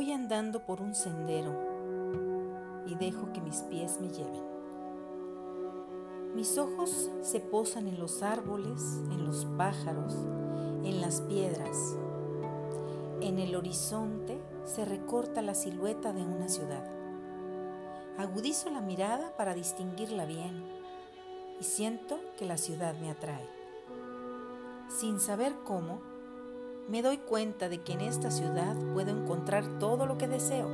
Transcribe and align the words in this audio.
Voy 0.00 0.12
andando 0.12 0.64
por 0.64 0.80
un 0.80 0.94
sendero 0.94 1.52
y 2.86 2.94
dejo 2.94 3.34
que 3.34 3.42
mis 3.42 3.60
pies 3.64 4.00
me 4.00 4.08
lleven. 4.08 4.42
Mis 6.34 6.56
ojos 6.56 7.10
se 7.20 7.38
posan 7.38 7.86
en 7.86 8.00
los 8.00 8.22
árboles, 8.22 8.80
en 9.10 9.26
los 9.26 9.44
pájaros, 9.58 10.14
en 10.84 11.02
las 11.02 11.20
piedras. 11.20 11.76
En 13.20 13.38
el 13.38 13.54
horizonte 13.54 14.40
se 14.64 14.86
recorta 14.86 15.42
la 15.42 15.54
silueta 15.54 16.14
de 16.14 16.24
una 16.24 16.48
ciudad. 16.48 16.90
Agudizo 18.16 18.70
la 18.70 18.80
mirada 18.80 19.36
para 19.36 19.52
distinguirla 19.52 20.24
bien 20.24 20.64
y 21.60 21.64
siento 21.64 22.18
que 22.38 22.46
la 22.46 22.56
ciudad 22.56 22.94
me 22.98 23.10
atrae. 23.10 23.46
Sin 24.88 25.20
saber 25.20 25.52
cómo, 25.62 26.00
me 26.90 27.02
doy 27.02 27.18
cuenta 27.18 27.68
de 27.68 27.80
que 27.82 27.92
en 27.92 28.00
esta 28.00 28.32
ciudad 28.32 28.76
puedo 28.92 29.10
encontrar 29.10 29.78
todo 29.78 30.06
lo 30.06 30.18
que 30.18 30.26
deseo, 30.26 30.68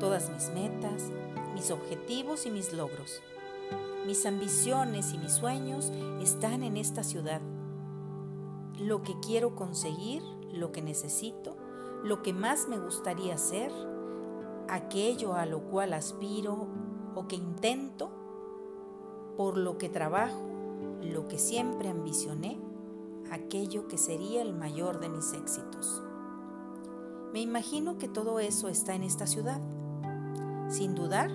todas 0.00 0.30
mis 0.30 0.50
metas, 0.54 1.10
mis 1.54 1.70
objetivos 1.70 2.46
y 2.46 2.50
mis 2.50 2.72
logros. 2.72 3.20
Mis 4.06 4.24
ambiciones 4.24 5.12
y 5.12 5.18
mis 5.18 5.32
sueños 5.32 5.92
están 6.22 6.62
en 6.62 6.78
esta 6.78 7.02
ciudad. 7.02 7.42
Lo 8.78 9.02
que 9.02 9.20
quiero 9.20 9.54
conseguir, 9.54 10.22
lo 10.50 10.72
que 10.72 10.80
necesito, 10.80 11.56
lo 12.02 12.22
que 12.22 12.32
más 12.32 12.66
me 12.68 12.78
gustaría 12.78 13.34
hacer, 13.34 13.70
aquello 14.66 15.34
a 15.34 15.44
lo 15.44 15.60
cual 15.64 15.92
aspiro 15.92 16.68
o 17.14 17.28
que 17.28 17.36
intento, 17.36 18.10
por 19.36 19.58
lo 19.58 19.76
que 19.76 19.90
trabajo, 19.90 20.40
lo 21.02 21.28
que 21.28 21.38
siempre 21.38 21.90
ambicioné, 21.90 22.58
aquello 23.30 23.88
que 23.88 23.98
sería 23.98 24.42
el 24.42 24.52
mayor 24.52 25.00
de 25.00 25.08
mis 25.08 25.32
éxitos. 25.32 26.02
Me 27.32 27.40
imagino 27.40 27.98
que 27.98 28.08
todo 28.08 28.40
eso 28.40 28.68
está 28.68 28.94
en 28.94 29.02
esta 29.02 29.26
ciudad. 29.26 29.60
Sin 30.68 30.94
dudar, 30.94 31.30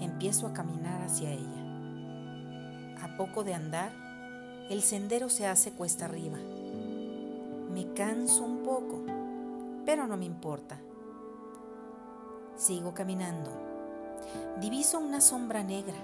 empiezo 0.00 0.46
a 0.46 0.52
caminar 0.52 1.02
hacia 1.02 1.32
ella. 1.32 2.98
A 3.02 3.16
poco 3.16 3.44
de 3.44 3.54
andar, 3.54 3.92
el 4.70 4.82
sendero 4.82 5.28
se 5.28 5.46
hace 5.46 5.72
cuesta 5.72 6.06
arriba. 6.06 6.38
Me 7.70 7.92
canso 7.92 8.44
un 8.44 8.62
poco, 8.62 9.02
pero 9.84 10.06
no 10.06 10.16
me 10.16 10.24
importa. 10.24 10.78
Sigo 12.56 12.94
caminando. 12.94 13.50
Diviso 14.60 14.98
una 14.98 15.20
sombra 15.20 15.62
negra 15.62 15.96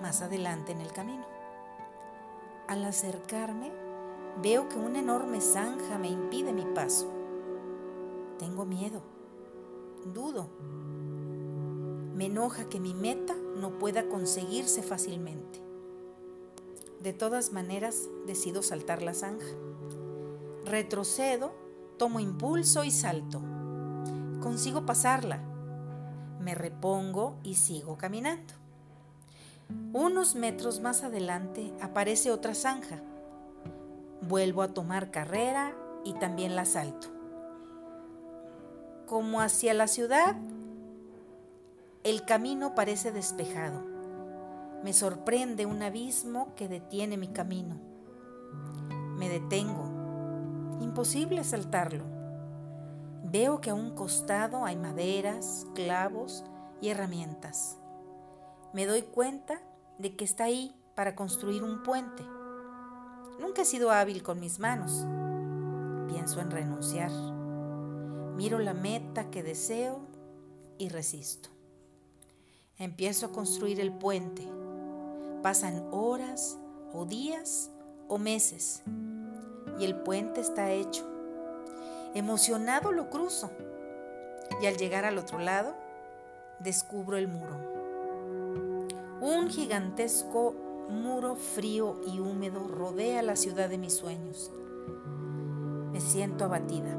más 0.00 0.22
adelante 0.22 0.72
en 0.72 0.80
el 0.80 0.92
camino. 0.92 1.24
Al 2.66 2.84
acercarme, 2.84 3.70
Veo 4.40 4.68
que 4.68 4.78
una 4.78 4.98
enorme 4.98 5.40
zanja 5.40 5.98
me 5.98 6.08
impide 6.08 6.52
mi 6.52 6.64
paso. 6.64 7.06
Tengo 8.38 8.64
miedo. 8.64 9.02
Dudo. 10.06 10.48
Me 12.14 12.26
enoja 12.26 12.68
que 12.68 12.80
mi 12.80 12.94
meta 12.94 13.36
no 13.56 13.78
pueda 13.78 14.08
conseguirse 14.08 14.82
fácilmente. 14.82 15.62
De 17.00 17.12
todas 17.12 17.52
maneras, 17.52 18.08
decido 18.26 18.62
saltar 18.62 19.02
la 19.02 19.12
zanja. 19.12 19.46
Retrocedo, 20.64 21.52
tomo 21.98 22.18
impulso 22.18 22.84
y 22.84 22.90
salto. 22.90 23.40
Consigo 24.40 24.86
pasarla. 24.86 25.42
Me 26.40 26.54
repongo 26.54 27.36
y 27.44 27.56
sigo 27.56 27.98
caminando. 27.98 28.54
Unos 29.92 30.34
metros 30.34 30.80
más 30.80 31.04
adelante 31.04 31.72
aparece 31.80 32.30
otra 32.30 32.54
zanja 32.54 33.02
Vuelvo 34.22 34.62
a 34.62 34.68
tomar 34.68 35.10
carrera 35.10 35.74
y 36.04 36.14
también 36.14 36.54
la 36.54 36.64
salto. 36.64 37.08
Como 39.06 39.40
hacia 39.40 39.74
la 39.74 39.88
ciudad, 39.88 40.36
el 42.04 42.24
camino 42.24 42.74
parece 42.74 43.12
despejado. 43.12 43.84
Me 44.82 44.92
sorprende 44.92 45.66
un 45.66 45.82
abismo 45.82 46.54
que 46.56 46.68
detiene 46.68 47.16
mi 47.16 47.28
camino. 47.28 47.76
Me 49.16 49.28
detengo. 49.28 50.78
Imposible 50.80 51.44
saltarlo. 51.44 52.04
Veo 53.24 53.60
que 53.60 53.70
a 53.70 53.74
un 53.74 53.94
costado 53.94 54.64
hay 54.64 54.76
maderas, 54.76 55.66
clavos 55.74 56.44
y 56.80 56.88
herramientas. 56.88 57.78
Me 58.72 58.86
doy 58.86 59.02
cuenta 59.02 59.60
de 59.98 60.16
que 60.16 60.24
está 60.24 60.44
ahí 60.44 60.74
para 60.94 61.14
construir 61.14 61.62
un 61.62 61.82
puente. 61.82 62.24
Nunca 63.42 63.62
he 63.62 63.64
sido 63.64 63.90
hábil 63.90 64.22
con 64.22 64.38
mis 64.38 64.60
manos. 64.60 65.04
Pienso 66.06 66.40
en 66.40 66.52
renunciar. 66.52 67.10
Miro 68.36 68.60
la 68.60 68.72
meta 68.72 69.32
que 69.32 69.42
deseo 69.42 69.98
y 70.78 70.88
resisto. 70.90 71.48
Empiezo 72.78 73.26
a 73.26 73.32
construir 73.32 73.80
el 73.80 73.92
puente. 73.92 74.46
Pasan 75.42 75.88
horas 75.90 76.56
o 76.92 77.04
días 77.04 77.72
o 78.06 78.16
meses 78.16 78.84
y 79.76 79.86
el 79.86 79.96
puente 79.96 80.40
está 80.40 80.70
hecho. 80.70 81.04
Emocionado 82.14 82.92
lo 82.92 83.10
cruzo 83.10 83.50
y 84.60 84.66
al 84.66 84.76
llegar 84.76 85.04
al 85.04 85.18
otro 85.18 85.40
lado 85.40 85.74
descubro 86.60 87.16
el 87.16 87.26
muro. 87.26 87.56
Un 89.20 89.50
gigantesco 89.50 90.54
muro 90.88 91.36
frío 91.36 92.00
y 92.06 92.20
húmedo 92.20 92.66
rodea 92.68 93.22
la 93.22 93.36
ciudad 93.36 93.68
de 93.68 93.78
mis 93.78 93.94
sueños. 93.94 94.50
Me 95.92 96.00
siento 96.00 96.44
abatida. 96.44 96.96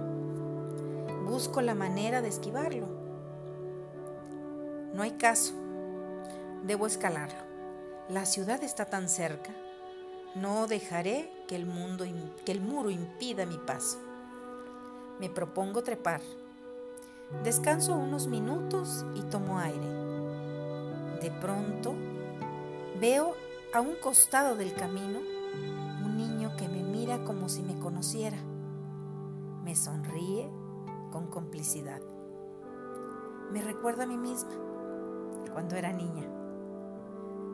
Busco 1.26 1.62
la 1.62 1.76
manera 1.76 2.22
de 2.22 2.28
esquivarlo. 2.28 2.88
No 4.94 5.02
hay 5.02 5.12
caso. 5.12 5.54
Debo 6.64 6.86
escalarlo. 6.86 7.40
La 8.10 8.26
ciudad 8.26 8.64
está 8.64 8.86
tan 8.86 9.10
cerca. 9.10 9.52
No 10.36 10.68
dejaré 10.68 11.32
que 11.48 11.56
el, 11.56 11.66
mundo, 11.66 12.06
que 12.46 12.52
el 12.52 12.62
muro 12.62 12.90
impida 12.90 13.46
mi 13.46 13.58
paso. 13.58 14.00
Me 15.20 15.30
propongo 15.30 15.84
trepar. 15.84 16.22
Descanso 17.44 17.96
unos 17.96 18.28
minutos 18.28 19.06
y 19.16 19.22
tomo 19.24 19.60
aire. 19.60 19.88
De 21.22 21.32
pronto 21.42 21.94
veo 23.00 23.36
a 23.74 23.82
un 23.82 23.96
costado 23.96 24.56
del 24.56 24.76
camino, 24.76 25.20
un 26.06 26.16
niño 26.16 26.56
que 26.56 26.70
me 26.70 26.84
mira 26.84 27.24
como 27.24 27.50
si 27.50 27.64
me 27.64 27.80
conociera. 27.80 28.38
Me 29.64 29.76
sonríe 29.76 30.48
con 31.12 31.26
complicidad. 31.26 32.00
Me 33.52 33.64
recuerda 33.64 34.04
a 34.04 34.08
mí 34.08 34.16
misma 34.16 34.52
cuando 35.52 35.76
era 35.76 35.92
niña. 35.92 36.30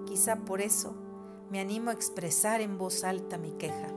Quizá 0.05 0.35
por 0.35 0.59
eso 0.59 0.93
me 1.49 1.61
animo 1.61 1.89
a 1.89 1.93
expresar 1.93 2.59
en 2.59 2.77
voz 2.77 3.05
alta 3.05 3.37
mi 3.37 3.53
queja. 3.53 3.87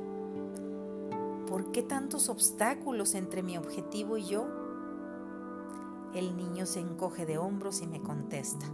¿Por 1.48 1.72
qué 1.72 1.82
tantos 1.82 2.28
obstáculos 2.28 3.16
entre 3.16 3.42
mi 3.42 3.56
objetivo 3.58 4.16
y 4.16 4.26
yo? 4.26 4.46
El 6.14 6.36
niño 6.36 6.66
se 6.66 6.78
encoge 6.78 7.26
de 7.26 7.38
hombros 7.38 7.82
y 7.82 7.88
me 7.88 8.00
contesta. 8.00 8.66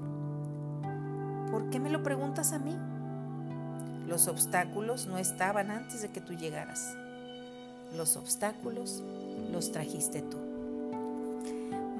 ¿Por 1.50 1.70
qué 1.70 1.80
me 1.80 1.88
lo 1.88 2.02
preguntas 2.02 2.52
a 2.52 2.58
mí? 2.58 2.78
Los 4.08 4.26
obstáculos 4.26 5.06
no 5.06 5.18
estaban 5.18 5.70
antes 5.70 6.00
de 6.00 6.08
que 6.08 6.22
tú 6.22 6.32
llegaras. 6.32 6.96
Los 7.94 8.16
obstáculos 8.16 9.02
los 9.52 9.70
trajiste 9.70 10.22
tú. 10.22 10.38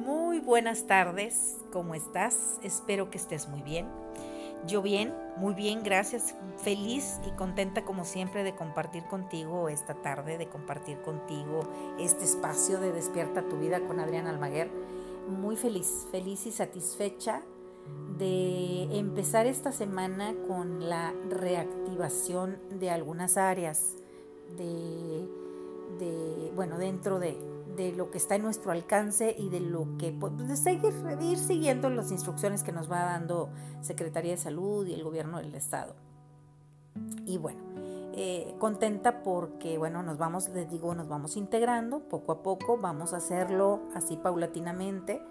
Muy 0.06 0.38
buenas 0.38 0.86
tardes, 0.86 1.58
¿cómo 1.70 1.94
estás? 1.94 2.58
Espero 2.62 3.10
que 3.10 3.18
estés 3.18 3.46
muy 3.48 3.60
bien. 3.60 3.86
Yo 4.66 4.80
bien, 4.80 5.12
muy 5.36 5.52
bien, 5.52 5.82
gracias. 5.82 6.34
Feliz 6.56 7.20
y 7.26 7.30
contenta 7.32 7.84
como 7.84 8.06
siempre 8.06 8.42
de 8.42 8.56
compartir 8.56 9.04
contigo 9.04 9.68
esta 9.68 9.92
tarde, 9.92 10.38
de 10.38 10.48
compartir 10.48 11.02
contigo 11.02 11.60
este 11.98 12.24
espacio 12.24 12.80
de 12.80 12.90
Despierta 12.90 13.42
tu 13.42 13.58
vida 13.58 13.80
con 13.80 14.00
Adrián 14.00 14.26
Almaguer. 14.26 14.70
Muy 15.28 15.56
feliz, 15.56 16.06
feliz 16.10 16.46
y 16.46 16.52
satisfecha 16.52 17.42
de 18.18 18.98
empezar 18.98 19.46
esta 19.46 19.72
semana 19.72 20.34
con 20.46 20.88
la 20.88 21.14
reactivación 21.30 22.58
de 22.78 22.90
algunas 22.90 23.36
áreas 23.36 23.94
de, 24.56 25.26
bueno, 26.54 26.78
dentro 26.78 27.18
de, 27.18 27.36
lo 27.96 28.10
que 28.10 28.18
está 28.18 28.34
en 28.34 28.42
nuestro 28.42 28.72
alcance 28.72 29.36
y 29.38 29.50
de 29.50 29.60
lo 29.60 29.96
que 29.98 30.10
de 30.10 30.56
seguir, 30.56 30.92
ir 31.20 31.38
siguiendo 31.38 31.88
las 31.90 32.10
instrucciones 32.10 32.64
que 32.64 32.72
nos 32.72 32.90
va 32.90 33.04
dando 33.04 33.50
Secretaría 33.82 34.32
de 34.32 34.36
Salud 34.36 34.84
y 34.84 34.94
el 34.94 35.04
gobierno 35.04 35.38
del 35.38 35.54
estado. 35.54 35.94
Y 37.24 37.38
bueno, 37.38 37.60
eh, 38.14 38.56
contenta 38.58 39.22
porque, 39.22 39.78
bueno, 39.78 40.02
nos 40.02 40.18
vamos, 40.18 40.48
les 40.48 40.68
digo, 40.68 40.92
nos 40.96 41.06
vamos 41.06 41.36
integrando 41.36 42.00
poco 42.00 42.32
a 42.32 42.42
poco, 42.42 42.78
vamos 42.78 43.12
a 43.12 43.18
hacerlo 43.18 43.82
así 43.94 44.16
paulatinamente 44.16 45.22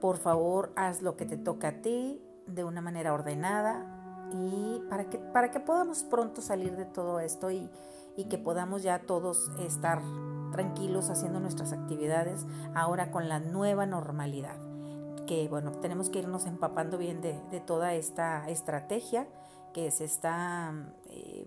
por 0.00 0.18
favor, 0.18 0.72
haz 0.76 1.02
lo 1.02 1.16
que 1.16 1.26
te 1.26 1.36
toca 1.36 1.68
a 1.68 1.82
ti 1.82 2.20
de 2.46 2.64
una 2.64 2.80
manera 2.80 3.12
ordenada 3.12 3.84
y 4.32 4.82
para 4.88 5.08
que, 5.08 5.18
para 5.18 5.50
que 5.50 5.60
podamos 5.60 6.02
pronto 6.04 6.40
salir 6.40 6.76
de 6.76 6.84
todo 6.84 7.20
esto 7.20 7.50
y, 7.50 7.70
que 8.30 8.38
podamos 8.38 8.82
ya 8.82 9.00
todos 9.00 9.50
estar 9.60 10.00
tranquilos 10.50 11.10
haciendo 11.10 11.38
nuestras 11.38 11.74
actividades, 11.74 12.46
ahora 12.74 13.10
con 13.10 13.28
la 13.28 13.40
nueva 13.40 13.84
normalidad. 13.84 14.56
Que 15.26 15.48
bueno, 15.48 15.72
tenemos 15.72 16.08
que 16.08 16.20
irnos 16.20 16.46
empapando 16.46 16.96
bien 16.96 17.20
de, 17.20 17.34
toda 17.66 17.92
esta 17.92 18.48
estrategia 18.48 19.28
que 19.74 19.90
se 19.90 20.06
está 20.06 20.72
eh, 21.10 21.46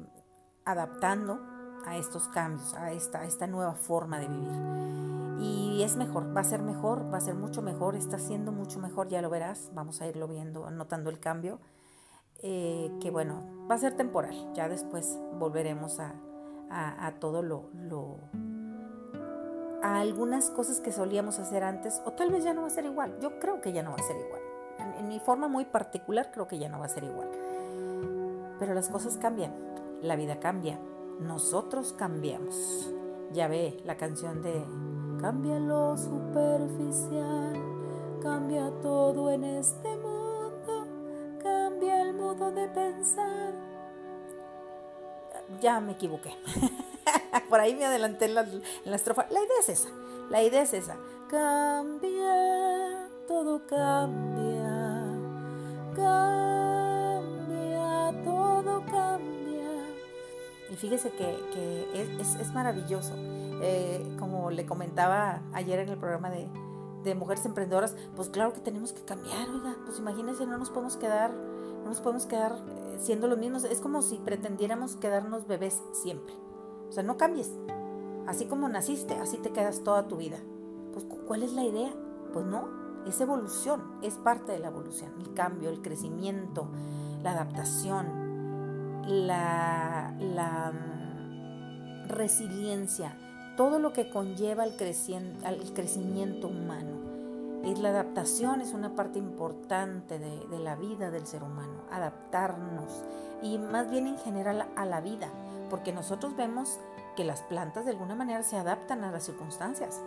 adaptando 0.64 1.40
a 1.86 1.98
estos 1.98 2.28
cambios, 2.28 2.74
a 2.74 2.92
esta, 2.92 3.48
nueva 3.48 3.74
forma 3.74 4.20
de 4.20 4.28
vivir. 4.28 5.40
Y 5.42 5.84
es 5.84 5.96
mejor, 5.96 6.36
va 6.36 6.42
a 6.42 6.44
ser 6.44 6.62
mejor, 6.62 7.12
va 7.14 7.18
a 7.18 7.22
ser 7.22 7.36
mucho 7.36 7.62
mejor, 7.62 7.96
está 7.96 8.20
siendo 8.20 8.52
mucho 8.52 8.80
mejor, 8.80 9.08
ya 9.08 9.22
lo 9.22 9.30
verás, 9.30 9.72
vamos 9.74 10.02
a 10.02 10.08
irlo 10.08 10.28
viendo, 10.28 10.70
notando 10.70 11.10
el 11.10 11.20
cambio, 11.20 11.60
eh, 12.42 12.92
que 13.00 13.10
bueno, 13.10 13.44
va 13.70 13.76
a 13.76 13.78
ser 13.78 13.96
temporal, 13.96 14.36
ya 14.54 14.68
después 14.68 15.18
volveremos 15.38 16.00
a, 16.00 16.14
todo 17.20 17.42
lo, 17.42 17.70
a 19.82 20.00
algunas 20.02 20.50
cosas 20.50 20.82
que 20.82 20.92
solíamos 20.92 21.40
hacer 21.40 21.64
antes, 21.64 22.02
o 22.06 22.12
tal 22.12 22.32
vez 22.32 22.44
ya 22.44 22.54
no 22.54 22.62
va 22.62 22.68
a 22.68 22.72
ser 22.72 22.86
igual, 22.86 23.18
yo 23.22 23.40
creo 23.40 23.62
que 23.62 23.72
ya 23.72 23.82
no 23.82 23.92
va 23.92 23.98
a 23.98 24.04
ser 24.04 24.18
igual, 24.18 24.42
en 24.98 25.08
mi 25.08 25.20
forma 25.20 25.48
muy 25.48 25.66
particular 25.66 26.32
creo 26.32 26.48
que 26.48 26.60
ya 26.60 26.68
no 26.68 26.80
va 26.80 26.86
a 26.86 26.90
ser 26.90 27.06
igual, 27.06 27.30
pero 28.60 28.74
las 28.74 28.90
cosas 28.90 29.18
cambian, 29.18 29.54
la 30.02 30.16
vida 30.16 30.40
cambia, 30.40 30.80
nosotros 31.20 31.94
cambiamos. 31.94 32.92
Ya 33.32 33.48
ve 33.48 33.78
la 33.86 33.96
canción 33.98 34.42
de 34.42 34.66
Cambia 35.22 35.60
lo 35.60 35.98
superficial, 35.98 37.62
cambia 38.22 38.72
todo 38.82 39.30
en 39.30 39.44
este 39.44 39.98
mundo, 39.98 40.88
cambia 41.44 42.04
el 42.04 42.14
modo 42.14 42.50
de 42.52 42.70
pensar. 42.70 43.54
Ya 45.60 45.82
me 45.82 45.92
equivoqué. 45.92 46.34
Por 47.50 47.60
ahí 47.60 47.76
me 47.76 47.84
adelanté 47.86 48.26
en 48.26 48.36
la, 48.36 48.42
en 48.44 48.62
la 48.86 48.96
estrofa. 48.96 49.26
La 49.30 49.42
idea 49.42 49.60
es 49.60 49.68
esa. 49.68 49.90
La 50.30 50.42
idea 50.42 50.62
es 50.62 50.74
esa. 50.74 50.96
Cambia, 51.30 53.10
todo 53.28 53.68
cambia. 53.68 55.04
Cambia, 55.96 56.59
fíjese 60.80 61.12
que, 61.12 62.12
es, 62.20 62.54
maravilloso. 62.54 63.14
Eh, 63.62 64.16
como 64.18 64.50
le 64.52 64.66
comentaba 64.66 65.42
ayer 65.54 65.80
en 65.80 65.90
el 65.90 65.98
programa 65.98 66.30
de, 66.30 66.48
Mujeres 67.16 67.44
Emprendedoras, 67.46 67.96
pues 68.16 68.30
claro 68.30 68.54
que 68.54 68.60
tenemos 68.60 68.94
que 68.94 69.02
cambiar, 69.02 69.50
oiga, 69.50 69.76
pues 69.84 69.98
imagínense, 69.98 70.46
no 70.46 70.60
nos 70.60 70.70
podemos 70.70 70.96
quedar, 70.96 71.32
no 71.32 71.86
nos 71.86 72.02
podemos 72.02 72.28
quedar 72.28 72.52
eh, 72.52 72.98
siendo 73.00 73.28
los 73.28 73.40
mismos. 73.40 73.64
Es 73.64 73.80
como 73.80 74.04
si 74.04 74.18
pretendiéramos 74.18 74.96
quedarnos 74.96 75.48
bebés 75.48 75.82
siempre. 75.92 76.36
O 76.88 76.92
sea, 76.92 77.02
no 77.02 77.18
cambies. 77.18 77.52
Así 78.28 78.46
como 78.46 78.70
naciste, 78.70 79.16
así 79.16 79.38
te 79.38 79.50
quedas 79.50 79.84
toda 79.84 80.08
tu 80.08 80.18
vida. 80.18 80.38
Pues, 80.94 81.06
¿cuál 81.26 81.42
es 81.42 81.54
la 81.54 81.64
idea? 81.64 81.92
Pues 82.32 82.46
no, 82.46 82.68
es 83.08 83.20
evolución, 83.22 83.82
es 84.04 84.14
parte 84.16 84.52
de 84.52 84.60
la 84.60 84.68
evolución, 84.68 85.12
el 85.20 85.34
cambio, 85.34 85.72
el 85.72 85.82
crecimiento, 85.82 86.68
la 87.24 87.32
adaptación, 87.32 88.29
la, 89.10 90.14
mm, 90.72 92.08
resiliencia, 92.08 93.18
todo 93.58 93.80
lo 93.80 93.92
que 93.92 94.10
conlleva 94.10 94.64
al, 94.64 94.74
al 95.44 95.74
crecimiento 95.74 96.48
humano. 96.48 97.10
Es 97.64 97.80
la 97.80 97.90
adaptación 97.90 98.62
es 98.62 98.74
una 98.74 98.96
parte 98.96 99.20
importante 99.20 100.18
de, 100.18 100.60
la 100.60 100.76
vida 100.76 101.12
del 101.12 101.28
ser 101.28 101.44
humano, 101.44 101.84
adaptarnos 101.92 103.04
y 103.42 103.58
más 103.58 103.92
bien 103.92 104.08
en 104.08 104.18
general 104.18 104.68
a 104.76 104.86
la 104.86 105.02
vida, 105.02 105.28
porque 105.70 105.92
nosotros 105.92 106.36
vemos 106.38 106.80
que 107.18 107.26
las 107.26 107.42
plantas 107.42 107.86
de 107.86 107.92
alguna 107.92 108.16
manera 108.16 108.44
se 108.44 108.58
adaptan 108.58 109.04
a 109.04 109.12
las 109.12 109.24
circunstancias. 109.24 110.02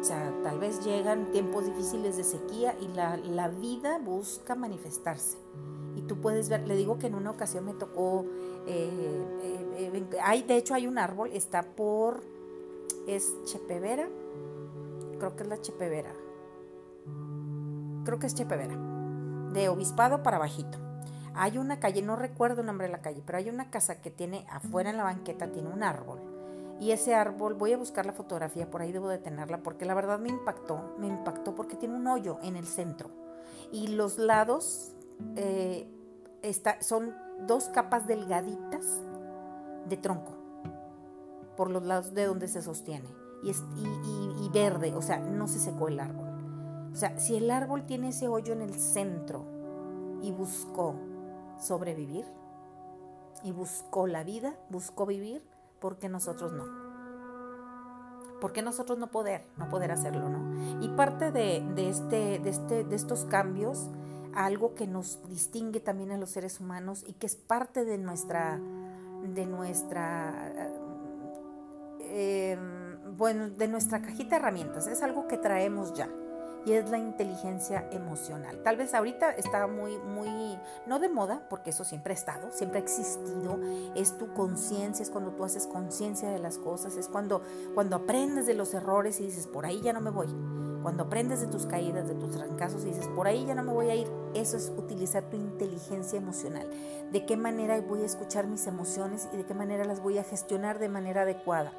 O 0.00 0.04
sea, 0.04 0.32
tal 0.42 0.58
vez 0.58 0.82
llegan 0.84 1.30
tiempos 1.30 1.66
difíciles 1.66 2.16
de 2.16 2.24
sequía 2.24 2.74
y 2.80 2.88
la 2.88 3.48
vida 3.48 3.98
busca 3.98 4.54
manifestarse 4.54 5.36
y 5.96 6.02
tú 6.02 6.20
puedes 6.20 6.48
ver, 6.48 6.68
le 6.68 6.76
digo 6.76 6.98
que 6.98 7.06
en 7.06 7.14
una 7.14 7.30
ocasión 7.30 7.64
me 7.64 7.72
tocó, 7.72 8.26
eh, 8.66 9.24
eh, 9.78 10.06
hay, 10.22 10.42
de 10.42 10.56
hecho 10.56 10.74
hay 10.74 10.86
un 10.86 10.98
árbol, 10.98 11.30
está 11.32 11.62
por, 11.62 12.22
es 13.06 13.34
Chepevera, 13.44 14.06
creo 15.18 15.34
que 15.34 15.42
es 15.42 15.48
la 15.48 15.60
Chepevera, 15.60 16.12
creo 18.04 18.18
que 18.18 18.26
es 18.26 18.34
Chepevera, 18.34 18.76
de 19.52 19.68
Obispado 19.68 20.22
para 20.22 20.38
bajito. 20.38 20.78
Hay 21.38 21.58
una 21.58 21.80
calle, 21.80 22.00
no 22.00 22.16
recuerdo 22.16 22.60
el 22.60 22.66
nombre 22.66 22.86
de 22.86 22.92
la 22.92 23.02
calle, 23.02 23.22
pero 23.24 23.36
hay 23.36 23.50
una 23.50 23.70
casa 23.70 24.00
que 24.00 24.10
tiene 24.10 24.46
afuera 24.50 24.88
en 24.88 24.96
la 24.96 25.04
banqueta, 25.04 25.52
tiene 25.52 25.68
un 25.68 25.82
árbol. 25.82 26.18
Y 26.80 26.92
ese 26.92 27.14
árbol, 27.14 27.54
voy 27.54 27.72
a 27.72 27.76
buscar 27.76 28.06
la 28.06 28.12
fotografía, 28.12 28.70
por 28.70 28.80
ahí 28.80 28.92
debo 28.92 29.08
de 29.08 29.18
tenerla, 29.18 29.62
porque 29.62 29.84
la 29.84 29.94
verdad 29.94 30.18
me 30.18 30.30
impactó, 30.30 30.94
me 30.98 31.06
impactó 31.06 31.54
porque 31.54 31.76
tiene 31.76 31.94
un 31.94 32.06
hoyo 32.06 32.38
en 32.42 32.56
el 32.56 32.66
centro. 32.66 33.10
Y 33.70 33.88
los 33.88 34.18
lados 34.18 34.95
eh, 35.36 35.88
son 36.80 37.14
dos 37.46 37.68
capas 37.68 38.06
delgaditas 38.06 39.00
de 39.88 39.96
tronco 39.96 40.32
por 41.56 41.70
los 41.70 41.84
lados 41.84 42.14
de 42.14 42.26
donde 42.26 42.48
se 42.48 42.62
sostiene 42.62 43.08
y, 43.42 43.50
y, 43.50 44.48
verde, 44.52 44.94
o 44.94 45.02
sea, 45.02 45.18
no 45.18 45.46
se 45.46 45.58
secó 45.58 45.88
el 45.88 46.00
árbol. 46.00 46.26
O 46.92 46.96
sea, 46.96 47.18
si 47.18 47.36
el 47.36 47.50
árbol 47.50 47.84
tiene 47.86 48.08
ese 48.08 48.28
hoyo 48.28 48.52
en 48.52 48.62
el 48.62 48.74
centro 48.74 49.44
y 50.22 50.32
buscó 50.32 50.94
sobrevivir 51.58 52.24
y 53.44 53.52
buscó 53.52 54.06
la 54.06 54.24
vida, 54.24 54.56
buscó 54.70 55.06
vivir, 55.06 55.44
¿por 55.80 55.98
qué 55.98 56.08
nosotros 56.08 56.52
no? 56.52 56.64
¿Por 58.40 58.52
qué 58.52 58.62
nosotros 58.62 58.98
no 58.98 59.10
poder, 59.10 59.46
no 59.56 59.68
poder 59.68 59.92
hacerlo, 59.92 60.28
no? 60.28 60.82
Y 60.82 60.88
parte 60.88 61.30
de, 61.30 61.64
de, 61.74 61.88
este, 61.88 62.38
de, 62.38 62.50
este, 62.50 62.84
de 62.84 62.96
estos 62.96 63.24
cambios 63.26 63.90
algo 64.36 64.74
que 64.74 64.86
nos 64.86 65.18
distingue 65.28 65.80
también 65.80 66.12
a 66.12 66.18
los 66.18 66.30
seres 66.30 66.60
humanos 66.60 67.04
y 67.06 67.14
que 67.14 67.26
es 67.26 67.34
parte 67.34 67.84
de 67.84 67.98
nuestra, 67.98 68.60
de 69.34 69.46
nuestra, 69.46 70.52
em, 72.00 73.16
bueno, 73.16 73.50
de 73.50 73.68
nuestra 73.68 74.02
cajita 74.02 74.30
de 74.30 74.36
herramientas. 74.36 74.86
Es 74.86 75.02
algo 75.02 75.26
que 75.26 75.38
traemos 75.38 75.94
ya 75.94 76.08
y 76.66 76.72
es 76.72 76.90
la 76.90 76.98
inteligencia 76.98 77.88
emocional. 77.92 78.60
Tal 78.62 78.76
vez 78.76 78.92
ahorita 78.92 79.30
está 79.30 79.66
muy, 79.68 79.96
muy, 79.98 80.58
no 80.86 80.98
de 80.98 81.08
moda, 81.08 81.46
porque 81.48 81.70
eso 81.70 81.84
siempre 81.84 82.12
ha 82.12 82.16
estado, 82.16 82.50
siempre 82.50 82.80
ha 82.80 82.82
existido, 82.82 83.58
es 83.94 84.18
tu 84.18 84.34
conciencia, 84.34 85.02
es 85.02 85.10
cuando 85.10 85.30
tú 85.30 85.44
haces 85.44 85.66
conciencia 85.66 86.28
de 86.28 86.40
las 86.40 86.58
cosas, 86.58 86.96
es 86.96 87.08
cuando, 87.08 87.40
cuando 87.74 87.96
aprendes 87.96 88.46
de 88.46 88.54
los 88.54 88.74
errores 88.74 89.20
y 89.20 89.26
dices, 89.26 89.46
por 89.46 89.64
ahí 89.64 89.80
ya 89.80 89.92
no 89.92 90.00
me 90.00 90.10
voy 90.10 90.28
cuando 90.86 91.02
aprendes 91.02 91.40
de 91.40 91.48
tus 91.48 91.66
caídas, 91.66 92.06
de 92.06 92.14
tus 92.14 92.30
trancazos 92.30 92.84
y 92.84 92.90
dices, 92.90 93.08
por 93.08 93.26
ahí 93.26 93.44
ya 93.44 93.56
no 93.56 93.64
me 93.64 93.72
voy 93.72 93.90
a 93.90 93.96
ir, 93.96 94.06
eso 94.34 94.56
es 94.56 94.72
utilizar 94.76 95.28
tu 95.28 95.36
inteligencia 95.36 96.16
emocional. 96.16 96.70
De 97.10 97.26
qué 97.26 97.36
manera 97.36 97.80
voy 97.80 98.02
a 98.02 98.06
escuchar 98.06 98.46
mis 98.46 98.68
emociones 98.68 99.28
y 99.32 99.36
de 99.36 99.44
qué 99.44 99.52
manera 99.52 99.84
las 99.84 100.00
voy 100.00 100.18
a 100.18 100.22
gestionar 100.22 100.78
de 100.78 100.88
manera 100.88 101.22
adecuada. 101.22 101.72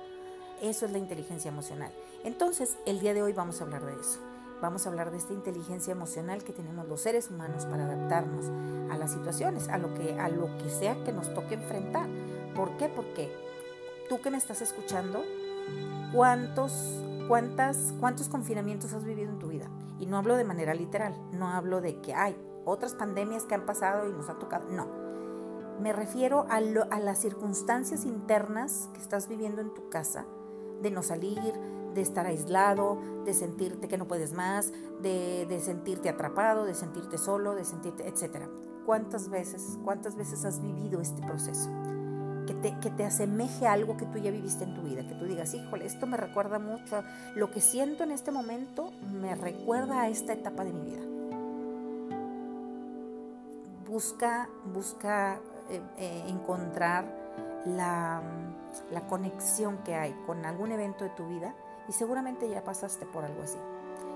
Eso 0.62 0.86
es 0.86 0.92
la 0.92 0.98
inteligencia 0.98 1.48
emocional. 1.48 1.90
Entonces, 2.26 2.76
el 2.86 3.00
día 3.00 3.14
de 3.14 3.24
hoy 3.24 3.32
vamos 3.32 3.62
a 3.62 3.64
hablar 3.64 3.86
de 3.86 3.94
eso. 3.94 4.20
Vamos 4.62 4.86
a 4.86 4.90
hablar 4.90 5.10
de 5.12 5.20
esta 5.20 5.32
inteligencia 5.32 5.94
emocional 5.94 6.44
que 6.44 6.52
tenemos 6.52 6.86
los 6.86 7.00
seres 7.00 7.32
humanos 7.32 7.66
para 7.66 7.86
adaptarnos 7.86 8.48
a 8.92 8.98
las 8.98 9.14
situaciones, 9.14 9.70
a 9.70 9.78
lo 9.78 9.94
que, 9.94 10.20
a 10.20 10.28
lo 10.28 10.50
que 10.58 10.70
sea 10.70 11.02
que 11.06 11.14
nos 11.14 11.34
toque 11.34 11.54
enfrentar. 11.54 12.10
¿Por 12.54 12.76
qué? 12.76 12.90
Porque 12.90 13.32
tú 14.10 14.20
que 14.20 14.32
me 14.32 14.38
estás 14.38 14.62
escuchando, 14.62 15.24
¿cuántos 16.12 16.74
¿Cuántas, 17.28 17.94
¿Cuántos 18.00 18.30
confinamientos 18.30 18.94
has 18.94 19.04
vivido 19.04 19.30
en 19.30 19.40
tu 19.40 19.50
vida? 19.50 19.70
Y 20.00 20.06
no 20.06 20.18
hablo 20.18 20.38
de 20.38 20.46
manera 20.46 20.74
literal, 20.74 21.14
no 21.34 21.50
hablo 21.50 21.82
de 21.82 22.00
que 22.00 22.14
hay 22.14 22.38
otras 22.64 22.94
pandemias 22.94 23.44
que 23.44 23.54
han 23.54 23.66
pasado 23.66 24.08
y 24.08 24.14
nos 24.14 24.30
ha 24.30 24.40
tocado, 24.40 24.70
no. 24.70 24.88
Me 25.82 25.92
refiero 25.92 26.46
a, 26.50 26.62
las 26.62 27.20
circunstancias 27.20 28.06
internas 28.06 28.90
que 28.94 29.02
estás 29.02 29.28
viviendo 29.28 29.62
en 29.62 29.74
tu 29.74 29.90
casa, 29.90 30.26
de 30.82 30.90
no 30.90 31.04
salir, 31.04 31.54
de 31.94 32.02
estar 32.02 32.26
aislado, 32.26 32.98
de 33.26 33.34
sentirte 33.34 33.90
que 33.90 33.98
no 33.98 34.08
puedes 34.08 34.32
más, 34.32 34.72
de, 35.02 35.46
de 35.48 35.60
sentirte 35.60 36.08
atrapado, 36.08 36.64
de 36.64 36.76
sentirte 36.76 37.18
solo, 37.18 37.56
de 37.56 37.66
sentirte, 37.66 38.08
etc. 38.08 38.48
¿Cuántas 38.86 39.30
veces, 39.30 39.78
cuántas 39.84 40.16
veces 40.16 40.46
has 40.46 40.62
vivido 40.62 41.02
este 41.02 41.22
proceso? 41.24 41.70
Que 42.48 42.90
te, 42.90 43.06
asemeje 43.06 43.68
a 43.68 43.74
algo 43.74 43.98
que 43.98 44.06
tú 44.06 44.18
ya 44.18 44.32
viviste 44.32 44.64
en 44.64 44.74
tu 44.74 44.82
vida, 44.82 45.06
que 45.08 45.14
tú 45.14 45.26
digas, 45.26 45.54
híjole, 45.54 45.86
esto 45.86 46.08
me 46.08 46.18
recuerda 46.18 46.58
mucho, 46.58 47.04
lo 47.36 47.52
que 47.52 47.62
siento 47.62 48.04
en 48.04 48.12
este 48.12 48.32
momento 48.32 48.92
me 49.14 49.36
recuerda 49.36 50.02
a 50.02 50.10
esta 50.10 50.34
etapa 50.34 50.64
de 50.64 50.74
mi 50.74 50.82
vida. 50.86 51.02
Busca, 53.88 54.50
busca 54.74 55.40
eh, 55.70 55.82
eh, 55.98 56.24
encontrar 56.28 57.06
la, 57.66 58.22
la 58.92 59.02
conexión 59.08 59.78
que 59.84 59.96
hay 59.96 60.14
con 60.26 60.46
algún 60.46 60.72
evento 60.72 61.04
de 61.04 61.10
tu 61.12 61.28
vida 61.28 61.54
y 61.88 61.92
seguramente 61.92 62.50
ya 62.50 62.64
pasaste 62.64 63.06
por 63.06 63.26
algo 63.26 63.44
así. 63.44 63.58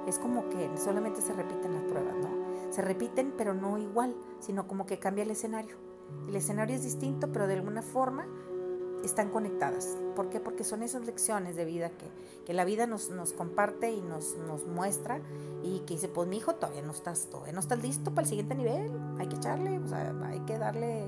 Es 0.08 0.18
como 0.18 0.50
que 0.50 0.72
solamente 0.78 1.22
se 1.22 1.34
repiten 1.34 1.74
las 1.74 1.84
pruebas, 1.84 2.16
¿no? 2.16 2.72
Se 2.72 2.82
repiten, 2.82 3.34
pero 3.38 3.54
no 3.54 3.78
igual, 3.78 4.16
sino 4.40 4.68
como 4.68 4.86
que 4.86 4.98
cambia 4.98 5.24
el 5.24 5.32
escenario 5.32 5.91
el 6.27 6.36
escenario 6.36 6.75
es 6.75 6.84
distinto, 6.84 7.32
pero 7.32 7.48
de 7.48 7.56
alguna 7.56 7.82
forma 7.82 8.25
están 9.03 9.30
conectadas. 9.30 9.98
¿Por 10.15 10.30
qué? 10.30 10.39
Porque 10.39 10.63
son 10.63 10.84
esas 10.84 11.06
lecciones 11.06 11.56
de 11.56 11.65
vida 11.65 11.89
que, 11.89 12.08
que 12.46 12.53
la 12.53 12.65
vida 12.65 12.88
nos, 12.88 13.10
nos, 13.10 13.34
comparte 13.34 13.91
y 13.91 14.01
nos, 14.01 14.38
nos 14.48 14.65
muestra 14.65 15.22
y 15.63 15.80
que 15.82 15.96
dice, 15.96 16.08
pues 16.08 16.27
mi 16.27 16.38
hijo 16.38 16.56
todavía 16.56 16.82
no 16.82 16.91
estás, 16.91 17.27
todavía 17.30 17.53
no 17.53 17.60
estás 17.60 17.82
listo 17.82 18.12
para 18.12 18.24
el 18.24 18.30
siguiente 18.30 18.56
nivel, 18.56 18.91
hay 19.20 19.27
que 19.27 19.36
echarle, 19.36 19.80
o 19.80 19.88
sea, 19.88 20.13
hay 20.25 20.39
que 20.41 20.58
darle, 20.58 21.06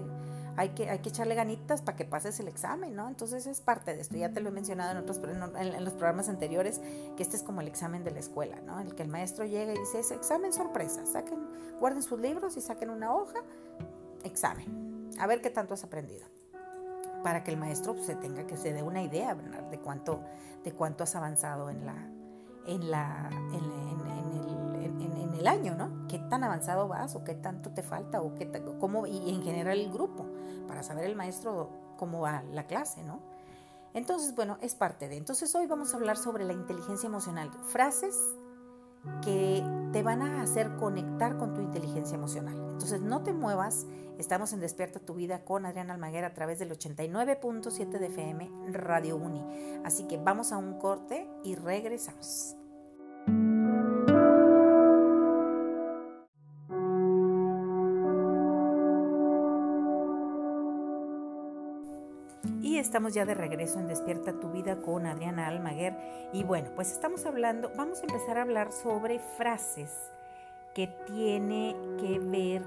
hay 0.55 0.69
que, 0.69 0.89
hay 0.89 0.99
que 0.99 1.09
echarle 1.09 1.35
ganitas 1.35 1.81
para 1.81 1.95
que 1.95 2.05
pases 2.05 2.39
el 2.39 2.47
examen, 2.47 2.95
¿no? 2.95 3.07
Entonces 3.07 3.47
es 3.47 3.61
parte 3.61 3.95
de 3.95 4.01
esto, 4.01 4.15
ya 4.15 4.31
te 4.31 4.41
lo 4.41 4.49
he 4.49 4.51
mencionado 4.51 4.91
en, 4.91 4.97
otros, 4.97 5.19
en, 5.57 5.83
los 5.83 5.93
programas 5.93 6.29
anteriores, 6.29 6.81
que 7.17 7.23
este 7.23 7.35
es 7.35 7.43
como 7.43 7.61
el 7.61 7.67
examen 7.67 8.03
de 8.03 8.11
la 8.11 8.19
escuela, 8.19 8.59
¿no? 8.61 8.79
El 8.79 8.95
que 8.95 9.03
el 9.03 9.09
maestro 9.09 9.45
llega 9.45 9.73
y 9.73 9.77
dice, 9.77 9.99
es 9.99 10.11
examen 10.11 10.53
sorpresa, 10.53 11.05
saquen, 11.05 11.39
guarden 11.79 12.03
sus 12.03 12.19
libros 12.19 12.57
y 12.57 12.61
saquen 12.61 12.89
una 12.89 13.13
hoja, 13.13 13.39
examen, 14.23 14.92
a 15.19 15.27
ver 15.27 15.41
qué 15.41 15.49
tanto 15.49 15.73
has 15.73 15.83
aprendido 15.83 16.25
para 17.23 17.43
que 17.43 17.51
el 17.51 17.57
maestro 17.57 17.95
se 18.03 18.15
tenga 18.15 18.45
que 18.45 18.57
se 18.57 18.73
dé 18.73 18.83
una 18.83 19.01
idea 19.01 19.35
de 19.35 19.79
cuánto 19.79 20.21
de 20.63 20.73
cuánto 20.73 21.03
has 21.03 21.15
avanzado 21.15 21.69
en 21.69 21.85
la 21.85 21.95
en 22.65 22.91
la 22.91 23.29
en, 23.53 23.63
el, 25.33 25.47
año, 25.47 25.75
¿no? 25.75 26.07
¿Qué 26.07 26.19
tan 26.19 26.45
avanzado 26.45 26.87
vas 26.87 27.15
o 27.15 27.25
qué 27.25 27.35
tanto 27.35 27.71
te 27.71 27.83
falta 27.83 28.21
o 28.21 28.33
qué 28.33 28.49
cómo 28.79 29.05
y 29.05 29.29
en 29.29 29.43
general 29.43 29.77
el 29.77 29.91
grupo 29.91 30.25
para 30.69 30.83
saber 30.83 31.03
el 31.03 31.17
maestro 31.17 31.69
cómo 31.97 32.21
va 32.21 32.43
la 32.43 32.65
clase, 32.65 33.03
¿no? 33.03 33.19
Entonces, 33.93 34.33
bueno, 34.35 34.57
es 34.61 34.73
parte 34.73 35.09
de. 35.09 35.17
Entonces, 35.17 35.53
hoy 35.53 35.67
vamos 35.67 35.93
a 35.93 35.97
hablar 35.97 36.17
sobre 36.17 36.45
la 36.45 36.53
inteligencia 36.53 37.07
emocional. 37.07 37.51
Frases 37.67 38.17
que 39.21 39.63
te 39.91 40.03
van 40.03 40.21
a 40.21 40.41
hacer 40.41 40.75
conectar 40.75 41.37
con 41.37 41.53
tu 41.53 41.61
inteligencia 41.61 42.15
emocional. 42.15 42.55
Entonces 42.71 43.01
no 43.01 43.23
te 43.23 43.33
muevas, 43.33 43.85
estamos 44.17 44.53
en 44.53 44.59
Despierta 44.59 44.99
tu 44.99 45.13
vida 45.13 45.43
con 45.43 45.65
Adriana 45.65 45.93
Almaguer 45.93 46.25
a 46.25 46.33
través 46.33 46.59
del 46.59 46.71
89.7 46.71 47.99
de 47.99 48.05
FM 48.07 48.51
Radio 48.71 49.17
Uni. 49.17 49.43
Así 49.83 50.07
que 50.07 50.17
vamos 50.17 50.51
a 50.51 50.57
un 50.57 50.79
corte 50.79 51.29
y 51.43 51.55
regresamos. 51.55 52.57
Estamos 62.93 63.15
ya 63.15 63.25
de 63.25 63.33
regreso 63.33 63.79
en 63.79 63.87
Despierta 63.87 64.33
tu 64.33 64.51
vida 64.51 64.79
con 64.79 65.07
Adriana 65.07 65.47
Almaguer 65.47 65.97
y 66.31 66.43
bueno, 66.43 66.69
pues 66.75 66.91
estamos 66.91 67.25
hablando, 67.25 67.71
vamos 67.75 67.97
a 67.97 68.03
empezar 68.03 68.37
a 68.37 68.43
hablar 68.43 68.71
sobre 68.71 69.17
frases 69.17 69.89
que 70.75 70.85
tiene 71.07 71.75
que 71.99 72.19
ver 72.19 72.61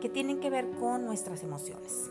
que 0.00 0.08
tienen 0.08 0.40
que 0.40 0.50
ver 0.50 0.68
con 0.72 1.04
nuestras 1.04 1.44
emociones, 1.44 2.10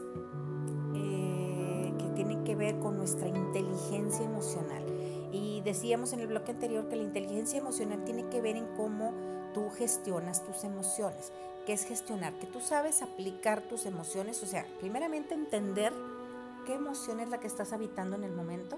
eh, 0.96 1.94
que 2.00 2.08
tienen 2.16 2.46
que 2.46 2.56
ver 2.56 2.80
con 2.80 2.96
nuestra 2.96 3.28
inteligencia 3.28 4.26
emocional. 4.26 4.86
Y 5.34 5.60
decíamos 5.66 6.14
en 6.14 6.22
el 6.22 6.28
bloque 6.28 6.52
anterior 6.52 6.88
que 6.88 6.96
la 6.96 7.04
inteligencia 7.04 7.60
emocional 7.60 8.06
tiene 8.06 8.30
que 8.30 8.40
ver 8.40 8.56
en 8.56 8.68
cómo 8.78 9.14
tú 9.54 9.70
gestionas 9.72 10.42
tus 10.46 10.64
emociones 10.64 11.34
que 11.66 11.74
es 11.74 11.86
gestionar, 11.86 12.34
que 12.34 12.48
tú 12.48 12.60
sabes 12.60 13.02
aplicar 13.02 13.62
tus 13.62 13.86
emociones, 13.86 14.42
o 14.44 14.46
sea, 14.46 14.66
primeramente 14.80 15.34
entender 15.34 15.94
qué 16.66 16.76
emoción 16.76 17.20
es 17.20 17.30
la 17.30 17.40
que 17.40 17.48
estás 17.48 17.74
habitando 17.74 18.16
en 18.16 18.24
el 18.24 18.34
momento, 18.34 18.78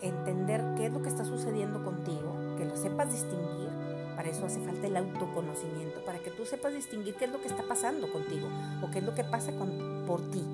entender 0.00 0.64
qué 0.76 0.86
es 0.86 0.92
lo 0.92 1.02
que 1.02 1.08
está 1.08 1.24
sucediendo 1.24 1.84
contigo, 1.84 2.34
que 2.56 2.64
lo 2.64 2.76
sepas 2.76 3.12
distinguir, 3.12 3.70
para 4.16 4.28
eso 4.28 4.44
hace 4.46 4.60
falta 4.60 4.86
el 4.86 4.96
autoconocimiento, 4.96 6.04
para 6.04 6.18
que 6.18 6.30
tú 6.30 6.44
sepas 6.44 6.74
distinguir 6.74 7.14
qué 7.14 7.26
es 7.26 7.32
lo 7.32 7.40
que 7.40 7.48
está 7.48 7.62
pasando 7.66 8.10
contigo 8.12 8.48
o 8.82 8.90
qué 8.90 8.98
es 8.98 9.04
lo 9.04 9.14
que 9.14 9.24
pasa 9.24 9.52
con, 9.56 10.04
por 10.06 10.20
ti. 10.30 10.44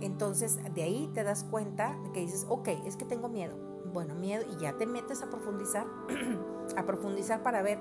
Entonces, 0.00 0.58
de 0.74 0.82
ahí 0.82 1.10
te 1.14 1.24
das 1.24 1.44
cuenta 1.44 1.96
que 2.12 2.20
dices, 2.20 2.46
ok, 2.48 2.68
es 2.86 2.96
que 2.96 3.06
tengo 3.06 3.28
miedo. 3.28 3.56
Bueno, 3.92 4.14
miedo, 4.14 4.44
y 4.52 4.60
ya 4.60 4.74
te 4.74 4.84
metes 4.84 5.22
a 5.22 5.30
profundizar, 5.30 5.86
a 6.76 6.84
profundizar 6.84 7.42
para 7.42 7.62
ver 7.62 7.78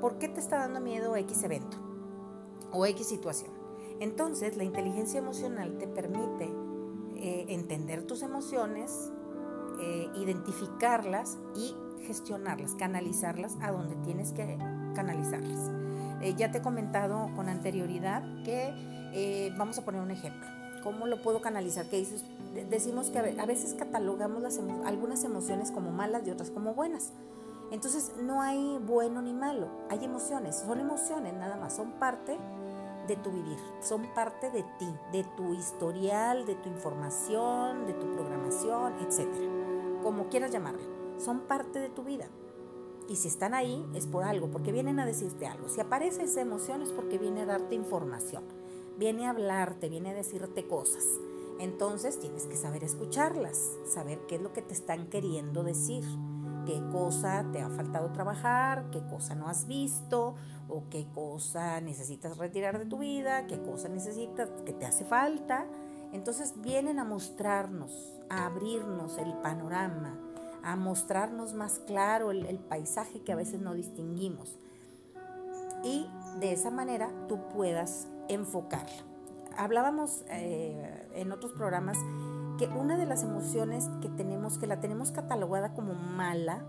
por 0.00 0.18
qué 0.18 0.28
te 0.28 0.40
está 0.40 0.56
dando 0.56 0.80
miedo 0.80 1.14
X 1.14 1.42
evento 1.42 1.87
o 2.72 2.86
X 2.86 3.06
situación. 3.06 3.50
Entonces, 4.00 4.56
la 4.56 4.64
inteligencia 4.64 5.18
emocional 5.18 5.76
te 5.78 5.88
permite 5.88 6.48
eh, 7.16 7.46
entender 7.48 8.06
tus 8.06 8.22
emociones, 8.22 9.10
eh, 9.80 10.08
identificarlas 10.16 11.38
y 11.56 11.74
gestionarlas, 12.06 12.76
canalizarlas 12.76 13.56
a 13.60 13.72
donde 13.72 13.96
tienes 13.96 14.32
que 14.32 14.56
canalizarlas. 14.94 15.72
Eh, 16.20 16.34
ya 16.36 16.52
te 16.52 16.58
he 16.58 16.62
comentado 16.62 17.30
con 17.34 17.48
anterioridad 17.48 18.22
que 18.44 19.52
vamos 19.56 19.78
a 19.78 19.84
poner 19.84 20.00
un 20.00 20.12
ejemplo. 20.12 20.46
¿Cómo 20.84 21.06
lo 21.06 21.20
puedo 21.22 21.40
canalizar? 21.40 21.88
Que 21.88 21.96
dices, 21.98 22.24
decimos 22.70 23.10
que 23.10 23.18
a 23.18 23.46
veces 23.46 23.74
catalogamos 23.74 24.42
las 24.42 24.60
algunas 24.84 25.24
emociones 25.24 25.72
como 25.72 25.90
malas 25.90 26.26
y 26.26 26.30
otras 26.30 26.50
como 26.50 26.74
buenas. 26.74 27.12
Entonces 27.70 28.12
no 28.20 28.40
hay 28.40 28.78
bueno 28.78 29.20
ni 29.20 29.32
malo, 29.32 29.68
hay 29.90 30.04
emociones, 30.04 30.56
son 30.56 30.80
emociones 30.80 31.34
nada 31.34 31.56
más, 31.56 31.76
son 31.76 31.92
parte 31.92 32.38
de 33.06 33.16
tu 33.16 33.30
vivir, 33.30 33.58
son 33.80 34.06
parte 34.14 34.50
de 34.50 34.62
ti, 34.78 34.88
de 35.12 35.24
tu 35.36 35.54
historial, 35.54 36.46
de 36.46 36.54
tu 36.54 36.68
información, 36.68 37.86
de 37.86 37.94
tu 37.94 38.06
programación, 38.14 38.94
etcétera, 39.00 39.46
como 40.02 40.28
quieras 40.28 40.50
llamarlo, 40.50 40.80
son 41.18 41.40
parte 41.40 41.78
de 41.78 41.88
tu 41.88 42.04
vida. 42.04 42.26
Y 43.08 43.16
si 43.16 43.28
están 43.28 43.54
ahí 43.54 43.86
es 43.94 44.06
por 44.06 44.24
algo, 44.24 44.50
porque 44.50 44.70
vienen 44.70 45.00
a 45.00 45.06
decirte 45.06 45.46
algo. 45.46 45.70
Si 45.70 45.80
aparece 45.80 46.24
esa 46.24 46.42
emoción 46.42 46.82
es 46.82 46.92
porque 46.92 47.16
viene 47.16 47.42
a 47.42 47.46
darte 47.46 47.74
información, 47.74 48.44
viene 48.98 49.26
a 49.26 49.30
hablarte, 49.30 49.88
viene 49.88 50.10
a 50.10 50.14
decirte 50.14 50.66
cosas. 50.66 51.04
Entonces 51.58 52.20
tienes 52.20 52.46
que 52.46 52.56
saber 52.56 52.84
escucharlas, 52.84 53.76
saber 53.86 54.20
qué 54.28 54.36
es 54.36 54.42
lo 54.42 54.52
que 54.52 54.62
te 54.62 54.74
están 54.74 55.08
queriendo 55.08 55.64
decir 55.64 56.04
qué 56.68 56.82
cosa 56.92 57.46
te 57.50 57.62
ha 57.62 57.70
faltado 57.70 58.10
trabajar, 58.12 58.90
qué 58.90 59.00
cosa 59.00 59.34
no 59.34 59.48
has 59.48 59.66
visto 59.66 60.34
o 60.68 60.84
qué 60.90 61.06
cosa 61.14 61.80
necesitas 61.80 62.36
retirar 62.36 62.78
de 62.78 62.84
tu 62.84 62.98
vida, 62.98 63.46
qué 63.46 63.58
cosa 63.58 63.88
necesitas, 63.88 64.50
que 64.66 64.74
te 64.74 64.84
hace 64.84 65.06
falta. 65.06 65.64
Entonces 66.12 66.60
vienen 66.60 66.98
a 66.98 67.04
mostrarnos, 67.04 68.20
a 68.28 68.44
abrirnos 68.44 69.16
el 69.16 69.32
panorama, 69.38 70.18
a 70.62 70.76
mostrarnos 70.76 71.54
más 71.54 71.78
claro 71.78 72.32
el, 72.32 72.58
paisaje 72.58 73.22
que 73.22 73.32
a 73.32 73.36
veces 73.36 73.62
no 73.62 73.72
distinguimos. 73.72 74.58
Y 75.82 76.06
de 76.38 76.52
esa 76.52 76.70
manera 76.70 77.10
tú 77.28 77.48
puedas 77.48 78.08
enfocarlo. 78.28 79.08
Hablábamos 79.56 80.22
eh, 80.28 81.08
en 81.14 81.32
otros 81.32 81.52
programas 81.52 81.96
que 82.58 82.66
una 82.66 82.96
de 82.96 83.06
las 83.06 83.22
emociones 83.22 83.88
que 84.02 84.08
tenemos, 84.08 84.58
que 84.58 84.66
la 84.66 84.80
tenemos 84.80 85.12
catalogada 85.12 85.72
como 85.72 85.94
mala, 85.94 86.64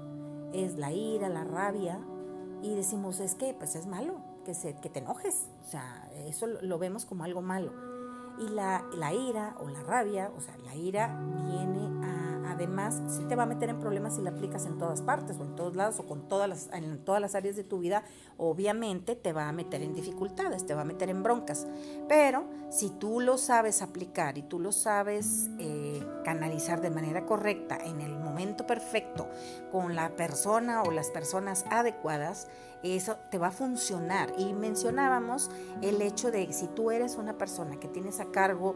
es 0.54 0.78
la 0.78 0.92
ira, 0.92 1.28
la 1.30 1.44
rabia, 1.44 2.00
y 2.62 2.76
decimos, 2.76 3.20
es 3.20 3.36
que 3.36 3.54
pues 3.54 3.76
es 3.76 3.88
malo, 3.88 4.22
que, 4.46 4.54
se, 4.54 4.76
que 4.76 4.90
te 4.90 5.00
enojes, 5.00 5.50
o 5.62 5.66
sea, 5.66 6.10
eso 6.28 6.48
lo 6.48 6.78
vemos 6.78 7.06
como 7.06 7.24
algo 7.24 7.42
malo. 7.42 7.74
Y 8.40 8.48
la, 8.50 8.86
la 8.96 9.14
ira 9.14 9.56
o 9.60 9.68
la 9.68 9.82
rabia, 9.84 10.32
o 10.38 10.40
sea, 10.40 10.56
la 10.60 10.76
ira 10.76 11.20
viene 11.46 12.06
a 12.06 12.19
además 12.50 13.02
sí 13.08 13.24
te 13.26 13.36
va 13.36 13.44
a 13.44 13.46
meter 13.46 13.70
en 13.70 13.80
problemas 13.80 14.16
si 14.16 14.22
la 14.22 14.32
aplicas 14.32 14.66
en 14.66 14.78
todas 14.78 15.02
partes 15.02 15.38
o 15.40 15.44
en 15.44 15.56
todos 15.56 15.76
lados 15.76 16.00
o 16.00 16.06
con 16.06 16.28
todas 16.28 16.50
las, 16.50 16.70
en 16.74 17.04
todas 17.06 17.22
las 17.22 17.36
áreas 17.36 17.56
de 17.56 17.64
tu 17.64 17.80
vida, 17.80 18.04
obviamente 18.38 19.16
te 19.16 19.34
va 19.34 19.48
a 19.48 19.52
meter 19.52 19.82
en 19.82 19.94
dificultades, 19.94 20.66
te 20.66 20.74
va 20.74 20.82
a 20.82 20.86
meter 20.86 21.10
en 21.10 21.24
broncas. 21.24 21.68
Pero 22.08 22.46
si 22.70 22.90
tú 22.90 23.20
lo 23.20 23.38
sabes 23.38 23.82
aplicar 23.82 24.38
y 24.38 24.44
tú 24.44 24.60
lo 24.60 24.72
sabes 24.72 25.50
eh, 25.60 26.06
canalizar 26.24 26.82
de 26.82 26.90
manera 26.90 27.26
correcta 27.26 27.78
en 27.78 28.02
el 28.02 28.18
momento 28.18 28.66
perfecto 28.66 29.28
con 29.72 29.96
la 29.96 30.16
persona 30.16 30.84
o 30.84 30.92
las 30.92 31.10
personas 31.10 31.66
adecuadas, 31.70 32.48
eso 32.84 33.18
te 33.30 33.38
va 33.38 33.48
a 33.48 33.52
funcionar. 33.52 34.34
Y 34.38 34.54
mencionábamos 34.54 35.52
el 35.82 36.02
hecho 36.02 36.32
de 36.32 36.52
si 36.54 36.68
tú 36.68 36.92
eres 36.92 37.16
una 37.16 37.38
persona 37.38 37.80
que 37.80 37.88
tienes 37.88 38.20
a 38.20 38.32
cargo 38.32 38.76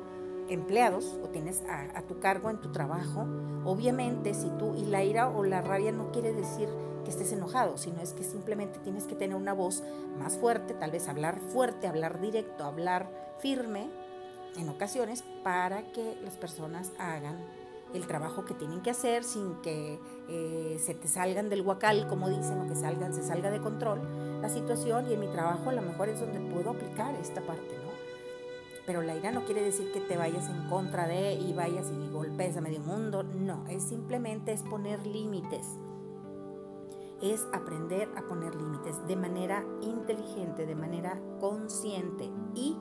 empleados 0.53 1.17
o 1.23 1.29
tienes 1.29 1.63
a, 1.67 2.01
tu 2.03 2.19
cargo 2.19 2.49
en 2.49 2.59
tu 2.59 2.71
trabajo, 2.71 3.25
obviamente 3.65 4.33
si 4.33 4.49
tú, 4.59 4.75
y 4.75 4.85
la 4.85 5.03
ira 5.03 5.29
o 5.29 5.43
la 5.43 5.61
rabia 5.61 5.91
no 5.91 6.11
quiere 6.11 6.33
decir 6.33 6.69
que 7.03 7.11
estés 7.11 7.31
enojado, 7.33 7.77
sino 7.77 8.01
es 8.01 8.13
que 8.13 8.23
simplemente 8.23 8.79
tienes 8.79 9.05
que 9.05 9.15
tener 9.15 9.35
una 9.35 9.53
voz 9.53 9.83
más 10.17 10.37
fuerte, 10.37 10.73
tal 10.73 10.91
vez 10.91 11.07
hablar 11.07 11.39
fuerte, 11.39 11.87
hablar 11.87 12.21
directo, 12.21 12.63
hablar 12.63 13.09
firme 13.39 13.89
en 14.57 14.69
ocasiones 14.69 15.23
para 15.43 15.91
que 15.91 16.17
las 16.23 16.37
personas 16.37 16.91
hagan 16.97 17.37
el 17.93 18.07
trabajo 18.07 18.45
que 18.45 18.53
tienen 18.53 18.81
que 18.81 18.89
hacer 18.89 19.23
sin 19.23 19.55
que 19.61 19.99
eh, 20.27 20.79
se 20.83 20.95
te 20.95 21.07
salgan 21.07 21.49
del 21.49 21.61
huacal, 21.61 22.07
como 22.07 22.29
dicen, 22.29 22.59
o 22.61 22.67
que 22.67 22.75
salgan, 22.75 23.13
se 23.13 23.23
salga 23.23 23.51
de 23.51 23.59
control 23.59 24.01
la 24.41 24.49
situación 24.49 25.09
y 25.09 25.13
en 25.13 25.21
mi 25.21 25.27
trabajo 25.27 25.69
a 25.69 25.73
lo 25.73 25.81
mejor 25.81 26.09
es 26.09 26.19
donde 26.19 26.39
puedo 26.53 26.71
aplicar 26.71 27.15
esta 27.15 27.41
parte. 27.41 27.82
Pero 28.85 29.01
la 29.01 29.15
ira 29.15 29.31
no 29.31 29.45
quiere 29.45 29.61
decir 29.61 29.91
que 29.91 30.01
te 30.01 30.17
vayas 30.17 30.49
en 30.49 30.67
contra 30.69 31.07
de 31.07 31.33
y 31.33 31.53
vayas 31.53 31.89
y 31.91 32.09
golpes 32.09 32.57
a 32.57 32.61
medio 32.61 32.81
mundo. 32.81 33.23
No, 33.23 33.65
es 33.67 33.83
simplemente 33.83 34.51
es 34.51 34.61
poner 34.63 35.05
límites. 35.07 35.65
Es 37.21 37.45
aprender 37.53 38.09
a 38.17 38.27
poner 38.27 38.53
límites 38.55 39.07
de 39.07 39.15
manera 39.15 39.65
inteligente, 39.81 40.65
de 40.65 40.75
manera 40.75 41.21
consciente 41.39 42.29
y 42.55 42.77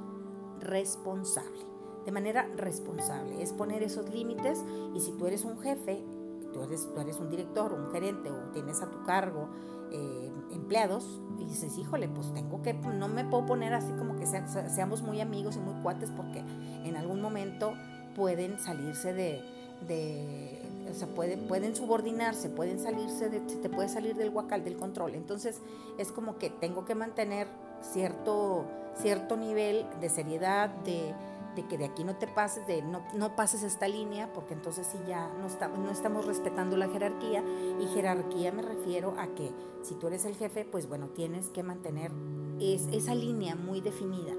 responsable. 0.59 1.67
de 2.05 2.11
manera 2.11 2.49
responsable. 2.57 3.41
Es 3.43 3.53
poner 3.53 3.85
esos 3.85 4.11
límites 4.11 4.65
y 4.93 5.01
si 5.01 5.13
tú 5.13 5.27
eres 5.27 5.45
un 5.45 5.59
jefe, 5.61 6.05
tú 6.53 6.63
eres, 6.63 6.89
tú 6.93 7.01
eres 7.01 7.21
un 7.21 7.31
director, 7.31 7.73
un 7.73 7.93
gerente 7.93 8.29
o 8.29 8.51
tienes 8.53 8.83
a 8.83 8.91
tu 8.91 9.05
cargo 9.05 9.49
eh, 9.93 10.33
empleados 10.51 11.21
y 11.43 11.45
dices, 11.45 11.77
híjole, 11.79 12.09
pues 12.09 12.33
tengo 12.33 12.63
que, 12.63 12.73
no 12.73 13.09
me 13.09 13.25
puedo 13.25 13.47
poner 13.47 13.75
así 13.75 13.93
como 13.93 14.17
que 14.17 14.27
seamos 14.27 15.03
muy 15.03 15.21
amigos 15.21 15.57
y 15.57 15.59
muy 15.59 15.75
cuates 15.83 16.11
porque 16.11 16.43
en 16.85 16.97
algún 16.97 17.21
momento 17.21 17.75
pueden 18.15 18.59
salirse 18.59 19.13
de, 19.13 19.43
de 19.87 20.63
o 20.91 20.95
sea, 20.95 21.09
pueden, 21.09 21.47
pueden 21.47 21.75
subordinarse, 21.75 22.49
pueden 22.49 22.79
salirse, 22.79 23.29
de, 23.29 23.41
te 23.41 23.69
puede 23.69 23.89
salir 23.89 24.17
del 24.17 24.31
guacal, 24.31 24.65
del 24.65 24.77
control. 24.77 25.15
Entonces 25.15 25.61
es 25.99 26.13
como 26.13 26.39
que 26.39 26.51
tengo 26.51 26.85
que 26.85 26.95
mantener 26.95 27.49
cierto, 27.81 28.65
cierto 29.01 29.37
nivel 29.37 29.87
de 30.01 30.09
seriedad, 30.09 30.71
de, 30.85 31.15
de 31.55 31.67
que 31.67 31.79
de 31.79 31.85
aquí 31.85 32.05
no 32.05 32.17
te 32.17 32.27
pases, 32.27 32.67
de 32.67 32.83
no, 32.83 33.03
no 33.15 33.37
pases 33.37 33.63
esta 33.63 33.89
línea, 33.89 34.33
porque 34.33 34.55
entonces 34.55 34.87
sí 34.87 34.99
ya 35.07 35.29
no, 35.29 35.49
no 35.79 35.91
estamos 35.91 36.27
respetando 36.27 36.77
la 36.77 36.89
jerarquía. 36.89 37.45
Y 37.81 37.87
jerarquía 37.89 38.53
me 38.53 38.63
refiero 38.63 39.15
a 39.19 39.29
que 39.35 39.53
si 39.83 39.95
tú 39.95 40.07
eres 40.07 40.25
el 40.25 40.35
jefe, 40.35 40.65
pues 40.65 40.89
bueno, 40.89 41.09
tienes 41.09 41.49
que 41.49 41.63
mantener 41.63 42.13
es, 42.61 42.87
esa 42.93 43.15
línea 43.15 43.55
muy 43.57 43.81
definida. 43.81 44.33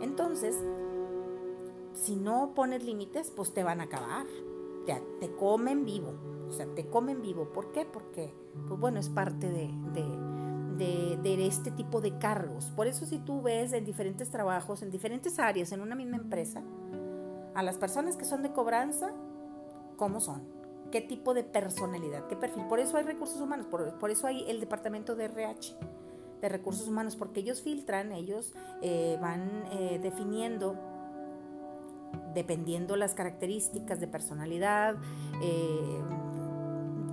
Entonces, 0.00 0.56
si 1.94 2.16
no 2.16 2.52
pones 2.54 2.84
límites, 2.84 3.32
pues 3.34 3.52
te 3.52 3.62
van 3.64 3.80
a 3.80 3.84
acabar. 3.84 4.26
Te, 4.86 5.02
te 5.20 5.34
comen 5.34 5.84
vivo. 5.84 6.12
O 6.48 6.52
sea, 6.52 6.66
te 6.66 6.86
comen 6.88 7.20
vivo. 7.20 7.46
¿Por 7.52 7.72
qué? 7.72 7.84
Porque, 7.84 8.32
pues 8.68 8.80
bueno, 8.80 8.98
es 9.00 9.08
parte 9.08 9.50
de, 9.50 9.70
este 10.80 11.70
tipo 11.70 12.00
de 12.00 12.18
cargos. 12.18 12.66
Por 12.76 12.86
eso 12.86 13.06
si 13.06 13.18
tú 13.18 13.42
ves 13.42 13.72
en 13.72 13.84
diferentes 13.84 14.30
trabajos, 14.30 14.82
en 14.82 14.90
diferentes 14.90 15.38
áreas, 15.38 15.72
en 15.72 15.80
una 15.80 15.94
misma 15.94 16.16
empresa, 16.16 16.62
a 17.54 17.62
las 17.62 17.76
personas 17.76 18.16
que 18.16 18.24
son 18.24 18.42
de 18.42 18.52
cobranza, 18.52 19.12
¿cómo 19.96 20.20
son? 20.20 20.42
¿Qué 20.90 21.00
tipo 21.00 21.34
de 21.34 21.44
personalidad? 21.44 22.26
¿Qué 22.28 22.36
perfil? 22.36 22.64
Por 22.66 22.80
eso 22.80 22.96
hay 22.96 23.04
recursos 23.04 23.40
humanos, 23.40 23.66
por, 23.66 24.10
eso 24.10 24.26
hay 24.26 24.44
el 24.48 24.60
departamento 24.60 25.14
de 25.14 25.24
RH, 25.24 25.76
de 26.40 26.48
recursos 26.48 26.88
humanos, 26.88 27.16
porque 27.16 27.40
ellos 27.40 27.60
filtran, 27.60 28.12
ellos 28.12 28.54
eh, 28.80 29.18
van 29.20 29.64
eh, 29.72 29.98
definiendo 30.02 30.76
dependiendo 32.32 32.96
las 32.96 33.14
características 33.14 34.00
de 34.00 34.06
personalidad, 34.06 34.96
eh, 35.42 36.00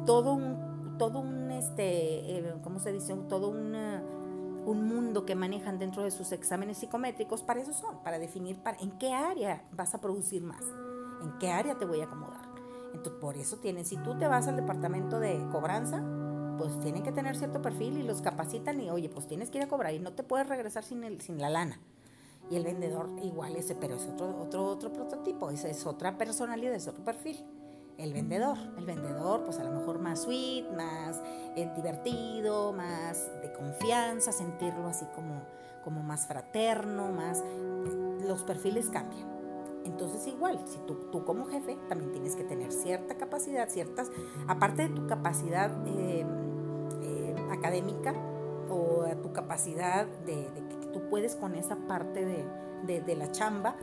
todo 0.06 0.34
un, 0.34 0.65
todo 0.98 1.20
un 1.20 1.52
este, 1.52 2.38
eh, 2.38 2.54
¿cómo 2.64 2.80
se 2.80 2.92
dice? 2.92 3.14
Todo 3.30 3.50
un 3.50 4.88
mundo 4.88 5.26
que 5.26 5.36
manejan 5.36 5.80
dentro 5.80 6.04
de 6.04 6.12
sus 6.12 6.32
exámenes 6.32 6.78
psicométricos, 6.78 7.44
para 7.44 7.62
eso 7.62 7.74
son, 7.74 8.04
para 8.04 8.20
definir 8.20 8.58
para, 8.58 8.78
en 8.80 8.92
qué 8.92 9.14
área 9.14 9.64
vas 9.72 9.94
a 9.94 10.02
producir 10.02 10.42
más, 10.44 10.64
en 11.22 11.38
qué 11.40 11.50
área 11.50 11.78
te 11.78 11.86
voy 11.86 12.02
a 12.02 12.06
acomodar. 12.06 12.46
Entonces, 12.94 13.20
por 13.20 13.38
eso 13.38 13.58
tienen, 13.58 13.86
si 13.86 13.98
tú 13.98 14.18
te 14.18 14.28
vas 14.28 14.48
al 14.48 14.56
departamento 14.56 15.20
de 15.20 15.46
cobranza, 15.52 16.02
pues 16.58 16.80
tienen 16.80 17.04
que 17.04 17.12
tener 17.12 17.36
cierto 17.36 17.62
perfil 17.62 17.98
y 17.98 18.04
los 18.04 18.22
capacitan 18.22 18.80
y, 18.80 18.90
oye, 18.90 19.10
pues 19.10 19.28
tienes 19.28 19.50
que 19.50 19.58
ir 19.58 19.66
a 19.66 19.68
cobrar 19.68 19.94
y 19.94 20.00
no 20.00 20.14
te 20.14 20.24
puedes 20.24 20.48
regresar 20.48 20.84
sin, 20.84 21.04
el, 21.04 21.20
sin 21.20 21.40
la 21.40 21.50
lana. 21.50 21.80
Y 22.50 22.56
el 22.56 22.64
vendedor 22.64 23.10
igual 23.24 23.56
ese, 23.56 23.76
pero 23.76 23.96
es 23.96 24.08
otro, 24.08 24.38
otro, 24.40 24.66
otro 24.66 24.94
prototipo, 24.94 25.50
esa 25.50 25.68
es 25.68 25.86
otra 25.86 26.18
personalidad, 26.18 26.76
es 26.76 26.88
otro 26.88 27.04
perfil 27.04 27.44
el 27.98 28.14
vendedor. 28.14 28.58
El 28.78 28.86
vendedor, 28.86 29.44
pues 29.44 29.60
a 29.60 29.64
lo 29.64 29.72
mejor 29.72 30.00
más 30.00 30.24
sweet, 30.24 30.66
más 30.76 31.22
eh, 31.56 31.72
divertido, 31.76 32.74
más 32.74 33.30
de 33.42 33.52
confianza, 33.54 34.32
sentirlo 34.32 34.88
así 34.88 35.06
como, 35.16 35.42
como 35.84 36.04
más 36.04 36.28
fraterno, 36.28 37.12
más... 37.12 37.44
Los 38.26 38.44
perfiles 38.44 38.90
cambian. 38.90 39.36
Entonces 39.86 40.26
igual, 40.26 40.60
si 40.66 40.80
tú, 40.80 40.96
tú 41.12 41.24
como 41.26 41.46
jefe 41.46 41.78
también 41.88 42.12
tienes 42.12 42.36
que 42.36 42.44
tener 42.44 42.72
cierta 42.72 43.16
capacidad, 43.16 43.70
ciertas, 43.70 44.10
aparte 44.48 44.88
de 44.88 44.96
tu 44.96 45.06
capacidad 45.06 45.72
em, 45.88 46.28
em, 47.04 47.52
académica 47.52 48.16
o 48.68 49.06
tu 49.22 49.32
capacidad 49.32 50.08
de, 50.26 50.50
que 50.82 50.88
tú 50.88 51.08
puedes 51.08 51.36
con 51.36 51.54
esa 51.54 51.76
parte 51.88 52.26
de, 52.26 53.02
de 53.02 53.16
la 53.16 53.32
chamba, 53.32 53.76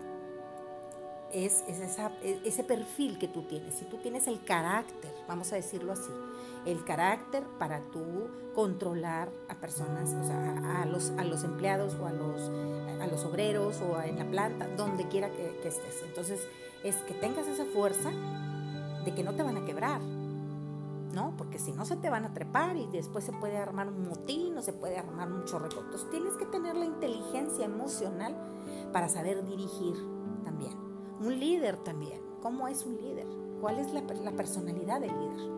es, 1.32 1.64
ese 2.44 2.64
perfil 2.64 3.18
que 3.18 3.28
tú 3.28 3.42
tienes. 3.42 3.74
Si 3.74 3.84
tú 3.84 3.96
tienes 3.98 4.26
el 4.26 4.42
carácter, 4.44 5.12
vamos 5.26 5.52
a 5.52 5.56
decirlo 5.56 5.92
así, 5.92 6.10
el 6.66 6.84
carácter 6.84 7.42
para 7.58 7.80
tú 7.90 8.28
controlar 8.54 9.30
a 9.48 9.54
personas, 9.54 10.14
o 10.14 10.26
sea, 10.26 10.82
a, 10.82 10.86
los, 10.86 11.10
a 11.18 11.24
los 11.24 11.42
empleados 11.44 11.94
o 11.94 12.06
a 12.06 12.12
los, 12.12 12.50
a 13.00 13.06
los 13.06 13.24
obreros 13.24 13.80
o 13.80 14.00
en 14.02 14.18
la 14.18 14.26
planta, 14.26 14.68
donde 14.76 15.08
quiera 15.08 15.30
que, 15.30 15.66
estés. 15.66 16.02
Entonces, 16.06 16.40
es 16.84 16.96
que 16.96 17.14
tengas 17.14 17.46
esa 17.48 17.64
fuerza 17.64 18.10
de 19.04 19.14
que 19.14 19.24
no 19.24 19.34
te 19.34 19.42
van 19.42 19.56
a 19.56 19.64
quebrar, 19.64 20.00
¿no? 20.00 21.34
Porque 21.36 21.58
si 21.58 21.72
no 21.72 21.84
se 21.84 21.96
te 21.96 22.10
van 22.10 22.24
a 22.24 22.34
trepar 22.34 22.76
y 22.76 22.86
después 22.86 23.24
se 23.24 23.32
puede 23.32 23.56
armar 23.56 23.88
un 23.88 24.08
motín 24.08 24.56
o 24.56 24.62
se 24.62 24.72
puede 24.72 24.98
armar 24.98 25.32
un 25.32 25.44
chorreco. 25.44 25.80
Entonces 25.80 26.08
tienes 26.10 26.34
que 26.34 26.46
tener 26.46 26.76
la 26.76 26.84
inteligencia 26.84 27.64
emocional 27.64 28.36
para 28.92 29.08
saber 29.08 29.44
dirigir 29.44 29.94
también. 30.44 30.81
Un 31.22 31.38
líder 31.38 31.76
también. 31.76 32.20
¿Cómo 32.42 32.66
es 32.66 32.84
un 32.84 32.96
líder? 32.96 33.26
¿Cuál 33.60 33.78
es 33.78 33.92
la, 33.92 34.02
personalidad 34.32 35.00
del 35.00 35.12
líder? 35.12 35.50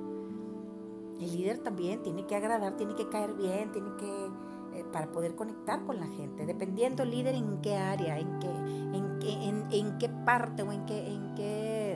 El 1.21 1.37
líder 1.37 1.59
también 1.59 2.03
tiene 2.03 2.27
que 2.27 2.37
agradar, 2.37 2.77
tiene 2.77 2.95
que 2.95 3.09
caer 3.09 3.33
bien, 3.33 3.73
tiene 3.73 3.89
que 3.97 4.27
eh, 4.75 4.85
para 4.93 5.11
poder 5.11 5.35
conectar 5.35 5.85
con 5.87 5.99
la 5.99 6.07
gente, 6.09 6.45
dependiendo 6.45 7.05
líder 7.05 7.35
en 7.35 7.63
qué 7.63 7.77
área, 7.77 8.19
en 8.19 8.41
qué, 8.41 8.49
en 8.49 9.19
qué, 9.21 9.79
en, 9.79 9.99
qué 9.99 10.09
parte 10.09 10.63
o 10.65 10.73
en 10.73 10.85
qué, 10.85 11.07
en 11.07 11.35
qué, 11.35 11.93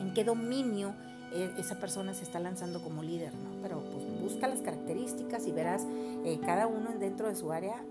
en 0.00 0.14
qué 0.14 0.24
dominio 0.24 0.94
eh, 1.32 1.52
esa 1.58 1.78
persona 1.78 2.14
se 2.14 2.24
está 2.24 2.40
lanzando 2.40 2.82
como 2.82 3.02
líder, 3.02 3.34
¿no? 3.34 3.50
Pero 3.62 3.84
pues 3.92 4.20
busca 4.20 4.48
las 4.48 4.62
características 4.62 5.46
y 5.46 5.52
verás 5.52 5.86
eh, 6.24 6.40
cada 6.44 6.66
uno 6.66 6.90
dentro 6.98 7.28
de 7.28 7.36
su 7.36 7.52
área 7.52 7.84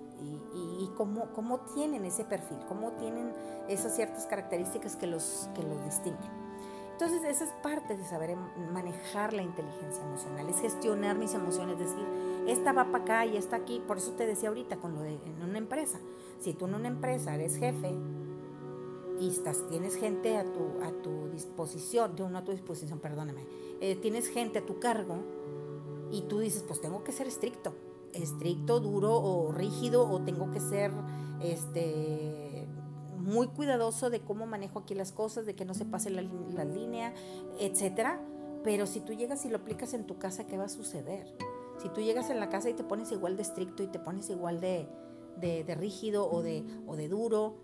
y, 0.81 0.87
cómo, 0.95 1.31
cómo, 1.33 1.59
tienen 1.73 2.05
ese 2.05 2.23
perfil, 2.25 2.57
cómo 2.67 2.91
tienen 2.93 3.33
esas 3.67 3.95
ciertas 3.95 4.25
características 4.25 4.95
que 4.95 5.07
los, 5.07 5.49
que 5.55 5.63
los 5.63 5.83
distinguen. 5.85 6.41
Entonces, 6.91 7.23
esa 7.23 7.45
es 7.45 7.51
parte 7.63 7.97
de 7.97 8.05
saber 8.05 8.35
manejar 8.71 9.33
la 9.33 9.41
inteligencia 9.41 10.03
emocional, 10.03 10.47
es 10.49 10.59
gestionar 10.59 11.17
mis 11.17 11.33
emociones, 11.33 11.79
decir, 11.79 12.05
esta 12.47 12.73
va 12.73 12.91
para 12.91 13.03
acá 13.03 13.25
y 13.25 13.37
esta 13.37 13.55
aquí. 13.55 13.81
Por 13.87 13.97
eso 13.97 14.11
te 14.11 14.27
decía 14.27 14.49
ahorita 14.49 14.77
con 14.77 14.93
lo 14.93 15.01
de 15.01 15.15
en 15.15 15.41
una 15.41 15.57
empresa. 15.57 15.99
Si 16.39 16.53
tú 16.53 16.65
en 16.65 16.75
una 16.75 16.87
empresa 16.87 17.33
eres 17.33 17.57
jefe 17.57 17.95
y 19.19 19.29
estás, 19.29 19.67
tienes 19.67 19.95
gente 19.95 20.37
a 20.37 20.43
tu, 20.43 20.83
a 20.83 20.91
tu 21.01 21.29
disposición, 21.29 22.15
uno 22.19 22.37
a 22.37 22.43
tu 22.43 22.51
disposición, 22.51 22.99
perdóname, 22.99 23.45
eh, 23.79 23.95
tienes 23.95 24.27
gente 24.27 24.59
a 24.59 24.65
tu 24.65 24.79
cargo 24.79 25.17
y 26.11 26.23
tú 26.23 26.39
dices, 26.39 26.63
pues 26.67 26.81
tengo 26.81 27.03
que 27.03 27.11
ser 27.11 27.27
estricto 27.27 27.73
estricto, 28.13 28.79
duro 28.79 29.15
o 29.15 29.51
rígido 29.51 30.09
o 30.09 30.21
tengo 30.21 30.51
que 30.51 30.59
ser 30.59 30.91
este 31.41 32.67
muy 33.17 33.47
cuidadoso 33.47 34.09
de 34.09 34.21
cómo 34.21 34.47
manejo 34.47 34.79
aquí 34.79 34.95
las 34.95 35.11
cosas, 35.11 35.45
de 35.45 35.55
que 35.55 35.63
no 35.63 35.73
se 35.73 35.85
pase 35.85 36.09
la, 36.09 36.21
línea, 36.63 37.13
etcétera. 37.59 38.19
Pero 38.63 38.87
si 38.87 38.99
tú 38.99 39.13
llegas 39.13 39.45
y 39.45 39.49
lo 39.49 39.57
aplicas 39.57 39.93
en 39.93 40.05
tu 40.05 40.17
casa, 40.17 40.47
¿qué 40.47 40.57
va 40.57 40.65
a 40.65 40.69
suceder? 40.69 41.35
Si 41.81 41.89
tú 41.89 42.01
llegas 42.01 42.29
en 42.29 42.39
la 42.39 42.49
casa 42.49 42.69
y 42.69 42.73
te 42.73 42.83
pones 42.83 43.11
igual 43.11 43.37
de 43.37 43.43
estricto 43.43 43.83
y 43.83 43.87
te 43.87 43.99
pones 43.99 44.29
igual 44.29 44.59
de, 44.59 44.87
de, 45.37 45.75
rígido 45.75 46.29
o 46.29 46.41
de, 46.41 46.63
o 46.87 46.95
de 46.95 47.07
duro, 47.07 47.57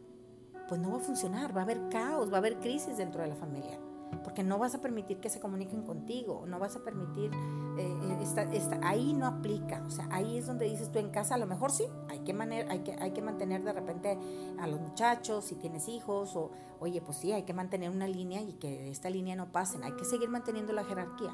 pues 0.67 0.79
no 0.79 0.91
va 0.91 0.97
a 0.97 1.01
funcionar, 1.01 1.55
va 1.55 1.61
a 1.61 1.63
haber 1.63 1.89
caos, 1.89 2.31
va 2.31 2.35
a 2.35 2.37
haber 2.39 2.57
crisis 2.59 2.97
dentro 2.97 3.21
de 3.21 3.27
la 3.27 3.35
familia 3.35 3.79
porque 4.23 4.43
no 4.43 4.57
vas 4.57 4.75
a 4.75 4.81
permitir 4.81 5.19
que 5.19 5.29
se 5.29 5.39
comuniquen 5.39 5.83
contigo, 5.83 6.45
no 6.47 6.59
vas 6.59 6.75
a 6.75 6.83
permitir, 6.83 7.31
eh, 7.77 7.95
eh, 8.09 8.79
ahí 8.83 9.13
no 9.13 9.25
aplica, 9.25 9.83
o 9.85 9.89
sea, 9.89 10.07
ahí 10.11 10.37
es 10.37 10.47
donde 10.47 10.65
dices 10.65 10.91
tú 10.91 10.99
en 10.99 11.09
casa, 11.09 11.35
a 11.35 11.37
lo 11.37 11.45
mejor 11.45 11.71
sí, 11.71 11.85
hay 12.09 12.19
que, 12.19 12.33
hay, 12.69 12.79
que, 12.79 12.93
hay 12.99 13.11
que 13.11 13.21
mantener 13.21 13.63
de 13.63 13.73
repente 13.73 14.17
a 14.59 14.67
los 14.67 14.79
muchachos, 14.79 15.45
si 15.45 15.55
tienes 15.55 15.87
hijos, 15.87 16.35
o 16.35 16.51
oye, 16.79 17.01
pues 17.01 17.17
sí, 17.17 17.31
hay 17.31 17.43
que 17.43 17.53
mantener 17.53 17.89
una 17.89 18.07
línea 18.07 18.41
y 18.41 18.53
que 18.53 18.69
de 18.69 18.89
esta 18.89 19.09
línea 19.09 19.35
no 19.35 19.51
pasen, 19.51 19.83
hay 19.83 19.93
que 19.93 20.05
seguir 20.05 20.29
manteniendo 20.29 20.73
la 20.73 20.83
jerarquía, 20.83 21.33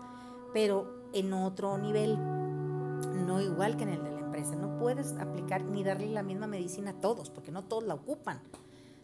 pero 0.53 1.09
en 1.13 1.33
otro 1.33 1.77
nivel, 1.77 2.17
no 2.17 3.41
igual 3.41 3.77
que 3.77 3.83
en 3.83 3.89
el 3.89 4.03
de 4.03 4.11
la 4.11 4.19
empresa, 4.19 4.55
no 4.55 4.77
puedes 4.77 5.13
aplicar 5.13 5.63
ni 5.63 5.83
darle 5.83 6.07
la 6.07 6.23
misma 6.23 6.47
medicina 6.47 6.91
a 6.91 6.99
todos, 7.01 7.29
porque 7.29 7.51
no 7.51 7.63
todos 7.63 7.83
la 7.83 7.95
ocupan 7.95 8.41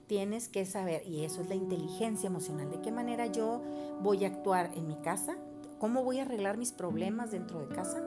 tienes 0.10 0.50
que 0.50 0.66
saber, 0.66 1.08
y 1.08 1.24
eso 1.24 1.40
es 1.42 1.50
la 1.50 1.56
inteligencia 1.56 2.26
emocional, 2.26 2.72
de 2.72 2.82
qué 2.82 2.92
manera 2.92 3.28
yo 3.28 3.62
voy 4.02 4.26
a 4.26 4.30
actuar 4.30 4.72
en 4.74 4.88
mi 4.88 4.96
casa, 4.96 5.38
cómo 5.78 6.04
voy 6.04 6.18
a 6.18 6.24
arreglar 6.24 6.58
mis 6.58 6.72
problemas 6.72 7.30
dentro 7.30 7.60
de 7.60 7.68
casa, 7.68 8.02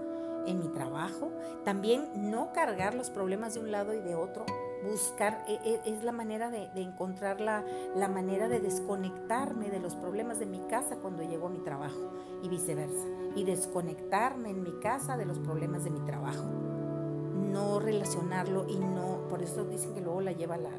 en 0.45 0.59
mi 0.59 0.67
trabajo, 0.67 1.31
también 1.65 2.09
no 2.17 2.53
cargar 2.53 2.95
los 2.95 3.09
problemas 3.09 3.55
de 3.55 3.61
un 3.61 3.71
lado 3.71 3.95
y 3.95 4.01
de 4.01 4.17
otro, 4.17 4.45
buscar, 4.85 5.45
e, 5.47 5.61
e, 5.65 5.81
es 5.85 6.03
la 6.03 6.11
manera 6.11 6.51
de, 6.51 6.69
encontrar 6.75 7.41
la, 7.41 7.65
la, 7.95 8.09
manera 8.09 8.49
de 8.49 8.59
desconectarme 8.59 9.71
de 9.71 9.79
los 9.79 9.95
problemas 9.95 10.41
de 10.41 10.47
mi 10.47 10.59
casa 10.67 10.97
cuando 10.97 11.23
llego 11.23 11.47
a 11.47 11.51
mi 11.51 11.61
trabajo 11.61 12.11
y 12.43 12.49
viceversa, 12.49 13.07
y 13.37 13.45
desconectarme 13.45 14.51
en 14.51 14.65
mi 14.65 14.73
casa 14.81 15.17
de 15.17 15.25
los 15.25 15.39
problemas 15.39 15.85
de 15.85 15.91
mi 15.91 16.01
trabajo, 16.01 16.51
no 17.53 17.79
relacionarlo 17.79 18.67
y 18.69 18.81
no, 18.81 19.29
por 19.29 19.41
eso 19.41 19.65
dicen 19.65 19.95
que 19.95 20.01
luego 20.01 20.21
la 20.21 20.33
lleva 20.33 20.57
la, 20.57 20.71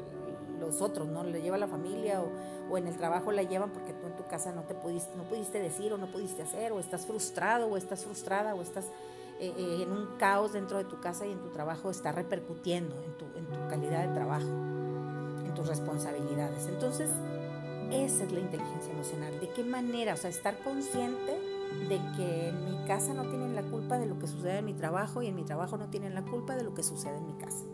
los 0.64 0.80
otros, 0.80 1.08
¿no? 1.08 1.24
Le 1.24 1.40
lleva 1.42 1.58
la 1.58 1.68
familia 1.68 2.22
o, 2.22 2.76
en 2.76 2.86
el 2.86 2.96
trabajo 2.96 3.30
la 3.30 3.42
llevan 3.42 3.70
porque 3.70 3.92
tú 3.92 4.06
en 4.06 4.16
tu 4.16 4.26
casa 4.26 4.52
no 4.52 4.62
te 4.62 4.74
pudiste, 4.74 5.14
no 5.16 5.24
pudiste 5.24 5.60
decir 5.60 5.92
o 5.92 5.98
no 5.98 6.06
pudiste 6.06 6.42
hacer, 6.42 6.72
o 6.72 6.80
estás 6.80 7.06
frustrado 7.06 7.68
o 7.68 7.76
estás 7.76 8.04
frustrada 8.04 8.54
o 8.54 8.62
estás 8.62 8.86
eh, 9.38 9.52
eh, 9.56 9.82
en 9.82 9.92
un 9.92 10.16
caos 10.18 10.52
dentro 10.52 10.78
de 10.78 10.84
tu 10.84 10.98
casa 11.00 11.26
y 11.26 11.32
en 11.32 11.40
tu 11.40 11.50
trabajo 11.50 11.90
está 11.90 12.10
repercutiendo 12.12 12.96
en 13.02 13.16
tu, 13.16 13.26
en 13.36 13.46
tu 13.46 13.68
calidad 13.68 14.08
de 14.08 14.14
trabajo, 14.14 14.48
en 15.44 15.52
tus 15.54 15.68
responsabilidades. 15.68 16.66
Entonces, 16.66 17.10
esa 17.90 18.24
es 18.24 18.32
la 18.32 18.40
inteligencia 18.40 18.92
emocional. 18.92 19.38
¿De 19.40 19.50
qué 19.50 19.62
manera? 19.62 20.14
O 20.14 20.16
sea, 20.16 20.30
estar 20.30 20.58
consciente 20.64 21.38
de 21.88 22.00
que 22.16 22.48
en 22.48 22.64
mi 22.64 22.86
casa 22.86 23.14
no 23.14 23.22
tienen 23.24 23.54
la 23.54 23.62
culpa 23.62 23.98
de 23.98 24.06
lo 24.06 24.18
que 24.18 24.26
sucede 24.26 24.58
en 24.58 24.64
mi 24.64 24.74
trabajo 24.74 25.22
y 25.22 25.26
en 25.26 25.34
mi 25.34 25.44
trabajo 25.44 25.76
no 25.76 25.90
tienen 25.90 26.14
la 26.14 26.22
culpa 26.22 26.56
de 26.56 26.64
lo 26.64 26.74
que 26.74 26.82
sucede 26.82 27.18
en 27.18 27.26
mi 27.26 27.34
casa. 27.34 27.64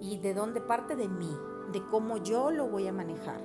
¿Y 0.00 0.18
de 0.18 0.34
dónde 0.34 0.60
parte 0.60 0.96
de 0.96 1.08
mí? 1.08 1.30
De 1.72 1.82
cómo 1.90 2.18
yo 2.18 2.50
lo 2.50 2.68
voy 2.68 2.86
a 2.86 2.92
manejar. 2.92 3.40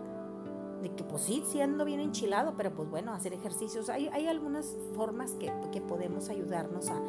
De 0.82 0.94
que 0.96 1.04
pues 1.04 1.24
sí, 1.24 1.44
siendo 1.46 1.86
bien 1.86 2.00
enchilado, 2.00 2.56
pero 2.58 2.74
pues 2.74 2.90
bueno, 2.90 3.14
hacer 3.14 3.34
ejercicios. 3.34 3.90
Hay, 3.90 4.08
hay 4.08 4.28
algunas 4.28 4.78
formas 4.96 5.34
que, 5.34 5.54
que 5.72 5.82
podemos 5.82 6.30
ayudarnos 6.30 6.90
a, 6.90 7.00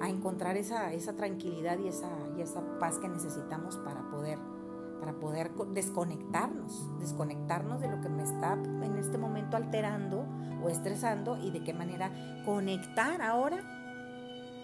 a 0.00 0.08
encontrar 0.08 0.56
esa, 0.56 0.92
esa, 0.92 1.14
tranquilidad 1.14 1.78
y 1.78 1.88
esa, 1.88 2.10
y 2.36 2.42
esa 2.42 2.60
paz 2.78 2.98
que 2.98 3.08
necesitamos 3.08 3.78
para 3.78 4.10
poder 4.10 4.38
para 5.00 5.14
poder 5.14 5.50
desconectarnos, 5.72 6.88
desconectarnos 7.00 7.80
de 7.80 7.88
lo 7.88 8.00
que 8.00 8.08
me 8.08 8.22
está 8.22 8.52
en 8.52 8.96
este 8.98 9.18
momento 9.18 9.56
alterando 9.56 10.24
o 10.62 10.68
estresando 10.68 11.36
y 11.38 11.50
de 11.50 11.64
qué 11.64 11.74
manera 11.74 12.12
conectar 12.44 13.20
ahora 13.20 13.81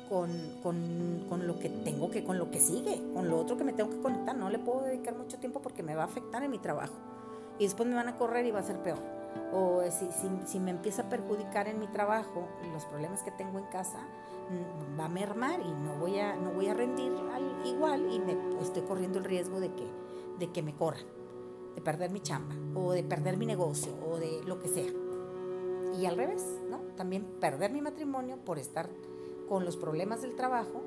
con, 0.08 0.30
con, 0.62 1.26
con, 1.28 1.46
lo 1.46 1.58
que 1.58 1.68
tengo 1.68 2.10
que, 2.10 2.24
con 2.24 2.38
lo 2.38 2.50
que 2.50 2.60
sigue, 2.60 3.00
con 3.14 3.28
lo 3.28 3.38
otro 3.38 3.56
que 3.56 3.64
me 3.64 3.72
tengo 3.72 3.90
que 3.90 4.00
conectar. 4.00 4.36
No 4.36 4.50
le 4.50 4.58
puedo 4.58 4.82
dedicar 4.82 5.16
mucho 5.16 5.38
tiempo 5.38 5.60
porque 5.60 5.82
me 5.82 5.94
va 5.94 6.02
a 6.02 6.06
afectar 6.06 6.42
en 6.42 6.50
mi 6.50 6.58
trabajo. 6.58 6.94
Y 7.58 7.64
después 7.64 7.88
me 7.88 7.94
van 7.94 8.08
a 8.08 8.16
correr 8.16 8.46
y 8.46 8.50
va 8.50 8.60
a 8.60 8.64
ser 8.64 8.82
peor. 8.82 8.98
O 9.52 9.82
si, 9.90 10.06
si, 10.12 10.28
si 10.46 10.60
me 10.60 10.70
empieza 10.70 11.02
a 11.02 11.08
perjudicar 11.08 11.68
en 11.68 11.78
mi 11.78 11.86
trabajo, 11.88 12.48
los 12.72 12.84
problemas 12.86 13.22
que 13.22 13.30
tengo 13.32 13.58
en 13.58 13.66
casa, 13.66 13.98
mm, 14.50 14.98
va 14.98 15.04
a 15.06 15.08
mermar 15.08 15.60
y 15.60 15.70
no 15.70 15.96
voy 15.96 16.18
a, 16.18 16.36
no 16.36 16.52
voy 16.52 16.68
a 16.68 16.74
rendir 16.74 17.12
igual 17.64 18.12
y 18.12 18.18
me 18.20 18.36
estoy 18.60 18.82
corriendo 18.82 19.18
el 19.18 19.24
riesgo 19.24 19.60
de 19.60 19.72
que 19.74 19.86
de 20.38 20.50
que 20.50 20.62
me 20.62 20.74
corran, 20.74 21.04
de 21.74 21.80
perder 21.80 22.10
mi 22.10 22.20
chamba, 22.20 22.54
o 22.74 22.92
de 22.92 23.02
perder 23.02 23.36
mi 23.36 23.46
negocio, 23.46 23.92
o 24.08 24.18
de 24.18 24.42
lo 24.44 24.58
que 24.58 24.68
sea. 24.68 24.90
Y 25.98 26.06
al 26.06 26.16
revés, 26.16 26.44
¿no? 26.70 26.78
También 26.96 27.24
perder 27.40 27.72
mi 27.72 27.80
matrimonio 27.80 28.36
por 28.44 28.58
estar 28.58 28.88
con 29.48 29.64
los 29.64 29.76
problemas 29.76 30.22
del 30.22 30.34
trabajo, 30.34 30.82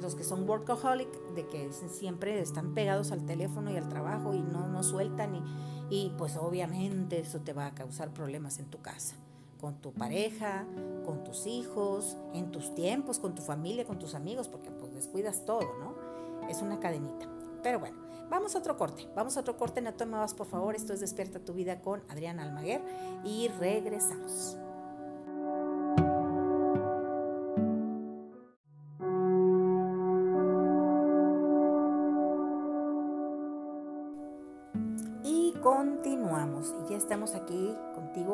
los 0.00 0.14
que 0.14 0.24
son 0.24 0.48
workaholic, 0.48 1.10
de 1.34 1.46
que 1.46 1.72
siempre 1.72 2.40
están 2.40 2.74
pegados 2.74 3.12
al 3.12 3.24
teléfono 3.24 3.70
y 3.70 3.76
al 3.76 3.88
trabajo 3.88 4.34
y 4.34 4.40
no, 4.40 4.68
no 4.68 4.82
sueltan, 4.82 5.44
y, 5.90 6.12
pues 6.16 6.36
obviamente 6.36 7.18
eso 7.18 7.40
te 7.40 7.52
va 7.52 7.66
a 7.66 7.74
causar 7.74 8.14
problemas 8.14 8.58
en 8.58 8.66
tu 8.66 8.80
casa 8.80 9.16
con 9.60 9.76
tu 9.76 9.92
pareja, 9.92 10.66
con 11.06 11.22
tus 11.22 11.46
hijos, 11.46 12.16
en 12.34 12.50
tus 12.50 12.74
tiempos, 12.74 13.20
con 13.20 13.36
tu 13.36 13.42
familia, 13.42 13.84
con 13.84 13.96
tus 13.96 14.16
amigos, 14.16 14.48
porque 14.48 14.72
pues 14.72 14.92
descuidas 14.92 15.44
todo, 15.44 15.68
¿no? 15.78 16.48
Es 16.48 16.62
una 16.62 16.80
cadenita. 16.80 17.28
Pero 17.62 17.78
bueno, 17.78 18.02
Vamos 18.32 18.54
a 18.54 18.60
otro 18.60 18.78
corte, 18.78 19.06
vamos 19.14 19.36
a 19.36 19.40
otro 19.40 19.58
corte, 19.58 19.82
no 19.82 19.92
te 19.92 20.06
muevas 20.06 20.32
por 20.32 20.46
favor, 20.46 20.74
esto 20.74 20.94
es 20.94 21.00
Despierta 21.00 21.38
tu 21.38 21.52
vida 21.52 21.82
con 21.82 22.02
Adriana 22.08 22.44
Almaguer 22.44 22.80
y 23.24 23.48
regresamos. 23.48 24.56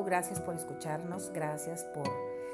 Gracias 0.04 0.40
por 0.40 0.54
escucharnos, 0.54 1.30
gracias 1.32 1.84
por 1.84 2.08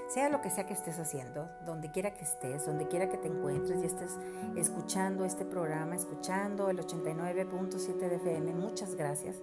sea 0.09 0.28
lo 0.28 0.40
que 0.40 0.50
sea 0.50 0.66
que 0.66 0.74
estés 0.74 0.98
haciendo, 0.98 1.48
donde 1.64 1.90
quiera 1.90 2.12
que 2.14 2.24
estés, 2.24 2.66
donde 2.66 2.87
quiera 2.87 3.09
que 3.09 3.16
te 3.16 3.28
encuentres 3.28 3.83
y 3.83 3.87
estés 3.87 4.12
escuchando 4.54 5.24
este 5.24 5.44
programa, 5.44 5.96
escuchando 5.96 6.68
el 6.68 6.78
89.7 6.78 7.96
de 7.96 8.16
FM, 8.16 8.54
muchas 8.54 8.94
gracias. 8.94 9.37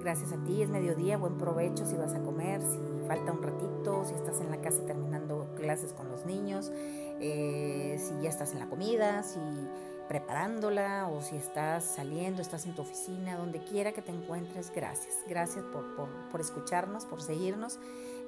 Gracias 0.00 0.32
a 0.32 0.42
ti, 0.44 0.62
es 0.62 0.70
mediodía, 0.70 1.18
buen 1.18 1.36
provecho 1.36 1.84
si 1.84 1.96
vas 1.96 2.14
a 2.14 2.22
comer, 2.22 2.62
si 2.62 3.06
falta 3.06 3.32
un 3.32 3.42
ratito, 3.42 4.04
si 4.04 4.14
estás 4.14 4.40
en 4.40 4.50
la 4.50 4.60
casa 4.60 4.84
terminando 4.86 5.52
clases 5.54 5.92
con 5.92 6.08
los 6.08 6.24
niños, 6.24 6.70
eh, 7.20 7.98
si 7.98 8.22
ya 8.22 8.30
estás 8.30 8.52
en 8.52 8.60
la 8.60 8.68
comida, 8.68 9.22
si 9.22 9.40
preparándola 10.12 11.08
o 11.08 11.22
si 11.22 11.36
estás 11.36 11.84
saliendo, 11.84 12.42
estás 12.42 12.66
en 12.66 12.74
tu 12.74 12.82
oficina, 12.82 13.38
donde 13.38 13.60
quiera 13.64 13.92
que 13.92 14.02
te 14.02 14.10
encuentres, 14.10 14.70
gracias. 14.76 15.14
Gracias 15.26 15.64
por, 15.64 15.86
por, 16.30 16.38
escucharnos, 16.38 17.06
por 17.06 17.22
seguirnos. 17.22 17.78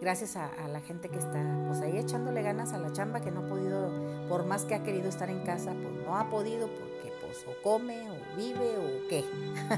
Gracias 0.00 0.34
a, 0.36 0.48
la 0.68 0.80
gente 0.80 1.10
que 1.10 1.18
está 1.18 1.44
pues 1.66 1.82
ahí 1.82 1.98
echándole 1.98 2.40
ganas 2.40 2.72
a 2.72 2.78
la 2.78 2.90
chamba, 2.92 3.20
que 3.20 3.30
no 3.30 3.40
ha 3.40 3.48
podido, 3.50 3.90
por 4.30 4.46
más 4.46 4.64
que 4.64 4.74
ha 4.74 4.82
querido 4.82 5.10
estar 5.10 5.28
en 5.28 5.40
casa, 5.40 5.74
pues 5.74 6.06
no 6.06 6.16
ha 6.16 6.30
podido 6.30 6.68
porque 6.68 7.12
pues 7.20 7.44
o 7.46 7.62
come 7.62 8.00
o 8.10 8.36
vive 8.38 8.78
o 8.78 9.08
qué. 9.10 9.22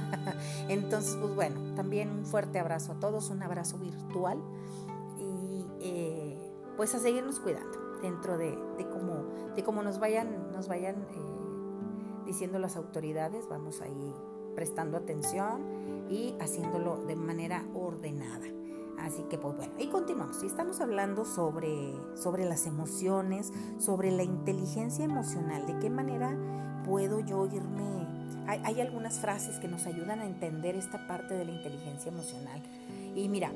Entonces, 0.69 1.17
pues 1.21 1.35
bueno, 1.35 1.75
también 1.75 2.13
un 2.13 2.25
fuerte 2.25 2.61
abrazo 2.61 2.93
a 2.93 3.01
todos, 3.01 3.31
un 3.31 3.43
abrazo 3.43 3.79
virtual 3.79 4.39
y 5.19 5.67
eh, 5.81 6.39
pues 6.77 6.95
a 6.95 7.01
seguirnos 7.01 7.41
cuidando 7.41 7.99
dentro 8.01 8.39
de, 8.39 8.57
de 8.79 8.89
cómo, 8.89 9.25
de 9.57 9.65
cómo 9.65 9.83
nos 9.83 9.99
vayan, 9.99 10.53
nos 10.53 10.69
vayan 10.69 10.95
eh, 10.95 11.46
diciendo 12.27 12.59
las 12.59 12.77
autoridades, 12.77 13.49
vamos 13.49 13.81
ahí 13.81 14.15
prestando 14.55 14.97
atención 14.97 15.63
y 16.11 16.35
haciéndolo 16.41 17.05
de 17.05 17.17
manera 17.17 17.65
ordenada. 17.75 18.47
Así 18.99 19.23
que 19.25 19.39
pues 19.39 19.57
bueno, 19.57 19.75
y 19.79 19.89
continuamos. 19.89 20.43
Y 20.43 20.47
estamos 20.47 20.81
hablando 20.81 21.25
sobre, 21.25 21.93
sobre 22.15 22.45
las 22.45 22.67
emociones, 22.67 23.53
sobre 23.79 24.11
la 24.11 24.23
inteligencia 24.23 25.05
emocional, 25.05 25.67
de 25.67 25.79
qué 25.79 25.91
manera 25.91 26.37
puedo 26.85 27.21
yo 27.21 27.47
irme... 27.47 28.07
Hay, 28.49 28.61
hay, 28.65 28.81
algunas 28.81 29.19
frases 29.19 29.59
que 29.59 29.67
nos 29.67 29.87
ayudan 29.87 30.21
a 30.21 30.25
entender 30.25 30.77
esta 30.77 31.07
parte 31.09 31.35
de 31.35 31.45
la 31.45 31.53
inteligencia 31.53 32.13
emocional. 32.13 32.63
Y 33.15 33.29
mira, 33.29 33.51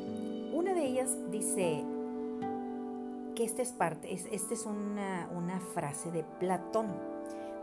una 0.53 0.75
de 0.75 0.85
ellas 0.85 1.17
dice 1.31 1.85
que 3.37 3.45
esta 3.45 3.63
es 3.63 3.73
parte, 3.73 4.13
esta 4.13 4.55
es 4.55 4.67
una, 4.67 5.31
una 5.35 5.61
frase 5.61 6.11
de 6.11 6.25
Platón 6.41 6.89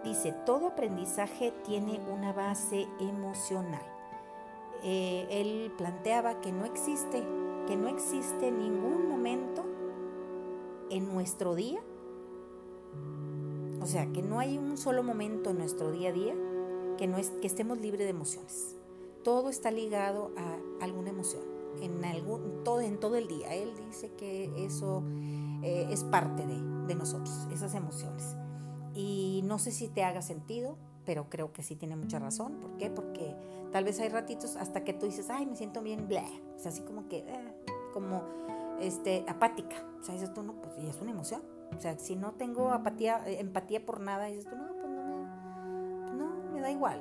Dice, 0.07 0.31
todo 0.45 0.67
aprendizaje 0.67 1.51
tiene 1.65 1.99
una 2.09 2.31
base 2.31 2.87
emocional. 2.97 3.83
Eh, 4.81 5.27
él 5.29 5.73
planteaba 5.77 6.39
que 6.39 6.53
no 6.53 6.63
existe, 6.63 7.25
que 7.67 7.75
no 7.75 7.89
existe 7.89 8.49
ningún 8.49 9.09
momento 9.09 9.65
en 10.89 11.13
nuestro 11.13 11.55
día, 11.55 11.81
o 13.81 13.85
sea, 13.85 14.07
que 14.13 14.21
no 14.21 14.39
hay 14.39 14.57
un 14.57 14.77
solo 14.77 15.03
momento 15.03 15.49
en 15.49 15.57
nuestro 15.57 15.91
día 15.91 16.09
a 16.09 16.13
día 16.13 16.35
que, 16.97 17.05
no 17.07 17.17
es, 17.17 17.31
que 17.41 17.47
estemos 17.47 17.77
libres 17.77 18.05
de 18.05 18.09
emociones. 18.11 18.77
Todo 19.25 19.49
está 19.49 19.71
ligado 19.71 20.31
a 20.37 20.85
alguna 20.85 21.09
emoción, 21.09 21.43
en, 21.81 21.99
todo, 22.63 23.15
el 23.15 23.27
día. 23.27 23.53
Él 23.55 23.73
dice 23.85 24.09
que 24.17 24.53
eso 24.65 25.03
eh, 25.63 25.89
es 25.91 26.05
parte 26.05 26.45
de 26.45 26.95
nosotros, 26.95 27.45
esas 27.51 27.75
emociones. 27.75 28.37
Y 28.97 29.43
no 29.43 29.59
sé 29.59 29.71
si 29.71 29.89
te 29.89 30.03
haga 30.03 30.23
sentido, 30.23 30.75
pero 31.05 31.29
creo 31.29 31.53
que 31.53 31.61
sí 31.61 31.75
tiene 31.75 31.95
mucha 31.95 32.17
razón. 32.17 32.59
¿Por 32.59 32.77
qué? 32.77 32.89
Porque 32.89 33.35
tal 33.71 33.83
vez 33.83 33.99
hay 33.99 34.09
ratitos 34.09 34.55
hasta 34.55 34.83
que 34.83 34.91
tú 34.91 35.05
dices, 35.05 35.29
ay, 35.29 35.45
me 35.45 35.55
siento 35.55 35.83
bien, 35.83 36.07
bla. 36.07 36.25
O 36.55 36.59
sea, 36.59 36.71
así 36.71 36.81
como 36.81 37.07
que, 37.07 37.19
eh, 37.19 37.53
como 37.93 38.23
este, 38.79 39.23
apática. 39.27 39.75
O 39.99 40.03
sea, 40.03 40.15
dices 40.15 40.33
tú, 40.33 40.41
no, 40.41 40.59
pues 40.59 40.73
y 40.79 40.87
es 40.87 40.99
una 40.99 41.11
emoción. 41.11 41.43
O 41.75 41.79
sea, 41.79 41.95
si 41.99 42.15
no 42.15 42.31
tengo 42.31 42.71
apatía, 42.71 43.21
eh, 43.27 43.39
empatía 43.39 43.85
por 43.85 43.99
nada, 43.99 44.25
dices 44.25 44.45
tú, 44.45 44.55
no, 44.55 44.65
pues 44.73 44.89
no 44.89 45.03
me, 45.03 46.01
pues 46.01 46.15
no, 46.15 46.51
me 46.51 46.61
da 46.61 46.71
igual. 46.71 46.99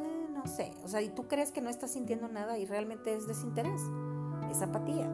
Eh, 0.00 0.26
no 0.34 0.44
sé. 0.44 0.72
O 0.82 0.88
sea, 0.88 1.02
y 1.02 1.08
tú 1.08 1.28
crees 1.28 1.52
que 1.52 1.60
no 1.60 1.70
estás 1.70 1.92
sintiendo 1.92 2.26
nada 2.26 2.58
y 2.58 2.66
realmente 2.66 3.14
es 3.14 3.28
desinterés, 3.28 3.80
es 4.50 4.60
apatía. 4.60 5.08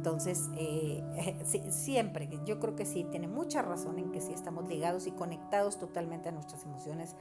Entonces, 0.00 0.48
eh, 0.56 1.04
siempre, 1.68 2.30
yo 2.46 2.58
creo 2.58 2.74
que 2.74 2.86
sí, 2.86 3.04
tiene 3.10 3.28
mucha 3.28 3.60
razón 3.60 3.98
en 3.98 4.10
que 4.12 4.22
sí 4.22 4.32
estamos 4.32 4.66
ligados 4.66 5.06
y 5.06 5.10
conectados 5.10 5.78
totalmente 5.78 6.30
a 6.30 6.32
nuestras 6.32 6.64
emociones 6.64 7.14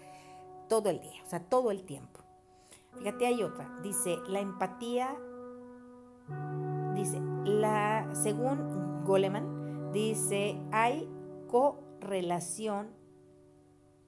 todo 0.69 0.89
el 0.89 1.01
día, 1.01 1.21
o 1.25 1.29
sea, 1.29 1.41
todo 1.41 1.71
el 1.71 1.83
tiempo. 1.83 2.21
Fíjate, 2.97 3.27
hay 3.27 3.43
otra, 3.43 3.69
dice, 3.83 4.15
la 4.29 4.39
empatía, 4.39 5.13
dice, 6.95 7.19
la, 7.43 8.09
según 8.13 9.03
Goleman, 9.03 9.91
dice, 9.91 10.57
hay 10.71 11.05
correlación 11.49 12.91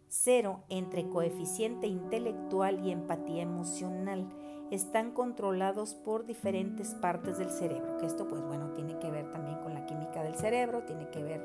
cero 0.08 0.64
entre 0.70 1.10
coeficiente 1.10 1.88
intelectual 1.88 2.88
y 2.88 2.92
empatía 2.92 3.44
emocional 3.44 4.30
están 4.72 5.12
controlados 5.12 5.94
por 5.94 6.26
diferentes 6.26 6.96
partes 6.96 7.38
del 7.38 7.52
cerebro, 7.52 7.98
que 7.98 8.06
esto 8.06 8.28
pues 8.28 8.42
bueno 8.42 8.72
tiene 8.72 8.98
que 9.00 9.12
ver 9.12 9.32
también 9.32 9.58
con 9.60 9.74
la 9.74 9.86
química 9.86 10.24
del 10.24 10.36
cerebro, 10.36 10.84
tiene 10.84 11.10
que 11.10 11.22
ver 11.22 11.42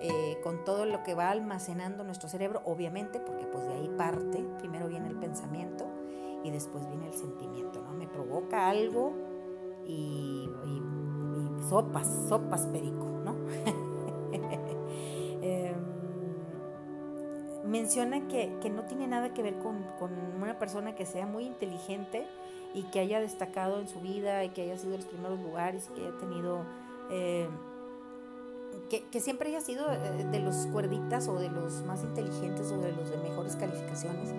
eh, 0.00 0.38
con 0.42 0.64
todo 0.64 0.84
lo 0.84 1.04
que 1.04 1.14
va 1.14 1.30
almacenando 1.30 2.02
nuestro 2.02 2.28
cerebro, 2.28 2.62
obviamente, 2.64 3.20
porque 3.20 3.46
pues 3.46 3.66
de 3.66 3.74
ahí 3.74 3.88
parte, 3.96 4.44
primero 4.58 4.88
viene 4.88 5.08
el 5.08 5.16
pensamiento 5.16 5.86
y 6.42 6.50
después 6.50 6.88
viene 6.88 7.06
el 7.06 7.14
sentimiento, 7.14 7.82
¿no? 7.82 7.92
Me 7.92 8.08
provoca 8.08 8.68
algo 8.68 9.12
y, 9.86 10.48
sopas, 11.68 12.08
sopas 12.28 12.66
perico, 12.66 13.06
¿no? 13.24 13.36
Em, 15.44 15.74
menciona 17.64 18.28
que, 18.28 18.48
no 18.70 18.84
tiene 18.84 19.08
nada 19.08 19.34
que 19.34 19.42
ver 19.42 19.58
con, 19.58 19.84
una 20.40 20.58
persona 20.58 20.94
que 20.94 21.04
sea 21.04 21.26
muy 21.26 21.44
inteligente 21.46 22.26
y 22.74 22.84
que 22.84 23.00
haya 23.00 23.20
destacado 23.20 23.80
en 23.80 23.88
su 23.88 24.00
vida 24.00 24.44
y 24.44 24.50
que 24.50 24.62
haya 24.62 24.78
sido 24.78 24.94
en 24.94 25.00
los 25.00 25.08
primeros 25.08 25.40
lugares 25.40 25.88
y 25.90 25.94
que 25.94 26.06
haya 26.06 26.18
tenido... 26.18 26.64
Eh, 27.10 27.48
que, 28.88 29.20
siempre 29.20 29.48
haya 29.48 29.60
sido 29.60 29.90
eh, 29.90 30.26
de 30.30 30.40
los 30.40 30.66
cuerditas 30.66 31.28
o 31.28 31.38
de 31.38 31.48
los 31.48 31.82
más 31.84 32.02
inteligentes 32.02 32.70
o 32.72 32.78
de 32.78 32.92
los 32.92 33.10
de 33.10 33.16
mejores 33.18 33.56
calificaciones 33.56 34.34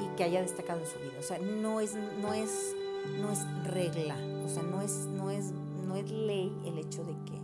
y 0.00 0.16
que 0.16 0.24
haya 0.24 0.42
destacado 0.42 0.80
en 0.80 0.86
su 0.86 0.98
vida. 0.98 1.12
O 1.18 1.22
sea, 1.22 1.38
no 1.38 1.80
es, 1.80 1.94
no 2.20 2.32
es, 2.32 2.74
no 3.20 3.30
es 3.30 3.44
regla, 3.64 4.16
o 4.44 4.48
sea, 4.48 4.62
no 4.62 4.82
es, 4.82 5.06
no 5.06 5.30
es, 5.30 5.52
no 5.86 5.94
es 5.94 6.10
ley 6.10 6.52
el 6.64 6.78
hecho 6.78 7.04
de 7.04 7.14
que, 7.24 7.40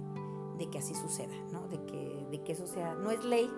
de 0.59 0.71
que 0.71 0.79
así 0.79 0.95
suceda, 0.95 1.35
¿no? 1.53 1.69
De 1.69 1.81
que, 1.85 2.27
de 2.31 2.43
que 2.43 2.53
eso 2.53 2.67
sea, 2.67 2.95
no 2.95 3.11
es 3.11 3.25
ley 3.25 3.49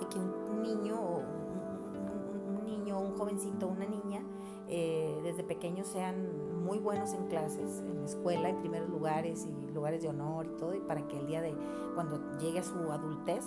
de 0.00 0.06
que 0.06 0.18
un 0.18 0.62
niño 0.62 1.00
o 1.00 1.18
un, 1.18 2.64
niño, 2.64 3.00
un 3.00 3.16
jovencito, 3.16 3.66
una 3.66 3.86
niña, 3.86 4.22
eh, 4.68 5.18
desde 5.22 5.44
pequeños 5.44 5.86
sean 5.88 6.62
muy 6.62 6.78
buenos 6.78 7.14
en 7.14 7.26
clases, 7.28 7.80
en 7.80 8.00
la 8.00 8.06
escuela, 8.06 8.50
en 8.50 8.58
primeros 8.58 8.90
lugares 8.90 9.46
y 9.46 9.72
lugares 9.72 10.02
de 10.02 10.08
honor 10.08 10.46
y 10.46 10.58
todo, 10.58 10.74
y 10.74 10.80
para 10.80 11.06
que 11.08 11.18
el 11.18 11.26
día 11.26 11.40
de 11.40 11.54
cuando 11.94 12.20
llegue 12.38 12.58
a 12.58 12.62
su 12.62 12.76
adultez 12.92 13.44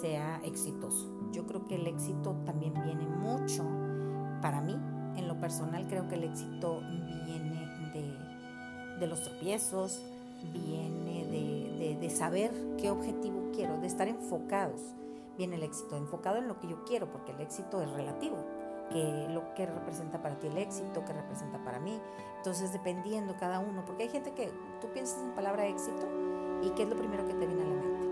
sea 0.00 0.40
exitoso. 0.44 1.10
Yo 1.32 1.46
creo 1.46 1.66
que 1.66 1.74
el 1.74 1.86
éxito 1.86 2.36
también 2.46 2.74
viene 2.84 3.06
mucho, 3.06 3.64
para 4.40 4.60
mí, 4.60 4.76
en 5.16 5.26
lo 5.26 5.38
personal 5.40 5.86
creo 5.88 6.08
que 6.08 6.14
el 6.14 6.24
éxito 6.24 6.80
viene 7.26 7.66
de, 7.92 8.98
de 9.00 9.06
los 9.06 9.22
tropiezos, 9.22 10.00
viene 10.52 11.26
de, 11.26 11.96
de 12.00 12.10
saber 12.10 12.52
qué 12.78 12.90
objetivo 12.90 13.50
quiero, 13.52 13.78
de 13.78 13.86
estar 13.88 14.06
enfocados. 14.06 14.80
Viene 15.36 15.56
el 15.56 15.62
éxito, 15.62 15.96
enfocado 15.96 16.36
en 16.36 16.46
lo 16.46 16.60
que 16.60 16.68
yo 16.68 16.84
quiero, 16.84 17.10
porque 17.10 17.32
el 17.32 17.40
éxito 17.40 17.82
es 17.82 17.90
relativo 17.90 18.36
que 18.92 19.28
lo 19.30 19.54
que 19.54 19.66
representa 19.66 20.20
para 20.22 20.38
ti 20.38 20.48
el 20.48 20.58
éxito, 20.58 21.04
que 21.04 21.12
representa 21.12 21.62
para 21.64 21.80
mí. 21.80 22.00
Entonces, 22.36 22.72
dependiendo 22.72 23.34
cada 23.38 23.58
uno, 23.58 23.84
porque 23.84 24.04
hay 24.04 24.08
gente 24.08 24.32
que 24.32 24.50
tú 24.80 24.88
piensas 24.92 25.20
en 25.22 25.34
palabra 25.34 25.66
éxito 25.66 26.06
y 26.62 26.70
qué 26.70 26.82
es 26.82 26.88
lo 26.88 26.96
primero 26.96 27.26
que 27.26 27.34
te 27.34 27.46
viene 27.46 27.62
a 27.62 27.66
la 27.66 27.74
mente. 27.74 28.06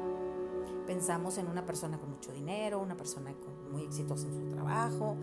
Pensamos 0.87 1.39
en 1.39 1.47
una 1.47 1.65
persona 1.65 1.99
con 1.99 2.11
mucho 2.11 2.33
dinero, 2.33 2.81
una 2.81 2.97
persona 2.97 3.33
muy 3.71 3.85
exitosa 3.85 4.27
en 4.27 4.35
su 4.35 4.55
trabajo, 4.55 5.17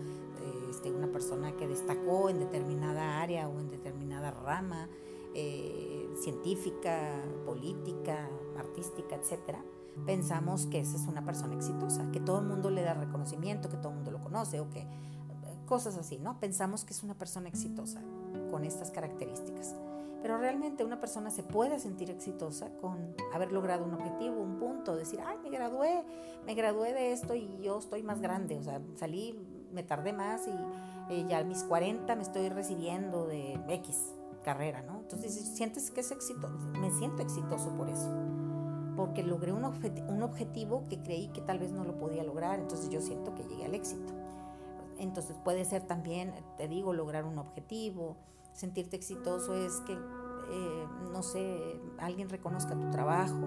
este, 0.70 0.90
una 0.90 1.08
persona 1.08 1.52
que 1.56 1.66
destacó 1.66 2.30
en 2.30 2.38
determinada 2.38 3.20
área 3.20 3.48
o 3.48 3.58
en 3.58 3.70
determinada 3.70 4.30
rama, 4.30 4.88
eh, 5.34 6.08
científica, 6.16 7.22
política, 7.44 8.30
artística, 8.56 9.16
etcétera 9.16 9.62
pensamos 10.06 10.66
que 10.66 10.80
esa 10.80 10.96
es 10.96 11.06
una 11.06 11.24
persona 11.24 11.54
exitosa, 11.54 12.10
que 12.12 12.20
todo 12.20 12.38
el 12.38 12.46
mundo 12.46 12.70
le 12.70 12.82
da 12.82 12.94
reconocimiento, 12.94 13.68
que 13.68 13.76
todo 13.76 13.90
el 13.90 13.96
mundo 13.96 14.10
lo 14.10 14.22
conoce 14.22 14.60
o 14.60 14.70
que 14.70 14.86
cosas 15.68 15.96
así, 15.96 16.18
¿no? 16.18 16.40
Pensamos 16.40 16.84
que 16.84 16.94
es 16.94 17.02
una 17.02 17.14
persona 17.14 17.48
exitosa 17.48 18.00
con 18.50 18.64
estas 18.64 18.90
características. 18.90 19.74
Pero 20.22 20.36
realmente 20.38 20.84
una 20.84 20.98
persona 20.98 21.30
se 21.30 21.44
puede 21.44 21.78
sentir 21.78 22.10
exitosa 22.10 22.70
con 22.80 23.14
haber 23.32 23.52
logrado 23.52 23.84
un 23.84 23.94
objetivo, 23.94 24.40
un 24.40 24.58
punto, 24.58 24.96
decir, 24.96 25.20
ay, 25.24 25.36
me 25.42 25.50
gradué, 25.50 26.02
me 26.44 26.54
gradué 26.54 26.92
de 26.92 27.12
esto 27.12 27.34
y 27.34 27.60
yo 27.62 27.78
estoy 27.78 28.02
más 28.02 28.20
grande, 28.20 28.56
o 28.56 28.62
sea, 28.64 28.80
salí, 28.96 29.38
me 29.72 29.84
tardé 29.84 30.12
más 30.12 30.48
y 30.48 31.14
eh, 31.14 31.24
ya 31.28 31.38
a 31.38 31.44
mis 31.44 31.62
40 31.62 32.16
me 32.16 32.22
estoy 32.22 32.48
recibiendo 32.48 33.26
de 33.26 33.60
X 33.68 34.14
carrera, 34.42 34.82
¿no? 34.82 35.00
Entonces, 35.00 35.34
sientes 35.34 35.90
que 35.90 36.00
es 36.00 36.10
éxito, 36.10 36.48
me 36.80 36.90
siento 36.90 37.22
exitoso 37.22 37.70
por 37.76 37.88
eso, 37.88 38.08
porque 38.96 39.22
logré 39.22 39.52
un, 39.52 39.64
un 39.64 40.22
objetivo 40.22 40.84
que 40.88 41.00
creí 41.02 41.28
que 41.28 41.42
tal 41.42 41.58
vez 41.58 41.70
no 41.70 41.84
lo 41.84 41.96
podía 41.98 42.24
lograr, 42.24 42.58
entonces 42.58 42.88
yo 42.88 43.00
siento 43.00 43.34
que 43.34 43.44
llegué 43.44 43.66
al 43.66 43.74
éxito. 43.74 44.17
Entonces 44.98 45.36
puede 45.42 45.64
ser 45.64 45.86
también, 45.86 46.34
te 46.56 46.68
digo, 46.68 46.92
lograr 46.92 47.24
un 47.24 47.38
objetivo, 47.38 48.16
sentirte 48.52 48.96
exitoso 48.96 49.54
es 49.54 49.80
que, 49.86 49.92
eh, 49.92 50.86
no 51.12 51.22
sé, 51.22 51.80
alguien 51.98 52.28
reconozca 52.28 52.78
tu 52.78 52.90
trabajo 52.90 53.46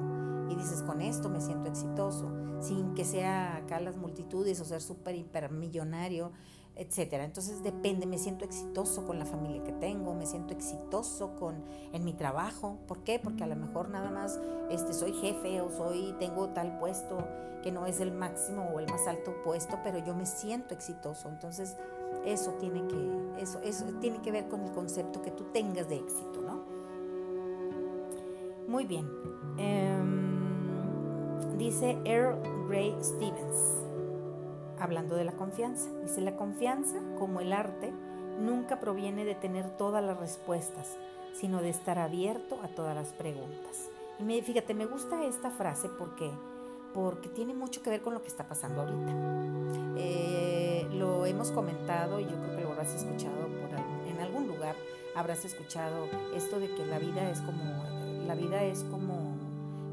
y 0.49 0.55
dices, 0.55 0.83
con 0.83 1.01
esto 1.01 1.29
me 1.29 1.41
siento 1.41 1.69
exitoso, 1.69 2.31
sin 2.61 2.93
que 2.93 3.05
sea 3.05 3.57
acá 3.57 3.79
las 3.79 3.97
multitudes 3.97 4.59
o 4.61 4.65
ser 4.65 4.81
súper 4.81 5.15
hipermillonario, 5.15 6.31
etcétera. 6.75 7.25
Entonces 7.25 7.63
depende, 7.63 8.05
me 8.05 8.17
siento 8.17 8.45
exitoso 8.45 9.05
con 9.05 9.19
la 9.19 9.25
familia 9.25 9.63
que 9.63 9.73
tengo, 9.73 10.13
me 10.13 10.25
siento 10.25 10.53
exitoso 10.53 11.35
con 11.35 11.63
en 11.93 12.03
mi 12.03 12.13
trabajo. 12.13 12.77
¿Por 12.87 13.03
qué? 13.03 13.19
Porque 13.19 13.43
a 13.43 13.47
lo 13.47 13.55
mejor 13.55 13.89
nada 13.89 14.09
más 14.09 14.39
este 14.69 14.93
soy 14.93 15.13
jefe 15.13 15.61
o 15.61 15.69
soy 15.69 16.15
tengo 16.19 16.49
tal 16.49 16.77
puesto 16.79 17.17
que 17.61 17.71
no 17.71 17.85
es 17.85 17.99
el 17.99 18.11
máximo 18.11 18.71
o 18.73 18.79
el 18.79 18.87
más 18.87 19.07
alto 19.07 19.35
puesto, 19.43 19.79
pero 19.83 19.99
yo 19.99 20.15
me 20.15 20.25
siento 20.25 20.73
exitoso. 20.73 21.29
Entonces, 21.29 21.77
eso 22.25 22.51
tiene 22.53 22.87
que 22.87 23.41
eso 23.41 23.59
eso 23.63 23.85
tiene 23.99 24.21
que 24.21 24.31
ver 24.31 24.47
con 24.47 24.61
el 24.61 24.71
concepto 24.71 25.21
que 25.21 25.31
tú 25.31 25.45
tengas 25.53 25.89
de 25.89 25.97
éxito, 25.97 26.41
¿no? 26.41 26.61
Muy 28.67 28.85
bien. 28.85 29.09
Em, 29.57 31.57
dice 31.57 31.97
Earl 32.05 32.39
Ray 32.69 32.95
Stevens 33.01 33.90
hablando 34.81 35.15
de 35.15 35.23
la 35.23 35.31
confianza. 35.33 35.89
Dice, 36.01 36.21
la 36.21 36.35
confianza, 36.35 36.99
como 37.17 37.39
el 37.39 37.53
arte, 37.53 37.93
nunca 38.39 38.79
proviene 38.79 39.23
de 39.25 39.35
tener 39.35 39.69
todas 39.77 40.03
las 40.03 40.19
respuestas, 40.19 40.97
sino 41.33 41.61
de 41.61 41.69
estar 41.69 41.99
abierto 41.99 42.59
a 42.63 42.67
todas 42.67 42.95
las 42.95 43.09
preguntas. 43.09 43.89
Y 44.19 44.23
me, 44.23 44.41
fíjate, 44.41 44.73
me 44.73 44.85
gusta 44.85 45.23
esta 45.25 45.51
frase 45.51 45.89
porque, 45.89 46.31
porque 46.93 47.29
tiene 47.29 47.53
mucho 47.53 47.81
que 47.81 47.89
ver 47.89 48.01
con 48.01 48.13
lo 48.13 48.21
que 48.21 48.27
está 48.27 48.47
pasando 48.47 48.81
ahorita. 48.81 49.13
Eh, 49.97 50.87
lo 50.93 51.25
hemos 51.25 51.51
comentado 51.51 52.19
y 52.19 52.23
yo 52.23 52.35
creo 52.37 52.55
que 52.55 52.63
lo 52.63 52.71
habrás 52.71 52.93
escuchado 52.93 53.47
por, 53.47 53.69
en 54.09 54.19
algún 54.19 54.47
lugar, 54.47 54.75
habrás 55.15 55.45
escuchado 55.45 56.07
esto 56.35 56.59
de 56.59 56.73
que 56.73 56.85
la 56.85 56.99
vida 56.99 57.29
es 57.29 57.39
como, 57.41 57.63
la 58.25 58.35
vida 58.35 58.63
es 58.63 58.83
como 58.85 59.30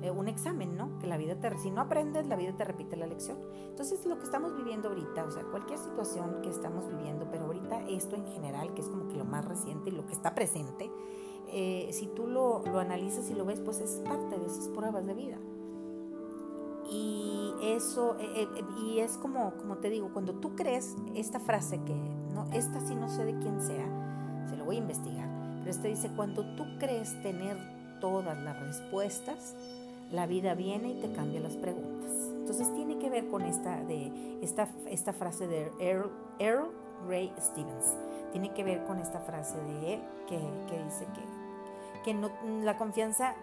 eh, 0.03 0.11
un 0.11 0.29
examen, 0.29 0.77
¿no? 0.77 0.99
Que 0.99 1.07
la 1.07 1.17
vida 1.17 1.35
te, 1.41 1.57
si 1.59 1.71
no 1.71 1.81
aprendes, 1.81 2.27
la 2.27 2.37
vida 2.37 2.57
te 2.57 2.65
repite 2.65 2.97
la 2.97 3.07
lección. 3.07 3.39
Entonces, 3.71 4.05
lo 4.07 4.19
que 4.19 4.25
estamos 4.25 4.57
viviendo 4.57 4.89
ahorita, 4.89 5.25
o 5.25 5.31
sea, 5.31 5.43
cualquier 5.45 5.79
situación 5.79 6.41
que 6.43 6.51
estamos 6.51 6.89
viviendo, 6.89 7.29
pero 7.31 7.47
ahorita 7.47 7.89
esto 7.89 8.17
en 8.17 8.27
general, 8.27 8.75
que 8.75 8.83
es 8.83 8.89
como 8.89 9.09
que 9.09 9.17
lo 9.17 9.25
más 9.25 9.45
reciente 9.45 9.91
y 9.91 9.93
lo 9.93 10.07
que 10.07 10.13
está 10.13 10.35
presente, 10.35 10.91
eh, 11.49 11.89
si 11.93 12.07
tú 12.09 12.27
lo, 12.27 12.63
lo 12.65 12.79
analizas 12.79 13.31
y 13.31 13.35
lo 13.35 13.45
ves, 13.45 13.61
pues 13.61 13.81
es 13.81 14.01
parte 14.05 14.39
de 14.39 14.47
esas 14.47 14.69
pruebas 14.69 15.07
de 15.07 15.15
vida. 15.15 15.39
Y 16.91 17.53
eso, 17.63 18.17
eh, 18.19 18.49
y 18.83 19.01
es 19.01 19.19
como, 19.19 19.55
como 19.57 19.79
te 19.79 19.91
digo, 19.91 20.11
cuando 20.13 20.35
tú 20.35 20.55
crees 20.55 20.97
esta 21.15 21.39
frase 21.41 21.81
que, 21.85 21.95
no, 21.95 22.49
esta 22.53 22.81
sí 22.81 22.95
no 22.95 23.09
sé 23.09 23.25
de 23.25 23.39
quién 23.39 23.61
sea, 23.61 24.47
se 24.49 24.57
lo 24.57 24.65
voy 24.65 24.77
a 24.77 24.79
investigar, 24.79 25.29
pero 25.59 25.71
este 25.71 25.89
dice, 25.89 26.11
cuando 26.17 26.45
tú 26.57 26.65
crees 26.79 27.21
tener 27.23 27.59
todas 28.01 28.39
las 28.43 28.59
respuestas, 28.61 29.55
la 30.11 30.27
vida 30.27 30.55
viene 30.55 30.91
y 30.91 31.01
te 31.01 31.13
cambia 31.13 31.41
las 31.41 31.57
preguntas. 31.57 32.11
Entonces 32.31 32.75
tiene 32.75 32.99
que 32.99 33.11
ver 33.11 33.29
con 33.29 33.43
esta, 33.43 33.85
de, 33.85 34.39
esta, 34.41 34.69
esta 34.87 35.13
frase 35.13 35.47
de 35.47 35.71
Earl, 35.79 36.11
Earl 36.39 36.71
Ray 37.07 37.33
Stevens. 37.39 37.97
Tiene 38.33 38.53
que 38.55 38.65
ver 38.65 38.85
con 38.85 38.99
esta 38.99 39.21
frase 39.21 39.59
de 39.59 39.95
él 39.95 40.01
que, 40.27 40.37
dice 40.37 41.07
que, 41.15 42.03
que 42.05 42.15
no, 42.15 42.31
la 42.63 42.77
confianza 42.77 43.35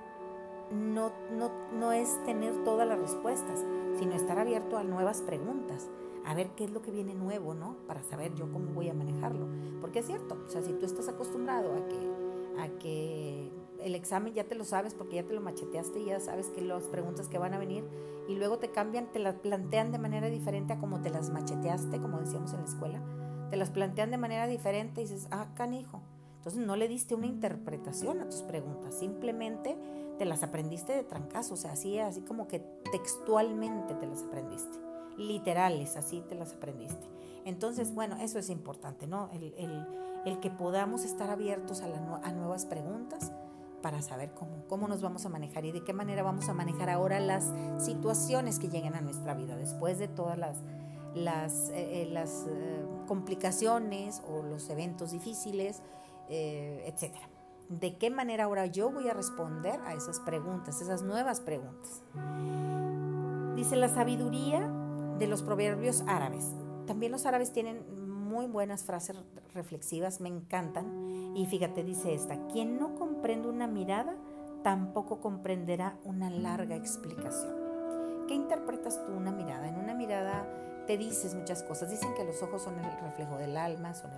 no, 0.72 1.12
no, 1.32 1.52
no 1.74 1.92
es 1.92 2.24
tener 2.26 2.64
todas 2.64 2.88
las 2.88 3.00
respuestas, 3.00 3.64
sino 4.00 4.16
estar 4.16 4.40
abierto 4.40 4.78
a 4.78 4.84
nuevas 4.84 5.22
preguntas, 5.22 5.88
a 6.26 6.34
ver 6.34 6.50
qué 6.56 6.66
es 6.66 6.72
lo 6.72 6.82
que 6.82 6.92
viene 6.92 7.14
nuevo, 7.14 7.54
¿no? 7.54 7.76
Para 7.88 8.02
saber 8.04 8.34
yo 8.34 8.52
cómo 8.52 8.74
voy 8.74 8.90
a 8.90 8.94
manejarlo. 8.94 9.48
Porque 9.82 10.00
es 10.00 10.08
cierto, 10.08 10.38
o 10.46 10.50
sea, 10.50 10.62
si 10.62 10.74
tú 10.74 10.86
estás 10.86 11.08
acostumbrado 11.08 11.74
a 11.74 11.88
que, 11.88 12.62
a 12.62 12.80
que 12.80 13.52
el 13.86 13.94
examen 13.94 14.34
ya 14.34 14.46
te 14.46 14.56
lo 14.56 14.66
sabes 14.66 14.96
porque 14.96 15.18
ya 15.18 15.24
te 15.24 15.36
lo 15.36 15.42
macheteaste 15.42 16.00
y 16.00 16.06
ya 16.06 16.20
sabes 16.20 16.48
que 16.48 16.62
las 16.62 16.86
preguntas 16.86 17.28
que 17.28 17.38
van 17.38 17.54
a 17.54 17.60
venir 17.60 17.88
y 18.28 18.34
luego 18.34 18.58
te 18.58 18.72
cambian, 18.72 19.12
te 19.12 19.20
las 19.20 19.36
plantean 19.36 19.92
de 19.92 20.00
manera 20.00 20.28
diferente 20.28 20.74
a 20.74 20.80
como 20.80 21.02
te 21.02 21.12
las 21.12 21.30
macheteaste, 21.30 22.02
como 22.02 22.18
decíamos 22.18 22.52
en 22.54 22.62
la 22.62 22.66
escuela. 22.66 23.00
Te 23.52 23.58
las 23.58 23.70
plantean 23.70 24.10
de 24.10 24.18
manera 24.18 24.48
diferente 24.48 25.02
y 25.02 25.04
dices, 25.04 25.28
ah, 25.30 25.50
canijo. 25.54 26.02
Entonces 26.38 26.66
no 26.66 26.76
le 26.76 26.88
diste 26.88 27.14
una 27.14 27.28
interpretación 27.28 28.22
a 28.22 28.26
tus 28.28 28.42
preguntas, 28.42 28.98
simplemente 28.98 29.78
te 30.18 30.26
las 30.26 30.42
aprendiste 30.42 30.94
de 30.94 31.04
trancazo, 31.04 31.54
o 31.54 31.58
sea, 31.58 31.74
así, 31.74 32.00
así 32.00 32.22
como 32.22 32.48
que 32.48 32.60
textualmente 32.92 33.94
te 33.94 34.08
las 34.08 34.24
aprendiste, 34.24 34.80
literales, 35.18 35.96
así 35.96 36.24
te 36.28 36.34
las 36.34 36.54
aprendiste. 36.54 37.08
Entonces, 37.46 37.94
bueno, 37.94 38.18
eso 38.18 38.40
es 38.40 38.50
importante, 38.50 39.06
¿no? 39.06 39.30
El, 39.32 39.54
el, 40.26 40.40
que 40.40 40.50
podamos 40.50 41.04
estar 41.04 41.30
abiertos 41.30 41.82
a, 41.82 41.86
a 41.86 42.32
nuevas 42.32 42.66
preguntas 42.66 43.32
para 43.86 44.02
saber 44.02 44.32
cómo, 44.34 44.66
cómo 44.68 44.88
nos 44.88 45.04
vamos 45.04 45.28
a 45.28 45.30
manejar 45.30 45.64
y 45.64 45.72
de 45.72 45.84
qué 45.84 45.94
manera 45.94 46.24
vamos 46.24 46.50
a 46.50 46.56
manejar 46.56 46.90
ahora 46.90 47.20
las 47.20 47.54
situaciones 47.78 48.58
que 48.58 48.68
lleguen 48.68 48.96
a 48.96 49.02
nuestra 49.02 49.36
vida 49.36 49.56
después 49.58 50.00
de 50.00 50.08
todas 50.08 50.40
las, 50.40 50.58
las, 51.14 51.70
eh, 51.70 52.02
eh, 52.02 52.14
eh, 52.16 52.86
complicaciones 53.06 54.24
o 54.28 54.42
los 54.42 54.72
eventos 54.72 55.12
difíciles 55.12 55.84
eh, 56.30 56.84
etcétera. 56.88 57.30
¿De 57.70 57.96
qué 58.00 58.10
manera 58.10 58.46
ahora 58.46 58.66
yo 58.66 58.92
voy 58.92 59.08
a 59.08 59.14
responder 59.14 59.80
a 59.82 59.94
esas 59.94 60.20
preguntas, 60.20 60.82
esas 60.82 61.04
nuevas 61.04 61.40
preguntas? 61.40 62.02
Dice 63.56 63.76
la 63.76 63.90
sabiduría 63.90 64.68
de 65.20 65.28
los 65.28 65.44
proverbios 65.44 66.04
árabes. 66.08 66.56
También 66.88 67.12
los 67.12 67.28
árabes 67.28 67.54
tienen 67.54 67.84
muy 68.26 68.48
buenas 68.48 68.84
frases 68.84 69.16
reflexivas, 69.54 70.20
me 70.20 70.30
encantan. 70.30 71.34
Y 71.36 71.46
fíjate, 71.46 71.84
dice 71.84 72.14
esta, 72.14 72.48
quien 72.48 72.78
no 72.78 72.96
comprende 72.96 73.48
una 73.48 73.68
mirada, 73.68 74.16
tampoco 74.64 75.22
comprenderá 75.22 75.98
una 76.04 76.30
larga 76.30 76.76
explicación. 76.76 77.54
¿Qué 78.28 78.34
interpretas 78.34 79.06
tú 79.06 79.14
una 79.14 79.32
mirada? 79.32 79.70
En 79.70 79.76
una 79.76 79.94
mirada 79.94 80.48
te 80.88 80.98
dices 80.98 81.36
muchas 81.36 81.64
cosas. 81.64 81.90
Dicen 81.92 82.14
que 82.16 82.24
los 82.24 82.42
ojos 82.42 82.64
son 82.64 82.78
el 82.80 83.00
reflejo 83.02 83.38
del 83.38 83.58
alma, 83.58 83.94
son 83.94 84.12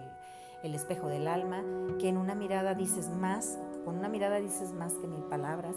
el, 0.63 0.73
espejo 0.73 1.07
del 1.07 1.27
alma, 1.27 1.63
que 1.99 2.09
en 2.09 2.17
una 2.17 2.35
mirada 2.35 2.73
dices 2.73 3.09
más, 3.09 3.57
con 3.85 3.97
una 3.97 4.09
mirada 4.09 4.37
dices 4.37 4.73
más 4.73 4.93
que 4.93 5.07
mil 5.07 5.23
palabras, 5.23 5.75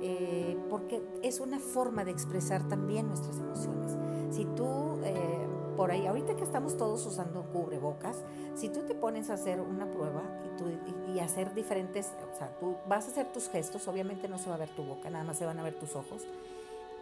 eh, 0.00 0.58
porque 0.68 1.02
es 1.22 1.40
una 1.40 1.58
forma 1.58 2.04
de 2.04 2.10
expresar 2.10 2.66
también 2.68 3.08
nuestras 3.08 3.38
emociones. 3.38 3.96
Si 4.30 4.44
tú, 4.44 4.98
eh, 5.04 5.46
por 5.76 5.90
ahí, 5.90 6.06
ahorita 6.06 6.36
que 6.36 6.44
estamos 6.44 6.76
todos 6.76 7.04
usando 7.06 7.44
cubrebocas, 7.52 8.16
si 8.54 8.68
tú 8.68 8.82
te 8.82 8.94
pones 8.94 9.30
a 9.30 9.34
hacer 9.34 9.60
una 9.60 9.90
prueba 9.90 10.22
y, 10.44 10.58
tú, 10.58 10.66
y, 11.12 11.20
hacer 11.20 11.54
diferentes, 11.54 12.12
o 12.32 12.36
sea, 12.36 12.56
tú 12.58 12.76
vas 12.88 13.06
a 13.06 13.10
hacer 13.10 13.32
tus 13.32 13.48
gestos, 13.48 13.86
obviamente 13.88 14.28
no 14.28 14.38
se 14.38 14.48
va 14.48 14.56
a 14.56 14.58
ver 14.58 14.70
tu 14.70 14.82
boca, 14.82 15.10
nada 15.10 15.24
más 15.24 15.38
se 15.38 15.46
van 15.46 15.58
a 15.58 15.62
ver 15.62 15.74
tus 15.74 15.96
ojos. 15.96 16.22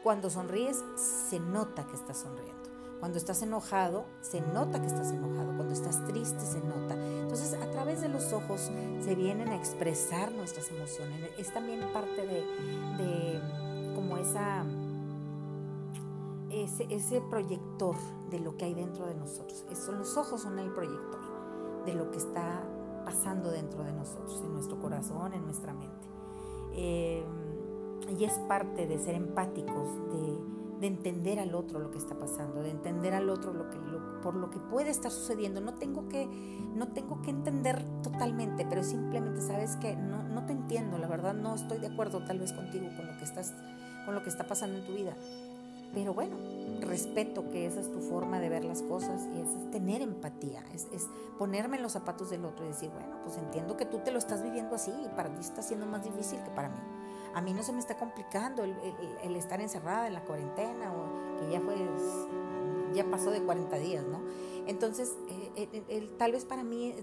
Cuando 0.02 0.30
sonríes, 0.30 0.82
se 0.96 1.38
nota 1.40 1.86
que 1.86 1.94
estás 1.94 2.18
sonriendo. 2.18 2.60
Cuando 3.00 3.16
estás 3.16 3.40
enojado, 3.42 4.04
se 4.20 4.42
nota 4.42 4.80
que 4.80 4.86
estás 4.86 5.10
enojado. 5.10 5.56
Cuando 5.56 5.72
estás 5.72 6.06
triste, 6.06 6.40
se 6.40 6.60
nota. 6.60 6.94
Entonces, 6.94 7.54
a 7.54 7.70
través 7.70 8.02
de 8.02 8.10
los 8.10 8.32
ojos 8.34 8.70
se 9.02 9.14
vienen 9.14 9.48
a 9.48 9.56
expresar 9.56 10.32
nuestras 10.32 10.70
emociones. 10.70 11.30
Es 11.38 11.52
también 11.52 11.80
parte 11.94 12.26
de, 12.26 12.42
de 13.02 13.40
como 13.94 14.18
esa 14.18 14.64
ese, 16.50 17.20
proyector 17.28 17.96
de 18.30 18.40
lo 18.40 18.56
que 18.56 18.66
hay 18.66 18.74
dentro 18.74 19.06
de 19.06 19.14
nosotros. 19.14 19.64
Eso, 19.70 19.92
los 19.92 20.16
ojos 20.16 20.42
son 20.42 20.58
el 20.58 20.70
proyector 20.72 21.20
de 21.86 21.94
lo 21.94 22.10
que 22.10 22.18
está 22.18 22.62
pasando 23.04 23.50
dentro 23.50 23.82
de 23.84 23.92
nosotros, 23.92 24.42
en 24.44 24.52
nuestro 24.52 24.80
corazón, 24.80 25.32
en 25.32 25.44
nuestra 25.44 25.72
mente. 25.72 26.08
Eh, 26.72 27.24
y 28.18 28.24
es 28.24 28.38
parte 28.48 28.86
de 28.86 28.98
ser 28.98 29.14
empáticos, 29.14 29.88
de, 30.12 30.50
entender 30.86 31.38
al 31.38 31.54
otro 31.54 31.78
lo 31.78 31.90
que 31.90 31.98
está 31.98 32.18
pasando, 32.18 32.62
de 32.62 32.70
entender 32.70 33.12
al 33.12 33.28
otro 33.28 33.52
lo 33.52 33.68
que, 33.68 33.76
por 34.22 34.34
lo 34.34 34.48
que 34.48 34.58
puede 34.58 34.88
estar 34.88 35.10
sucediendo. 35.10 35.60
No 35.60 35.74
tengo 35.74 36.08
que, 36.08 36.26
no 36.74 36.88
tengo 36.88 37.20
que 37.20 37.28
entender 37.28 37.84
totalmente, 38.02 38.66
pero 38.66 38.82
simplemente 38.82 39.42
sabes 39.42 39.76
que 39.76 39.94
no, 39.94 40.22
no 40.22 40.46
te 40.46 40.54
entiendo, 40.54 40.96
la 40.96 41.06
verdad 41.06 41.34
no 41.34 41.54
estoy 41.54 41.78
de 41.80 41.88
acuerdo 41.88 42.24
tal 42.24 42.38
vez 42.38 42.54
contigo 42.54 42.86
con 42.96 43.06
lo 43.06 43.16
que 43.18 43.24
estás, 43.24 43.52
con 44.06 44.14
lo 44.14 44.22
que 44.22 44.30
está 44.30 44.46
pasando 44.46 44.78
en 44.78 44.86
tu 44.86 44.94
vida 44.94 45.14
pero 45.92 46.14
bueno, 46.14 46.36
respeto 46.80 47.50
que 47.50 47.66
esa 47.66 47.80
es 47.80 47.90
tu 47.90 48.00
forma 48.00 48.40
de 48.40 48.48
ver 48.48 48.64
las 48.64 48.82
cosas 48.82 49.26
y 49.34 49.40
es, 49.40 49.70
tener 49.70 50.02
empatía, 50.02 50.64
es, 50.72 50.86
ponerme 51.38 51.76
en 51.76 51.82
los 51.82 51.92
zapatos 51.92 52.30
del 52.30 52.44
otro 52.44 52.64
y 52.64 52.68
decir, 52.68 52.90
bueno, 52.90 53.18
pues 53.24 53.36
entiendo 53.36 53.76
que 53.76 53.86
tú 53.86 53.98
te 53.98 54.10
lo 54.10 54.18
estás 54.18 54.42
viviendo 54.42 54.74
así 54.74 54.92
y 55.04 55.08
para 55.08 55.32
ti 55.34 55.40
está 55.40 55.62
siendo 55.62 55.86
más 55.86 56.04
difícil 56.04 56.42
que 56.42 56.50
para 56.50 56.68
mí. 56.68 56.80
A 57.34 57.40
mí 57.40 57.52
no 57.52 57.62
se 57.62 57.72
me 57.72 57.78
está 57.78 57.96
complicando 57.96 58.64
el, 58.64 59.36
estar 59.36 59.60
encerrada 59.60 60.08
en 60.08 60.14
la 60.14 60.24
cuarentena 60.24 60.92
o 60.92 61.38
que 61.38 61.52
ya 61.52 61.60
fue, 61.60 61.76
ya 62.92 63.08
pasó 63.08 63.30
de 63.30 63.40
40 63.42 63.76
días, 63.78 64.04
¿no? 64.04 64.20
Entonces, 64.66 65.16
eh, 65.56 66.10
tal 66.18 66.32
vez 66.32 66.44
para 66.44 66.64
mí 66.64 66.94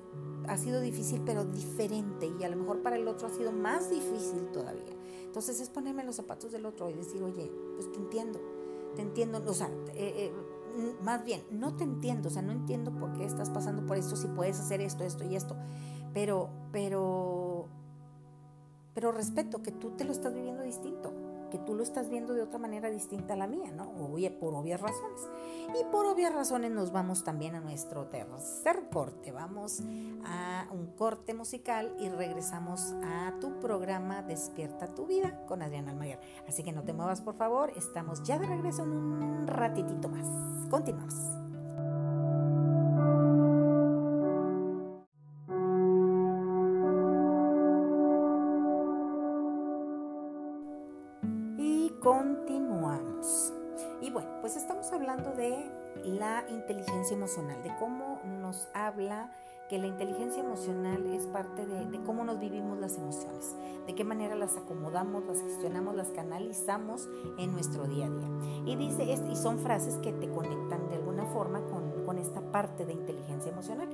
ha 0.48 0.58
sido 0.58 0.82
difícil, 0.82 1.22
pero 1.26 1.46
diferente 1.46 2.32
y 2.40 2.44
a 2.44 2.50
lo 2.50 2.58
mejor 2.58 2.82
para 2.82 2.98
el 2.98 3.08
otro 3.08 3.28
ha 3.28 3.32
sido 3.32 3.52
más 3.52 3.90
difícil 3.90 4.48
todavía. 4.52 4.96
Entonces 5.24 5.60
es 5.60 5.70
ponerme 5.70 6.02
en 6.02 6.08
los 6.08 6.16
zapatos 6.16 6.52
del 6.52 6.66
otro 6.66 6.90
y 6.90 6.94
decir, 6.94 7.22
oye, 7.22 7.52
pues 7.76 7.92
te 7.92 8.00
entiendo, 8.00 8.40
te 8.98 9.04
entiendo, 9.04 9.44
o 9.46 9.54
sea, 9.54 9.68
eh, 9.94 10.34
eh, 10.34 10.34
más 11.04 11.24
bien, 11.24 11.44
no 11.52 11.76
te 11.76 11.84
entiendo, 11.84 12.30
o 12.30 12.32
sea, 12.32 12.42
no 12.42 12.52
entiendo 12.52 12.92
por 12.92 13.14
qué 13.14 13.26
estás 13.26 13.52
pasando 13.52 13.86
por 13.86 13.96
esto, 13.96 14.16
si 14.16 14.28
puedes 14.28 14.60
hacer 14.60 14.82
esto, 14.82 15.04
esto 15.04 15.24
y 15.24 15.36
esto, 15.36 15.56
pero, 16.16 16.50
pero, 16.72 17.68
pero 18.96 19.12
respeto 19.12 19.62
que 19.62 19.72
tú 19.72 19.92
te 19.92 20.04
lo 20.04 20.12
estás 20.12 20.34
viviendo 20.34 20.64
distinto 20.64 21.14
que 21.50 21.58
tú 21.58 21.76
lo 21.76 21.84
estás 21.84 22.10
viendo 22.10 22.34
de 22.34 22.42
otra 22.42 22.60
manera 22.60 22.90
distinta 22.90 23.34
a 23.34 23.38
la 23.38 23.48
mía, 23.48 23.72
¿no? 23.72 23.92
Oye, 24.12 24.32
por 24.32 24.54
obvias 24.56 24.82
razones. 24.82 25.22
Y 25.80 25.84
por 25.92 26.06
obvias 26.06 26.34
razones 26.34 26.72
nos 26.72 26.92
vamos 26.92 27.24
también 27.24 27.56
a 27.56 27.60
nuestro 27.60 28.06
tercer 28.08 28.90
corte. 28.92 29.32
Vamos 29.32 29.82
a 30.26 30.68
un 30.72 30.88
corte 30.88 31.34
musical 31.34 31.96
y 32.00 32.10
regresamos 32.10 32.94
a 33.04 33.34
tu 33.40 33.60
programa 33.60 34.22
Despierta 34.22 34.94
tu 34.94 35.06
vida 35.06 35.46
con 35.48 35.62
Adriana 35.62 35.92
Almaguer. 35.92 36.20
Así 36.48 36.64
que 36.64 36.72
no 36.72 36.84
te 36.84 36.94
muevas, 36.94 37.22
por 37.22 37.36
favor. 37.36 37.72
Estamos 37.76 38.24
ya 38.24 38.40
de 38.40 38.48
regreso 38.48 38.84
en 38.84 38.92
un 38.92 39.48
ratitito 39.48 40.10
más. 40.10 40.26
Continuamos. 40.70 41.47
Inteligencia 56.68 57.16
emocional, 57.16 57.64
de 57.64 57.74
cómo 57.78 58.20
nos 58.26 58.68
habla 58.74 59.32
que 59.70 59.78
la 59.78 59.88
inteligencia 59.88 60.42
emocional 60.44 61.06
es 61.08 61.26
parte 61.28 61.66
de, 61.66 62.02
cómo 62.06 62.24
nos 62.26 62.40
vivimos 62.40 62.78
las 62.78 62.98
emociones, 62.98 63.56
de 63.86 63.96
qué 63.96 64.04
manera 64.04 64.36
las 64.36 64.58
acomodamos, 64.58 65.26
las 65.26 65.42
gestionamos, 65.42 65.96
las 65.96 66.10
canalizamos 66.10 67.08
en 67.38 67.54
nuestro 67.54 67.86
día 67.86 68.08
a 68.08 68.10
día. 68.10 68.30
Y 68.66 68.76
dice, 68.76 69.04
y 69.04 69.36
son 69.36 69.60
frases 69.60 69.96
que 69.96 70.12
te 70.12 70.30
conectan 70.30 70.90
de 70.90 70.96
alguna 70.96 71.26
forma 71.26 71.62
con, 71.68 72.06
con 72.06 72.18
esta 72.18 72.42
parte 72.52 72.86
de 72.86 72.94
inteligencia 72.94 73.52
emocional. 73.52 73.90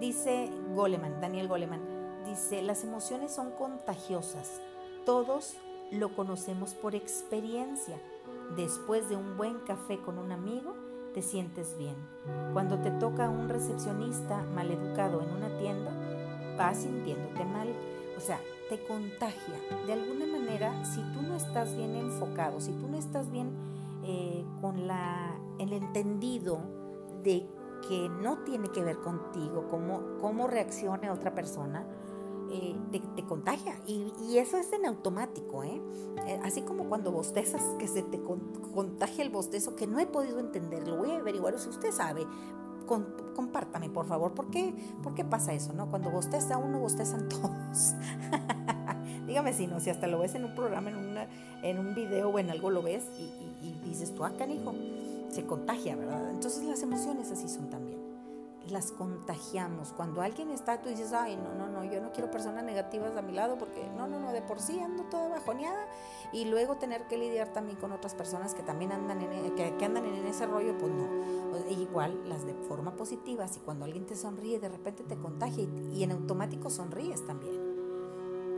Dice 0.00 0.50
Goleman, 0.74 1.20
Daniel 1.20 1.48
Goleman, 1.48 2.24
dice, 2.24 2.62
las 2.62 2.82
emociones 2.84 3.32
son 3.32 3.52
contagiosas, 3.52 4.60
todos 5.04 5.56
lo 5.92 6.14
conocemos 6.14 6.74
por 6.74 6.94
experiencia. 6.94 7.96
Después 8.56 9.08
de 9.08 9.16
un 9.16 9.36
buen 9.36 9.58
café 9.60 10.00
con 10.00 10.18
un 10.18 10.30
amigo, 10.30 10.74
te 11.16 11.22
sientes 11.22 11.78
bien. 11.78 11.96
Cuando 12.52 12.78
te 12.78 12.90
toca 12.90 13.30
un 13.30 13.48
recepcionista 13.48 14.42
maleducado 14.54 15.22
en 15.22 15.30
una 15.30 15.48
tienda, 15.56 15.90
vas 16.58 16.76
sintiéndote 16.76 17.42
mal. 17.42 17.68
O 18.18 18.20
sea, 18.20 18.38
te 18.68 18.84
contagia. 18.84 19.54
De 19.86 19.94
alguna 19.94 20.26
manera, 20.26 20.84
si 20.84 21.00
tú 21.14 21.22
no 21.22 21.34
estás 21.34 21.74
bien 21.74 21.96
enfocado, 21.96 22.60
si 22.60 22.72
tú 22.72 22.86
no 22.86 22.98
estás 22.98 23.30
bien 23.30 23.50
eh, 24.04 24.44
con 24.60 24.86
la, 24.86 25.34
el 25.58 25.72
entendido 25.72 26.58
de 27.22 27.48
que 27.88 28.10
no 28.10 28.40
tiene 28.44 28.68
que 28.68 28.84
ver 28.84 28.98
contigo, 28.98 29.68
cómo, 29.70 30.18
cómo 30.20 30.46
reaccione 30.48 31.10
otra 31.10 31.34
persona, 31.34 31.86
te, 32.90 33.24
contagia. 33.24 33.80
Y, 33.86 34.36
eso 34.38 34.56
es 34.56 34.72
en 34.72 34.86
automático, 34.86 35.62
¿eh? 35.64 35.80
¿eh? 36.26 36.40
Así 36.42 36.62
como 36.62 36.88
cuando 36.88 37.12
bostezas, 37.12 37.62
que 37.78 37.88
se 37.88 38.02
te 38.02 38.20
contagia 38.20 39.24
el 39.24 39.30
bostezo, 39.30 39.76
que 39.76 39.86
no 39.86 39.98
he 39.98 40.06
podido 40.06 40.38
entender, 40.38 40.86
lo 40.86 40.96
voy 40.96 41.12
a 41.12 41.18
averiguar. 41.18 41.58
Si 41.58 41.68
usted 41.68 41.92
sabe, 41.92 42.26
compártame, 42.86 43.90
por 43.90 44.06
favor, 44.06 44.32
¿por 44.32 44.50
qué, 44.50 44.74
¿por 45.02 45.14
qué 45.14 45.24
pasa 45.24 45.52
eso, 45.52 45.72
no? 45.72 45.90
Cuando 45.90 46.10
bosteza 46.10 46.58
uno, 46.58 46.80
bostezan 46.80 47.28
todos. 47.28 47.94
Dígame 49.26 49.52
si 49.52 49.66
no, 49.66 49.80
si 49.80 49.90
hasta 49.90 50.06
lo 50.06 50.18
ves 50.18 50.34
en 50.34 50.44
un 50.44 50.54
programa, 50.54 50.90
en, 50.90 50.96
una, 50.96 51.28
en 51.62 51.78
un 51.78 51.94
video 51.94 52.28
o 52.28 52.38
en 52.38 52.50
algo 52.50 52.70
lo 52.70 52.82
ves 52.82 53.04
y, 53.18 53.66
y 53.66 53.80
dices 53.84 54.14
tú, 54.14 54.24
ah, 54.24 54.32
canijo, 54.38 54.72
se 55.30 55.44
contagia, 55.44 55.96
¿verdad? 55.96 56.30
Entonces 56.30 56.64
las 56.64 56.82
emociones 56.82 57.30
así 57.30 57.48
son 57.48 57.68
también 57.68 57.85
las 58.70 58.92
contagiamos. 58.92 59.92
Cuando 59.92 60.22
alguien 60.22 60.50
está, 60.50 60.80
tú 60.80 60.88
dices, 60.88 61.12
ay, 61.12 61.36
no, 61.36 61.54
no, 61.54 61.68
no, 61.68 61.84
yo 61.84 62.00
no 62.00 62.12
quiero 62.12 62.30
personas 62.30 62.64
negativas 62.64 63.16
a 63.16 63.22
mi 63.22 63.32
lado 63.32 63.58
porque 63.58 63.88
no, 63.96 64.06
no, 64.06 64.18
no, 64.18 64.32
de 64.32 64.42
por 64.42 64.60
sí 64.60 64.80
ando 64.80 65.04
toda 65.04 65.28
bajoneada 65.28 65.86
y 66.32 66.44
luego 66.46 66.76
tener 66.76 67.06
que 67.06 67.18
lidiar 67.18 67.52
también 67.52 67.78
con 67.78 67.92
otras 67.92 68.14
personas 68.14 68.54
que 68.54 68.62
también 68.62 68.92
andan 68.92 69.22
en, 69.22 69.46
e, 69.46 69.54
que, 69.54 69.84
andan 69.84 70.04
en 70.04 70.26
ese 70.26 70.46
rollo, 70.46 70.76
pues 70.78 70.92
no. 70.92 71.70
igual 71.70 72.28
las 72.28 72.46
de 72.46 72.54
forma 72.54 72.96
positiva, 72.96 73.46
si 73.48 73.60
cuando 73.60 73.84
alguien 73.84 74.06
te 74.06 74.16
sonríe, 74.16 74.58
de 74.58 74.68
repente 74.68 75.04
te 75.04 75.16
contagia 75.16 75.64
y 75.92 76.02
en 76.02 76.12
automático 76.12 76.70
sonríes 76.70 77.24
también. 77.26 77.65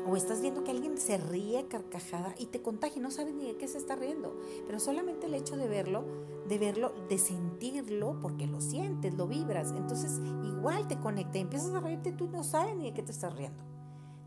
O 0.09 0.17
estás 0.17 0.41
viendo 0.41 0.65
que 0.65 0.71
alguien 0.71 0.97
se 0.97 1.19
ríe 1.19 1.67
carcajada 1.69 2.35
y 2.39 2.47
te 2.47 2.63
contagia 2.63 3.03
no 3.03 3.11
sabes 3.11 3.35
ni 3.35 3.45
de 3.45 3.59
qué 3.59 3.69
se 3.69 3.77
está 3.77 3.95
riendo. 3.95 4.41
Pero 4.67 4.81
solamente 4.81 5.27
el 5.27 5.35
hecho 5.35 5.57
de 5.59 5.69
verlo, 5.69 6.05
de 6.49 6.57
verlo, 6.59 6.95
de 7.11 7.19
sentirlo, 7.19 8.19
porque 8.23 8.47
lo 8.47 8.63
sientes, 8.63 9.13
lo 9.13 9.27
vibras. 9.27 9.73
Entonces 9.73 10.19
igual 10.45 10.89
te 10.89 10.99
conecta 10.99 11.37
y 11.37 11.43
empiezas 11.43 11.75
a 11.75 11.81
reírte 11.81 12.13
tú 12.13 12.27
no 12.29 12.43
sabes 12.43 12.75
ni 12.75 12.85
de 12.85 12.95
qué 12.95 13.03
te 13.03 13.13
estás 13.13 13.37
riendo. 13.37 13.63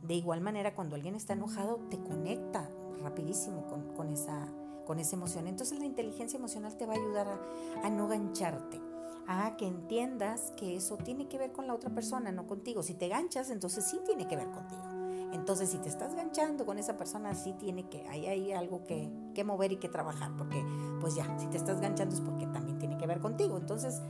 De 0.03 0.13
igual 0.13 0.41
manera, 0.41 0.75
cuando 0.75 0.95
alguien 0.95 1.15
está 1.15 1.33
enojado, 1.33 1.79
te 1.89 1.97
conecta 1.99 2.69
rapidísimo 3.01 3.65
con, 3.95 4.09
esa, 4.09 4.47
con 4.85 4.99
esa 4.99 5.15
emoción. 5.15 5.47
Entonces 5.47 5.79
la 5.79 5.85
inteligencia 5.85 6.37
emocional 6.37 6.77
te 6.77 6.85
va 6.85 6.93
a 6.93 6.97
ayudar 6.97 7.27
a, 7.27 7.87
a 7.87 7.89
no 7.89 8.07
gancharte 8.07 8.79
a 9.27 9.55
que 9.57 9.65
entiendas 9.65 10.51
que 10.57 10.75
eso 10.75 10.97
tiene 10.97 11.27
que 11.27 11.37
ver 11.37 11.51
con 11.53 11.65
la 11.65 11.73
otra 11.73 11.89
persona, 11.89 12.31
no 12.31 12.45
contigo. 12.45 12.83
Si 12.83 12.93
te 12.93 13.07
ganchas, 13.07 13.49
entonces 13.49 13.85
sí 13.89 13.99
tiene 14.05 14.27
que 14.27 14.35
ver 14.35 14.49
contigo. 14.51 14.90
Entonces, 15.31 15.69
si 15.69 15.77
te 15.77 15.89
estás 15.89 16.15
ganchando 16.15 16.65
con 16.65 16.77
esa 16.77 16.97
persona, 16.97 17.33
sí 17.35 17.53
tiene 17.53 17.87
que, 17.87 18.07
hay, 18.07 18.27
hay 18.27 18.51
algo 18.51 18.85
que, 18.85 19.09
que 19.33 19.43
mover 19.43 19.71
y 19.71 19.77
que 19.77 19.89
trabajar, 19.89 20.31
porque 20.37 20.63
pues 20.99 21.15
ya, 21.15 21.39
si 21.39 21.47
te 21.47 21.57
estás 21.57 21.79
ganchando 21.79 22.13
es 22.15 22.21
porque 22.21 22.47
también 22.47 22.79
tiene 22.79 22.97
que 22.97 23.07
ver 23.07 23.19
contigo. 23.19 23.57
Entonces, 23.57 24.01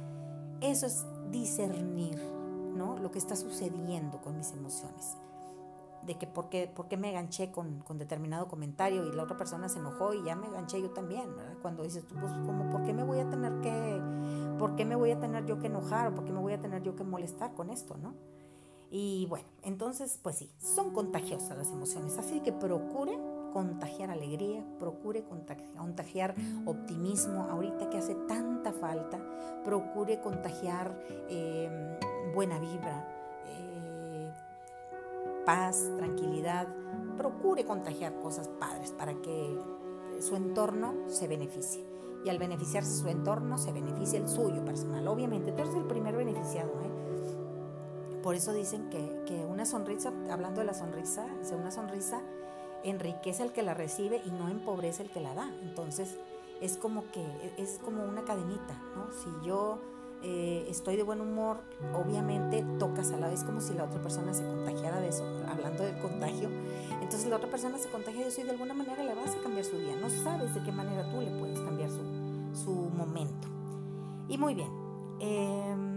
eso 0.61 0.86
es 0.86 1.05
discernir, 1.30 2.17
¿no? 2.76 2.97
Lo 2.97 3.11
que 3.11 3.19
está 3.19 3.36
sucediendo 3.36 4.22
con 4.22 4.38
mis 4.38 4.51
emociones 4.51 5.17
de 6.05 6.15
que 6.15 6.28
por 6.28 6.49
qué, 6.49 6.72
por 6.74 6.88
qué 6.88 6.97
me 6.97 7.11
ganché 7.11 7.51
con, 7.51 7.82
con, 7.82 7.97
determinado 7.97 8.47
comentario 8.47 9.05
y 9.05 9.11
la 9.11 9.24
otra 9.24 9.38
persona 9.38 9.69
se 9.69 9.80
enojó 9.80 10.13
y 10.13 10.24
ya 10.24 10.36
me 10.36 10.49
ganché 10.49 10.82
yo 10.82 10.89
también, 10.91 11.30
Cuando 11.61 11.84
dices 11.84 12.05
tú, 12.07 12.15
pues 12.15 12.32
como, 12.45 12.69
¿por 12.72 12.84
qué 12.84 12.93
me 12.93 13.03
voy 13.03 13.19
a 13.19 13.30
tener 13.30 13.61
que, 13.61 14.01
por 14.57 14.76
qué 14.76 14.86
me 14.86 14.95
voy 14.95 15.11
a 15.11 15.19
tener 15.19 15.45
yo 15.45 15.59
que 15.59 15.67
enojar 15.67 16.07
o 16.07 16.15
por 16.15 16.26
qué 16.26 16.32
me 16.32 16.39
voy 16.39 16.53
a 16.53 16.59
tener 16.59 16.82
yo 16.82 16.95
que 16.95 17.03
molestar 17.03 17.53
con 17.53 17.69
esto, 17.69 17.97
¿no? 17.97 18.15
Y 18.92 19.26
bueno, 19.28 19.48
entonces, 19.64 20.20
pues 20.22 20.36
sí, 20.38 20.52
son 20.60 20.92
contagiosas 20.92 21.58
las 21.58 21.72
emociones, 21.72 22.18
así 22.18 22.42
que 22.42 22.52
procure 22.52 23.18
contagiar 23.54 24.12
alegría, 24.12 24.64
procure 24.80 25.24
contagiar 25.24 26.36
optimismo, 26.66 27.44
ahorita 27.50 27.89
que 27.89 27.98
hace 27.98 28.16
tanta 28.28 28.74
falta, 28.74 29.20
procure 29.64 30.20
contagiar 30.20 31.02
eh, 31.30 31.98
buena 32.36 32.60
vibra, 32.60 33.08
paz, 35.46 35.92
tranquilidad, 35.98 36.68
procure 37.18 37.66
contagiar 37.66 38.14
cosas 38.20 38.48
padres 38.48 38.92
para 38.92 39.14
que 39.22 39.58
su 40.20 40.36
entorno 40.36 40.94
se 41.08 41.28
beneficie. 41.28 41.86
Y 42.24 42.30
al 42.30 42.38
beneficiarse 42.38 43.00
su 43.00 43.08
entorno, 43.08 43.58
se 43.58 43.72
beneficia 43.72 44.20
el 44.20 44.28
suyo 44.28 44.64
personal. 44.64 45.08
Obviamente, 45.08 45.52
tú 45.52 45.64
eres 45.64 45.74
el 45.74 45.86
primer 45.86 46.16
beneficiado. 46.16 46.72
¿eh? 46.82 46.91
Por 48.24 48.36
eso 48.36 48.53
dicen 48.53 48.89
que, 48.89 49.24
que, 49.26 49.45
una 49.45 49.65
sonrisa, 49.65 50.11
hablando 50.30 50.61
de 50.61 50.67
la 50.67 50.74
sonrisa, 50.74 51.26
una 51.51 51.72
sonrisa 51.72 52.22
enriquece 52.84 53.43
al 53.43 53.51
que 53.51 53.63
la 53.63 53.74
recibe 53.74 54.22
y 54.26 54.32
no 54.32 54.49
empobrece 54.49 55.03
el 55.03 55.09
que 55.09 55.22
la 55.22 55.34
da. 55.34 55.51
Entonces, 55.61 56.17
es 56.61 56.78
como 56.78 57.09
que 57.11 57.26
es 57.57 57.80
como 57.84 58.03
una 58.05 58.24
cadenita, 58.24 58.80
¿no? 58.95 59.11
Si 59.11 59.30
yo 59.45 59.80
eh, 60.24 60.67
estoy 60.69 60.95
de 60.95 61.03
buen 61.03 61.19
humor, 61.19 61.57
obviamente 61.95 62.63
tocas 62.78 63.11
a 63.11 63.17
la 63.17 63.28
vez 63.28 63.43
como 63.43 63.59
si 63.59 63.74
la 63.74 63.86
otra 63.86 63.99
persona 64.01 64.34
se 64.34 64.43
contagiara 64.43 64.99
de 64.99 65.09
eso, 65.09 65.26
hablando 65.47 65.84
del 65.84 65.99
contagio. 65.99 66.49
Entonces 67.01 67.28
la 67.28 67.38
otra 67.38 67.49
persona 67.49 67.80
se 67.80 67.89
contagia 67.89 68.22
de 68.22 68.28
eso 68.28 68.41
y 68.41 68.43
de 68.43 68.51
alguna 68.51 68.76
manera 68.76 69.03
le 69.03 69.15
vas 69.15 69.36
a 69.36 69.41
cambiar 69.41 69.65
su 69.65 69.78
día. 69.80 69.95
No 69.95 70.09
sabes 70.09 70.53
de 70.53 70.61
qué 70.61 70.72
manera 70.72 71.09
tú 71.11 71.22
le 71.22 71.32
puedes 71.39 71.59
cambiar 71.59 71.89
su, 71.89 72.03
su 72.53 72.72
momento. 72.72 73.47
Y 74.28 74.38
muy 74.38 74.53
bien. 74.53 74.69
Em, 75.19 75.91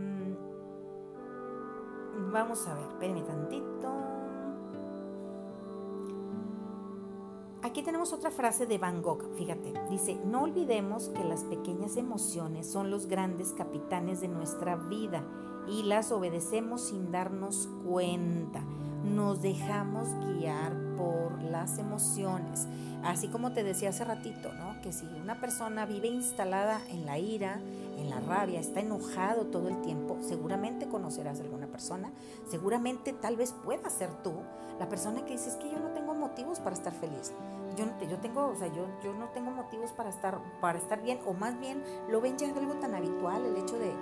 vamos 2.35 2.67
a 2.67 2.75
ver, 2.75 2.85
espérenme 2.85 3.23
tantito. 3.23 3.89
Aquí 7.63 7.83
tenemos 7.83 8.13
otra 8.13 8.31
frase 8.31 8.67
de 8.67 8.77
Van 8.77 9.01
Gogh, 9.01 9.35
fíjate, 9.37 9.73
dice, 9.89 10.21
no 10.27 10.43
olvidemos 10.43 11.09
que 11.09 11.25
las 11.25 11.45
pequeñas 11.45 11.97
emociones 11.97 12.71
son 12.71 12.91
los 12.91 13.07
grandes 13.07 13.53
capitanes 13.53 14.21
de 14.21 14.29
nuestra 14.29 14.77
vida 14.77 15.25
y 15.67 15.85
las 15.85 16.13
obedecemos 16.13 16.83
sin 16.83 17.11
darnos 17.11 17.69
cuenta. 17.87 18.63
Nos 19.05 19.41
dejamos 19.41 20.09
guiar 20.27 20.75
por 20.97 21.43
las 21.43 21.79
emociones. 21.79 22.69
Así 23.03 23.29
como 23.29 23.53
te 23.53 23.65
decía 23.65 23.91
hace 23.91 24.05
ratito, 24.05 24.53
¿no? 24.55 24.74
Que 24.85 24.93
si 24.93 25.07
una 25.07 25.41
persona 25.41 25.87
vive 25.87 26.09
instalada 26.09 26.79
en 26.91 27.07
la 27.07 27.19
ira, 27.19 27.59
en 27.97 28.11
la 28.11 28.21
rabia, 28.21 28.61
está 28.61 28.81
enojado 28.81 29.47
todo 29.47 29.69
el 29.69 29.81
tiempo, 29.81 30.19
seguramente 30.21 30.87
conocerás 30.87 31.41
a 31.41 31.43
alguna 31.43 31.69
persona, 31.69 32.13
seguramente 32.51 33.15
tal 33.15 33.37
vez 33.37 33.55
pueda 33.65 33.89
ser 33.89 34.11
tú 34.23 34.35
la 34.79 34.89
persona 34.89 35.25
que 35.25 35.33
dices 35.33 35.55
que 35.55 35.71
yo 35.71 35.79
no 35.79 35.89
tengo 35.95 36.15
motivos 36.15 36.61
para 36.61 36.77
estar 36.77 36.93
feliz 36.93 37.33
yo, 37.77 37.87
yo 38.09 38.19
tengo, 38.19 38.49
o 38.49 38.55
sea, 38.55 38.69
yo, 38.69 38.87
yo 39.03 39.15
no 39.15 39.29
tengo 39.31 39.51
motivos 39.51 39.93
para 39.93 40.11
estar, 40.11 40.39
para 40.61 40.79
estar 40.79 41.03
bien, 41.03 41.19
o 41.27 41.33
más 41.35 41.59
bien 41.61 41.83
lo 42.11 42.21
ven 42.21 42.37
ya 42.37 42.53
de 42.53 42.59
algo 42.59 42.75
tan 42.75 42.95
habitual, 42.95 43.45
el 43.45 43.57
hecho 43.57 43.79
de, 43.79 43.93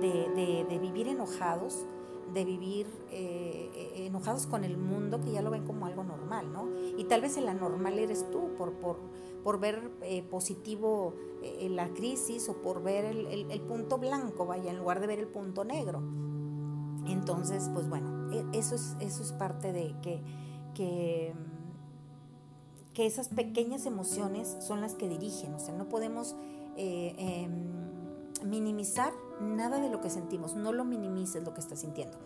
de, 0.00 0.64
de, 0.68 0.78
vivir 0.78 1.08
enojados, 1.08 1.84
de 2.32 2.44
vivir 2.44 2.86
eh, 3.10 3.70
eh, 3.74 4.06
enojados 4.06 4.46
con 4.46 4.64
el 4.64 4.76
mundo, 4.76 5.20
que 5.20 5.32
ya 5.32 5.42
lo 5.42 5.50
ven 5.50 5.64
como 5.64 5.86
algo 5.86 6.04
normal, 6.04 6.52
¿no? 6.52 6.68
Y 6.96 7.04
tal 7.04 7.20
vez 7.20 7.36
el 7.36 7.48
anormal 7.48 7.98
eres 7.98 8.30
tú 8.30 8.50
por, 8.56 8.72
por, 8.72 8.96
por 9.42 9.60
ver 9.60 9.90
eh, 10.02 10.22
positivo 10.22 11.14
la 11.60 11.88
crisis 11.88 12.48
o 12.48 12.62
por 12.62 12.84
ver 12.84 13.04
el, 13.04 13.26
el, 13.26 13.50
el, 13.50 13.60
punto 13.62 13.98
blanco, 13.98 14.46
vaya, 14.46 14.70
en 14.70 14.78
lugar 14.78 15.00
de 15.00 15.08
ver 15.08 15.18
el 15.18 15.26
punto 15.26 15.64
negro. 15.64 16.00
Entonces, 17.08 17.68
pues 17.74 17.88
bueno, 17.88 18.30
e, 18.32 18.44
eso 18.56 18.76
es, 18.76 18.96
eso 19.00 19.24
es 19.24 19.32
parte 19.32 19.72
de 19.72 19.92
que, 20.02 20.22
que 20.72 21.34
que 22.94 23.06
esas 23.06 23.28
pequeñas 23.28 23.86
emociones 23.86 24.56
son 24.60 24.80
las 24.80 24.94
que 24.94 25.08
dirigen, 25.08 25.54
o 25.54 25.58
sea, 25.58 25.74
no 25.74 25.88
podemos 25.88 26.36
eh, 26.76 27.14
em, 27.18 28.48
minimizar 28.48 29.12
nada 29.42 29.80
de 29.80 29.90
lo 29.90 30.00
que 30.00 30.10
sentimos, 30.10 30.54
no 30.54 30.72
lo 30.72 30.84
minimices 30.84 31.44
lo 31.44 31.54
que 31.54 31.60
estás 31.60 31.80
sintiendo. 31.80 32.18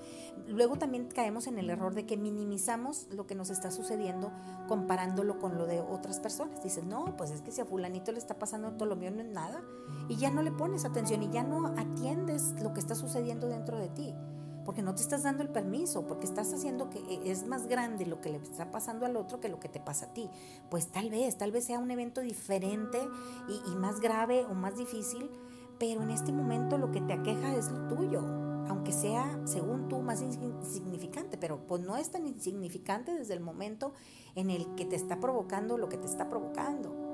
Luego 0.47 0.77
también 0.77 1.09
caemos 1.09 1.47
en 1.47 1.59
el 1.59 1.71
error 1.71 1.95
de 1.95 2.07
que 2.07 2.17
minimizamos 2.17 3.09
lo 3.11 3.27
que 3.27 3.35
nos 3.35 3.51
está 3.51 3.71
sucediendo 3.71 4.31
comparándolo 4.69 5.39
con 5.39 5.59
lo 5.59 5.67
de 5.67 5.81
otras 5.81 6.21
personas. 6.21 6.63
Dices, 6.63 6.85
no, 6.85 7.17
pues 7.17 7.31
es 7.31 7.43
que 7.43 7.53
si 7.53 7.61
a 7.61 7.65
fulanito 7.65 8.13
le 8.13 8.19
está 8.19 8.39
pasando 8.39 8.73
todo 8.73 8.87
lo 8.87 8.97
mío 8.97 9.11
no 9.11 9.21
es 9.21 9.29
nada, 9.29 9.63
y 10.09 10.17
ya 10.17 10.31
no 10.31 10.43
le 10.43 10.53
pones 10.53 10.85
atención 10.85 11.23
y 11.23 11.31
ya 11.31 11.43
no 11.43 11.67
atiendes 11.77 12.61
lo 12.63 12.73
que 12.73 12.81
está 12.81 12.95
sucediendo 12.95 13.49
dentro 13.49 13.79
de 13.79 13.89
ti 13.89 14.15
porque 14.67 14.83
no 14.83 14.95
te 14.95 15.01
estás 15.01 15.23
dando 15.23 15.45
el 15.45 15.49
permiso, 15.49 16.07
porque 16.09 16.27
estás 16.27 16.53
haciendo 16.53 16.91
que 16.91 16.99
eh, 16.99 17.21
es 17.25 17.47
más 17.47 17.69
grande 17.69 18.05
lo 18.05 18.21
que 18.21 18.31
le 18.31 18.39
está 18.39 18.73
pasando 18.73 19.07
al 19.07 19.17
otro 19.17 19.41
que 19.41 19.49
lo 19.49 19.61
que 19.61 19.69
te 19.69 19.79
pasa 19.79 20.07
a 20.07 20.13
ti. 20.13 20.29
Pues 20.69 20.89
tal 20.89 21.09
vez, 21.09 21.39
tal 21.39 21.53
vez 21.53 21.65
sea 21.65 21.79
un 21.79 21.91
evento 21.91 22.21
diferente 22.21 22.99
y, 23.49 23.77
más 23.77 24.01
grave 24.01 24.45
o 24.45 24.55
más 24.55 24.77
difícil, 24.77 25.31
pero 25.79 26.03
en 26.03 26.11
este 26.11 26.33
momento 26.33 26.79
lo 26.79 26.91
que 26.91 27.01
te 27.01 27.13
aqueja 27.13 27.55
es 27.55 27.71
lo 27.71 27.89
tuyo, 27.89 28.23
aunque 28.69 28.93
sea, 28.93 29.39
según 29.45 29.89
tú, 29.89 30.01
más 30.01 30.23
insignificante, 30.23 31.37
pero 31.39 31.67
pues 31.67 31.83
no 31.83 31.97
es 31.97 32.11
tan 32.11 32.27
insignificante 32.27 33.13
desde 33.13 33.35
el 33.35 33.41
momento 33.41 33.93
en 34.35 34.51
el 34.51 34.75
que 34.75 34.85
te 34.85 34.97
está 34.97 35.21
provocando 35.21 35.79
lo 35.79 35.89
que 35.89 35.99
te 35.99 36.07
está 36.07 36.29
provocando. 36.29 37.07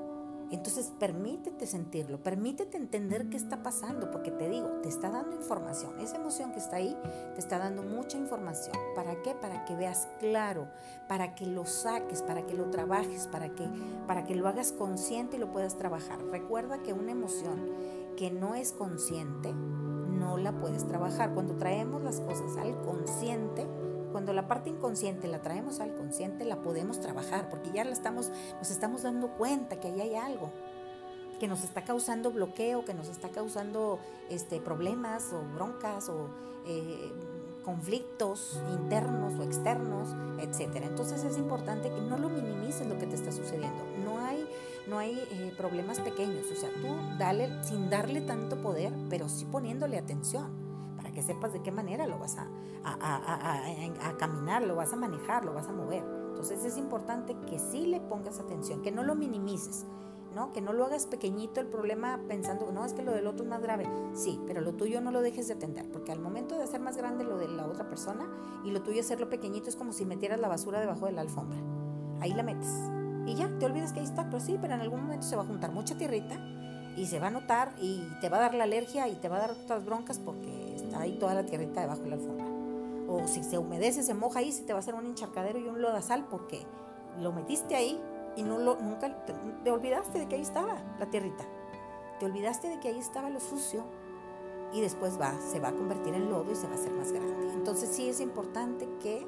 Entonces 0.53 0.93
permítete 0.99 1.65
sentirlo, 1.65 2.21
permítete 2.21 2.77
entender 2.77 3.27
qué 3.27 3.37
está 3.37 3.63
pasando, 3.63 4.11
porque 4.11 4.29
te 4.29 4.49
digo, 4.49 4.67
te 4.83 4.89
está 4.89 5.09
dando 5.09 5.35
información. 5.35 5.99
Esa 5.99 6.17
emoción 6.17 6.51
que 6.51 6.59
está 6.59 6.75
ahí 6.75 6.95
te 7.33 7.39
está 7.39 7.57
dando 7.57 7.81
mucha 7.81 8.19
información. 8.19 8.75
¿Para 8.95 9.19
qué? 9.23 9.33
Para 9.33 9.65
que 9.65 9.75
veas 9.75 10.07
claro, 10.19 10.67
para 11.07 11.33
que 11.33 11.47
lo 11.47 11.65
saques, 11.65 12.21
para 12.21 12.45
que 12.45 12.53
lo 12.53 12.69
trabajes, 12.69 13.27
para 13.27 13.49
que, 13.49 13.67
para 14.05 14.25
que 14.25 14.35
lo 14.35 14.47
hagas 14.47 14.73
consciente 14.73 15.37
y 15.37 15.39
lo 15.39 15.51
puedas 15.51 15.75
trabajar. 15.75 16.23
Recuerda 16.25 16.83
que 16.83 16.93
una 16.93 17.13
emoción 17.13 17.71
que 18.15 18.31
no 18.31 18.55
es 18.55 18.71
consciente, 18.71 19.53
no 19.53 20.37
la 20.37 20.53
puedes 20.53 20.87
trabajar. 20.87 21.33
Cuando 21.33 21.55
traemos 21.55 22.01
las 22.03 22.19
cosas 22.19 22.57
al 22.57 22.79
consciente, 22.81 23.67
cuando 24.11 24.31
la 24.33 24.47
parte 24.47 24.69
inconsciente 24.69 25.27
la 25.27 25.41
traemos 25.41 25.79
al 25.79 25.93
consciente, 25.95 26.45
la 26.45 26.61
podemos 26.61 26.99
trabajar, 26.99 27.49
porque 27.49 27.71
ya 27.73 27.83
la 27.83 27.91
estamos, 27.91 28.31
nos 28.57 28.69
estamos 28.69 29.03
dando 29.03 29.29
cuenta 29.29 29.79
que 29.79 29.87
ahí 29.87 30.01
hay 30.01 30.15
algo 30.15 30.51
que 31.39 31.47
nos 31.47 31.63
está 31.63 31.83
causando 31.83 32.31
bloqueo, 32.31 32.85
que 32.85 32.93
nos 32.93 33.09
está 33.09 33.29
causando 33.29 33.99
este, 34.29 34.61
problemas 34.61 35.33
o 35.33 35.41
broncas 35.53 36.07
o 36.09 36.29
eh, 36.65 37.11
conflictos 37.63 38.61
internos 38.71 39.33
o 39.39 39.43
externos, 39.43 40.09
etc. 40.39 40.83
Entonces 40.83 41.23
es 41.23 41.37
importante 41.37 41.89
que 41.89 42.01
no 42.01 42.17
lo 42.17 42.29
minimices 42.29 42.87
lo 42.87 42.97
que 42.97 43.07
te 43.07 43.15
está 43.15 43.31
sucediendo. 43.31 43.83
No 44.05 44.19
no 44.87 44.99
hay 44.99 45.17
eh, 45.31 45.53
problemas 45.57 45.99
pequeños, 45.99 46.45
o 46.51 46.55
sea, 46.55 46.69
tú 46.69 47.17
dale 47.17 47.63
sin 47.63 47.89
darle 47.89 48.21
tanto 48.21 48.61
poder, 48.61 48.93
pero 49.09 49.29
sí 49.29 49.45
poniéndole 49.45 49.97
atención 49.97 50.63
que 51.13 51.21
sepas 51.21 51.53
de 51.53 51.61
qué 51.61 51.71
manera 51.71 52.07
lo 52.07 52.17
vas 52.17 52.37
a, 52.37 52.47
a, 52.83 54.17
caminar, 54.17 54.63
lo 54.63 54.75
vas 54.75 54.93
a 54.93 54.95
manejar, 54.95 55.45
lo 55.45 55.53
vas 55.53 55.67
a 55.67 55.71
mover. 55.71 56.03
Entonces 56.29 56.65
es 56.65 56.77
importante 56.77 57.35
que 57.47 57.59
sí 57.59 57.85
le 57.85 58.01
pongas 58.01 58.39
atención, 58.39 58.81
que 58.81 58.91
no 58.91 59.03
lo 59.03 59.15
minimices. 59.15 59.85
¿no? 60.35 60.51
Que 60.51 60.61
no 60.61 60.73
lo 60.73 60.83
hagas 60.85 61.05
pequeñito 61.05 61.61
el 61.61 61.67
problema 61.67 62.19
pensando, 62.27 62.71
no, 62.71 62.83
es 62.85 62.93
que 62.93 63.03
lo 63.03 63.11
del 63.11 63.27
otro 63.27 63.43
es 63.43 63.49
más 63.51 63.61
grave. 63.61 63.87
Sí, 64.15 64.41
pero 64.47 64.61
lo 64.61 64.73
tuyo 64.73 64.99
no 64.99 65.11
lo 65.11 65.21
dejes 65.21 65.47
de 65.47 65.53
atender, 65.53 65.87
porque 65.91 66.11
al 66.11 66.19
momento 66.19 66.57
de 66.57 66.63
hacer 66.63 66.81
más 66.81 66.97
grande 66.97 67.23
lo 67.23 67.37
de 67.37 67.47
la 67.47 67.67
otra 67.67 67.87
persona 67.87 68.27
y 68.65 68.71
lo 68.71 68.81
tuyo 68.81 69.01
hacerlo 69.01 69.29
pequeñito 69.29 69.69
es 69.69 69.75
como 69.75 69.93
si 69.93 70.05
metieras 70.05 70.39
la 70.39 70.47
basura 70.47 70.79
debajo 70.79 71.05
de 71.05 71.11
la 71.11 71.21
alfombra. 71.21 71.59
Ahí 72.19 72.33
la 72.33 72.41
metes. 72.41 73.02
Y 73.25 73.35
ya, 73.35 73.49
te 73.59 73.65
olvidas 73.65 73.93
que 73.93 73.99
ahí 73.99 74.05
está, 74.05 74.29
pues 74.29 74.43
sí, 74.43 74.57
pero 74.61 74.73
en 74.73 74.81
algún 74.81 75.01
momento 75.01 75.25
se 75.25 75.35
va 75.35 75.43
a 75.43 75.45
juntar 75.45 75.71
mucha 75.71 75.95
tierrita 75.95 76.37
y 76.95 77.05
se 77.07 77.19
va 77.19 77.27
a 77.27 77.31
notar 77.31 77.73
y 77.79 78.01
te 78.21 78.29
va 78.29 78.37
a 78.37 78.41
dar 78.41 78.53
la 78.53 78.65
alergia 78.65 79.07
y 79.07 79.15
te 79.15 79.29
va 79.29 79.37
a 79.37 79.39
dar 79.39 79.51
otras 79.51 79.83
broncas 79.85 80.19
porque 80.19 80.75
está 80.75 81.01
ahí 81.01 81.17
toda 81.17 81.33
la 81.33 81.43
tierrita 81.43 81.81
debajo 81.81 82.01
de 82.01 82.09
la 82.09 82.15
alfombra. 82.15 82.45
O 83.07 83.27
si 83.27 83.43
se 83.43 83.57
humedece, 83.57 84.03
se 84.03 84.13
moja 84.13 84.39
ahí, 84.39 84.51
se 84.51 84.63
te 84.63 84.73
va 84.73 84.79
a 84.79 84.81
hacer 84.81 84.95
un 84.95 85.05
encharcadero 85.05 85.59
y 85.59 85.67
un 85.67 85.81
lodazal 85.81 86.25
porque 86.29 86.65
lo 87.19 87.31
metiste 87.31 87.75
ahí 87.75 87.99
y 88.35 88.43
no 88.43 88.57
lo, 88.57 88.75
nunca 88.79 89.25
te, 89.63 89.71
olvidaste 89.71 90.19
de 90.19 90.27
que 90.27 90.35
ahí 90.35 90.41
estaba 90.41 90.77
la 90.99 91.05
tierrita. 91.07 91.45
Te 92.19 92.25
olvidaste 92.25 92.67
de 92.67 92.79
que 92.79 92.89
ahí 92.89 92.99
estaba 92.99 93.29
lo 93.29 93.39
sucio 93.39 93.83
y 94.71 94.81
después 94.81 95.19
va, 95.19 95.33
se 95.51 95.59
va 95.59 95.69
a 95.69 95.73
convertir 95.73 96.13
en 96.13 96.29
lodo 96.29 96.51
y 96.51 96.55
se 96.55 96.67
va 96.67 96.73
a 96.73 96.75
hacer 96.75 96.91
más 96.91 97.11
grande. 97.11 97.53
Entonces 97.53 97.89
sí 97.89 98.09
es 98.09 98.19
importante 98.19 98.87
que 99.01 99.27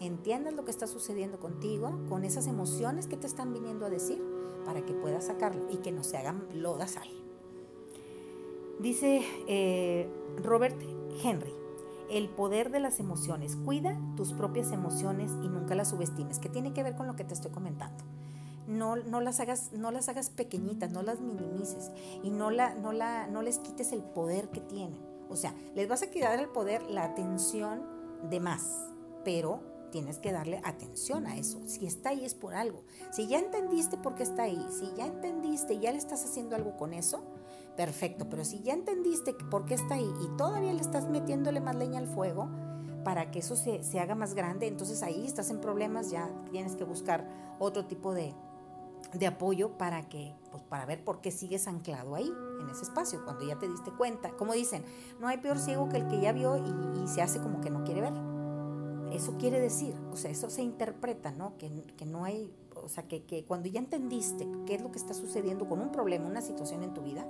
entiendas 0.00 0.54
lo 0.54 0.64
que 0.64 0.70
está 0.70 0.86
sucediendo 0.86 1.38
contigo, 1.38 1.98
con 2.08 2.24
esas 2.24 2.46
emociones 2.46 3.06
que 3.06 3.16
te 3.16 3.26
están 3.26 3.52
viniendo 3.52 3.86
a 3.86 3.90
decir, 3.90 4.22
para 4.64 4.84
que 4.84 4.92
puedas 4.92 5.26
sacarlo 5.26 5.66
y 5.70 5.78
que 5.78 5.92
no 5.92 6.04
se 6.04 6.16
hagan 6.16 6.46
lodazal. 6.54 7.08
Dice 8.78 9.22
eh, 9.48 10.08
Robert 10.42 10.80
Henry, 11.22 11.52
el 12.10 12.28
poder 12.28 12.70
de 12.70 12.80
las 12.80 13.00
emociones. 13.00 13.56
Cuida 13.56 13.98
tus 14.16 14.32
propias 14.32 14.72
emociones 14.72 15.32
y 15.42 15.48
nunca 15.48 15.74
las 15.74 15.88
subestimes, 15.88 16.38
que 16.38 16.48
tiene 16.48 16.72
que 16.72 16.82
ver 16.82 16.96
con 16.96 17.06
lo 17.06 17.16
que 17.16 17.24
te 17.24 17.34
estoy 17.34 17.50
comentando. 17.50 18.04
No, 18.66 18.96
no, 18.96 19.20
las, 19.20 19.40
hagas, 19.40 19.72
no 19.72 19.90
las 19.90 20.08
hagas 20.08 20.28
pequeñitas, 20.28 20.90
no 20.90 21.02
las 21.02 21.20
minimices 21.20 21.90
y 22.22 22.30
no, 22.30 22.50
la, 22.50 22.74
no, 22.74 22.92
la, 22.92 23.26
no 23.26 23.40
les 23.40 23.58
quites 23.58 23.92
el 23.92 24.02
poder 24.02 24.50
que 24.50 24.60
tienen. 24.60 25.00
O 25.30 25.36
sea, 25.36 25.54
les 25.74 25.88
vas 25.88 26.02
a 26.02 26.10
quitar 26.10 26.38
el 26.38 26.48
poder, 26.48 26.82
la 26.82 27.04
atención 27.04 27.82
de 28.28 28.40
más, 28.40 28.90
pero 29.24 29.60
tienes 29.90 30.18
que 30.18 30.32
darle 30.32 30.60
atención 30.64 31.26
a 31.26 31.36
eso. 31.36 31.60
Si 31.66 31.86
está 31.86 32.10
ahí 32.10 32.24
es 32.24 32.34
por 32.34 32.54
algo. 32.54 32.84
Si 33.12 33.26
ya 33.26 33.38
entendiste 33.38 33.96
por 33.96 34.14
qué 34.14 34.22
está 34.22 34.44
ahí, 34.44 34.64
si 34.70 34.92
ya 34.96 35.06
entendiste 35.06 35.74
y 35.74 35.80
ya 35.80 35.92
le 35.92 35.98
estás 35.98 36.24
haciendo 36.24 36.56
algo 36.56 36.76
con 36.76 36.92
eso, 36.92 37.22
perfecto. 37.76 38.28
Pero 38.28 38.44
si 38.44 38.60
ya 38.60 38.74
entendiste 38.74 39.34
por 39.34 39.64
qué 39.66 39.74
está 39.74 39.94
ahí 39.94 40.10
y 40.22 40.36
todavía 40.36 40.72
le 40.72 40.80
estás 40.80 41.08
metiéndole 41.08 41.60
más 41.60 41.76
leña 41.76 41.98
al 41.98 42.06
fuego 42.06 42.48
para 43.04 43.30
que 43.30 43.38
eso 43.38 43.56
se, 43.56 43.82
se 43.82 44.00
haga 44.00 44.14
más 44.14 44.34
grande, 44.34 44.66
entonces 44.66 45.02
ahí 45.02 45.24
estás 45.24 45.50
en 45.50 45.60
problemas, 45.60 46.10
ya 46.10 46.30
tienes 46.50 46.76
que 46.76 46.84
buscar 46.84 47.26
otro 47.58 47.86
tipo 47.86 48.12
de, 48.12 48.34
de 49.14 49.26
apoyo 49.26 49.78
para 49.78 50.08
que, 50.08 50.34
pues 50.50 50.62
para 50.64 50.84
ver 50.84 51.02
por 51.04 51.20
qué 51.20 51.30
sigues 51.30 51.68
anclado 51.68 52.14
ahí, 52.14 52.30
en 52.60 52.68
ese 52.68 52.82
espacio, 52.82 53.24
cuando 53.24 53.46
ya 53.46 53.58
te 53.58 53.68
diste 53.68 53.90
cuenta. 53.92 54.30
Como 54.32 54.52
dicen, 54.52 54.84
no 55.20 55.28
hay 55.28 55.38
peor 55.38 55.58
ciego 55.58 55.88
que 55.88 55.96
el 55.96 56.08
que 56.08 56.20
ya 56.20 56.32
vio 56.32 56.56
y, 56.56 57.02
y 57.02 57.08
se 57.08 57.22
hace 57.22 57.40
como 57.40 57.60
que 57.60 57.70
no 57.70 57.84
quiere 57.84 58.02
ver. 58.02 58.12
Eso 59.12 59.36
quiere 59.38 59.60
decir, 59.60 59.94
o 60.12 60.16
sea, 60.16 60.30
eso 60.30 60.50
se 60.50 60.62
interpreta, 60.62 61.30
¿no? 61.30 61.56
Que, 61.58 61.70
que 61.96 62.06
no 62.06 62.24
hay, 62.24 62.52
o 62.74 62.88
sea, 62.88 63.04
que, 63.08 63.24
que, 63.24 63.44
cuando 63.44 63.68
ya 63.68 63.80
entendiste 63.80 64.48
qué 64.66 64.74
es 64.74 64.82
lo 64.82 64.92
que 64.92 64.98
está 64.98 65.14
sucediendo 65.14 65.68
con 65.68 65.80
un 65.80 65.90
problema, 65.90 66.26
una 66.26 66.42
situación 66.42 66.82
en 66.82 66.94
tu 66.94 67.02
vida, 67.02 67.26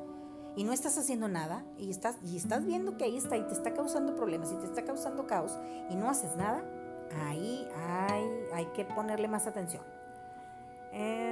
y 0.56 0.64
no 0.64 0.72
estás 0.72 0.98
haciendo 0.98 1.28
nada, 1.28 1.64
y 1.78 1.90
estás, 1.90 2.16
y 2.24 2.36
estás 2.36 2.64
viendo 2.64 2.96
que 2.96 3.04
ahí 3.04 3.16
está 3.16 3.36
y 3.36 3.42
te 3.42 3.52
está 3.52 3.74
causando 3.74 4.16
problemas 4.16 4.52
y 4.52 4.56
te 4.56 4.64
está 4.64 4.84
causando 4.84 5.26
caos, 5.26 5.56
y 5.88 5.94
no 5.94 6.08
haces 6.08 6.34
nada, 6.36 6.64
ahí 7.26 7.66
hay, 7.76 8.24
hay 8.52 8.66
que 8.66 8.84
ponerle 8.84 9.28
más 9.28 9.46
atención. 9.46 9.82
Eh, 10.92 11.28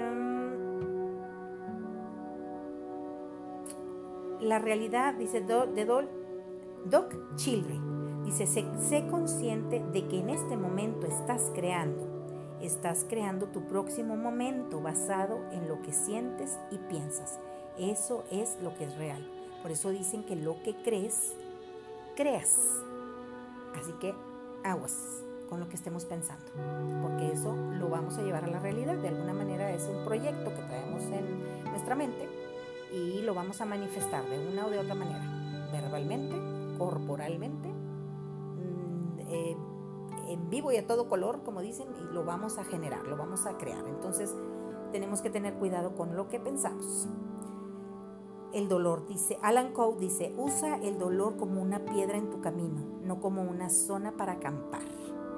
la 4.41 4.59
realidad, 4.59 5.15
dice 5.15 5.41
de 5.41 5.85
Doc 6.85 7.37
Children, 7.37 7.96
dice, 8.27 8.47
sé, 8.47 8.65
sé 8.79 9.07
consciente 9.09 9.83
de 9.93 10.07
que 10.09 10.19
en 10.19 10.31
este 10.31 10.57
momento 10.57 11.07
estás 11.07 11.51
creando, 11.55 12.07
estás 12.61 13.07
creando 13.09 13.47
tu 13.47 13.67
próximo 13.67 14.17
momento 14.17 14.81
basado 14.81 15.39
en 15.53 15.69
lo 15.69 15.81
que 15.81 15.93
sientes 15.93 16.59
y 16.71 16.79
piensas. 16.79 17.39
Eso 17.79 18.25
es 18.31 18.59
lo 18.63 18.75
que 18.77 18.85
es 18.85 18.97
real. 18.97 19.27
Por 19.63 19.71
eso 19.71 19.91
dicen 19.91 20.25
que 20.25 20.37
lo 20.37 20.63
que 20.63 20.75
crees, 20.83 21.35
creas. 22.17 22.59
Así 23.81 23.93
que 24.01 24.15
aguas 24.65 25.23
con 25.49 25.61
lo 25.61 25.69
que 25.69 25.77
estemos 25.77 26.05
pensando, 26.05 26.45
porque 27.03 27.33
eso 27.33 27.55
lo 27.55 27.89
vamos 27.89 28.19
a 28.19 28.23
llevar 28.23 28.45
a 28.45 28.49
la 28.49 28.59
realidad. 28.59 28.97
De 28.97 29.09
alguna 29.09 29.33
manera 29.33 29.71
es 29.73 29.85
un 29.85 30.05
proyecto 30.05 30.51
que 30.51 30.63
traemos 30.63 31.03
en 31.05 31.65
nuestra 31.71 31.95
mente 31.95 32.29
y 32.93 33.23
lo 33.23 33.35
vamos 33.35 33.61
a 33.61 33.67
manifestar 33.67 34.29
de 34.29 34.49
una 34.49 34.67
o 34.67 34.71
de 34.71 34.79
otra 34.79 34.95
manera, 34.95 35.71
verbalmente, 35.71 36.37
corporalmente, 36.79 37.69
en 37.69 37.76
vivo 40.49 40.73
y 40.73 40.77
a 40.77 40.87
todo 40.87 41.09
color, 41.09 41.43
como 41.45 41.61
dicen, 41.61 41.89
y 42.01 42.15
lo 42.15 42.25
vamos 42.25 42.59
a 42.59 42.65
generar, 42.65 43.07
lo 43.07 43.17
vamos 43.17 43.47
a 43.47 43.57
crear. 43.57 43.87
Entonces 43.87 44.35
tenemos 44.93 45.21
que 45.21 45.31
tener 45.31 45.55
cuidado 45.55 45.95
con 45.95 46.17
lo 46.17 46.29
que 46.29 46.41
pensamos. 46.41 47.09
El 48.53 48.69
dolor, 48.69 49.07
dice 49.07 49.39
Alan 49.43 49.73
Coe, 49.73 49.97
dice, 49.99 50.33
usa 50.39 50.77
el 50.77 50.99
dolor 50.99 51.37
como 51.37 51.61
una 51.61 51.85
piedra 51.85 52.17
en 52.17 52.31
tu 52.31 52.41
camino, 52.41 52.81
no 53.03 53.21
como 53.21 53.43
una 53.43 53.69
zona 53.69 54.17
para 54.17 54.33
acampar. 54.35 54.83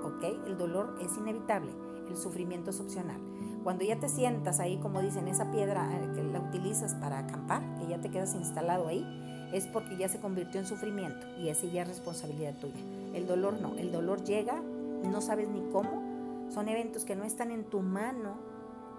¿Ok? 0.05 0.23
El 0.47 0.57
dolor 0.57 0.97
es 1.01 1.17
inevitable, 1.17 1.73
el 2.09 2.17
sufrimiento 2.17 2.71
es 2.71 2.81
opcional. 2.81 3.21
Cuando 3.65 3.85
ya 3.85 3.99
te 3.99 4.09
sientas 4.09 4.61
ahí, 4.61 4.79
como 4.79 5.03
dicen, 5.03 5.27
esa 5.29 5.51
piedra 5.51 5.91
eh, 5.93 6.13
que 6.15 6.23
la 6.23 6.41
utilizas 6.41 6.95
para 6.95 7.19
acampar, 7.19 7.63
que 7.79 7.89
ya 7.89 8.01
te 8.01 8.11
quedas 8.11 8.35
instalado 8.35 8.87
ahí, 8.87 9.05
es 9.53 9.67
porque 9.67 9.97
ya 9.97 10.09
se 10.09 10.21
convirtió 10.21 10.61
en 10.61 10.67
sufrimiento 10.67 11.27
y 11.39 11.49
esa 11.49 11.67
ya 11.67 11.83
es 11.83 11.89
responsabilidad 11.89 12.55
tuya. 12.61 12.81
El 13.15 13.27
dolor 13.27 13.61
no, 13.61 13.75
el 13.77 13.91
dolor 13.91 14.23
llega, 14.23 14.63
no 15.05 15.21
sabes 15.21 15.49
ni 15.49 15.63
cómo, 15.71 16.49
son 16.51 16.69
eventos 16.69 17.05
que 17.05 17.17
no 17.17 17.25
están 17.25 17.51
en 17.51 17.65
tu 17.65 17.81
mano 17.81 18.37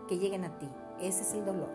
que 0.07 0.17
lleguen 0.17 0.43
a 0.43 0.59
ti. 0.59 0.69
Ese 1.01 1.21
es 1.21 1.33
el 1.33 1.45
dolor. 1.45 1.69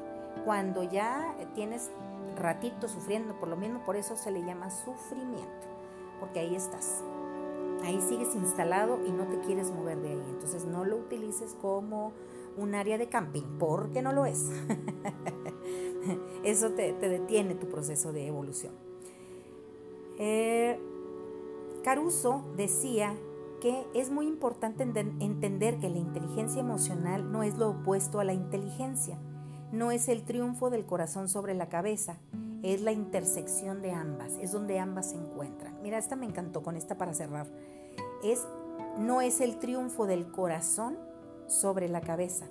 Cuando 0.44 0.82
ya 0.82 1.36
tienes 1.54 1.90
ratito 2.36 2.88
sufriendo 2.88 3.38
por 3.38 3.48
lo 3.48 3.56
mismo, 3.56 3.84
por 3.84 3.96
eso 3.96 4.16
se 4.16 4.30
le 4.30 4.44
llama 4.44 4.70
sufrimiento, 4.70 5.66
porque 6.20 6.40
ahí 6.40 6.54
estás. 6.54 7.02
Ahí 7.84 8.00
sigues 8.00 8.34
instalado 8.34 8.98
y 9.06 9.12
no 9.12 9.24
te 9.24 9.40
quieres 9.40 9.70
mover 9.70 10.00
de 10.00 10.10
ahí. 10.10 10.22
Entonces 10.30 10.64
no 10.64 10.84
lo 10.84 10.96
utilices 10.96 11.56
como 11.60 12.12
un 12.56 12.74
área 12.74 12.98
de 12.98 13.08
camping, 13.08 13.58
porque 13.58 14.00
no 14.02 14.12
lo 14.12 14.26
es. 14.26 14.50
Eso 16.44 16.70
te, 16.70 16.92
detiene 16.94 17.54
tu 17.54 17.68
proceso 17.68 18.12
de 18.12 18.26
evolución. 18.26 18.72
Eh, 20.18 20.78
Caruso 21.82 22.44
decía 22.56 23.14
es 23.94 24.10
muy 24.10 24.26
importante 24.26 24.82
entender 24.82 25.78
que 25.78 25.88
la 25.88 25.98
inteligencia 25.98 26.60
emocional 26.60 27.32
no 27.32 27.42
es 27.42 27.56
lo 27.56 27.70
opuesto 27.70 28.20
a 28.20 28.24
la 28.24 28.34
inteligencia, 28.34 29.18
no 29.72 29.90
es 29.90 30.08
el 30.08 30.22
triunfo 30.24 30.68
del 30.68 30.84
corazón 30.84 31.28
sobre 31.28 31.54
la 31.54 31.70
cabeza, 31.70 32.18
es 32.62 32.82
la 32.82 32.92
intersección 32.92 33.80
de 33.80 33.92
ambas, 33.92 34.34
es 34.40 34.52
donde 34.52 34.78
ambas 34.78 35.10
se 35.10 35.16
encuentran. 35.16 35.80
Mira, 35.82 35.96
esta 35.96 36.14
me 36.14 36.26
encantó 36.26 36.62
con 36.62 36.76
esta 36.76 36.98
para 36.98 37.14
cerrar. 37.14 37.46
Es 38.22 38.46
no 38.98 39.22
es 39.22 39.40
el 39.40 39.58
triunfo 39.58 40.06
del 40.06 40.30
corazón 40.30 40.98
sobre 41.46 41.88
la 41.88 42.02
cabeza. 42.02 42.46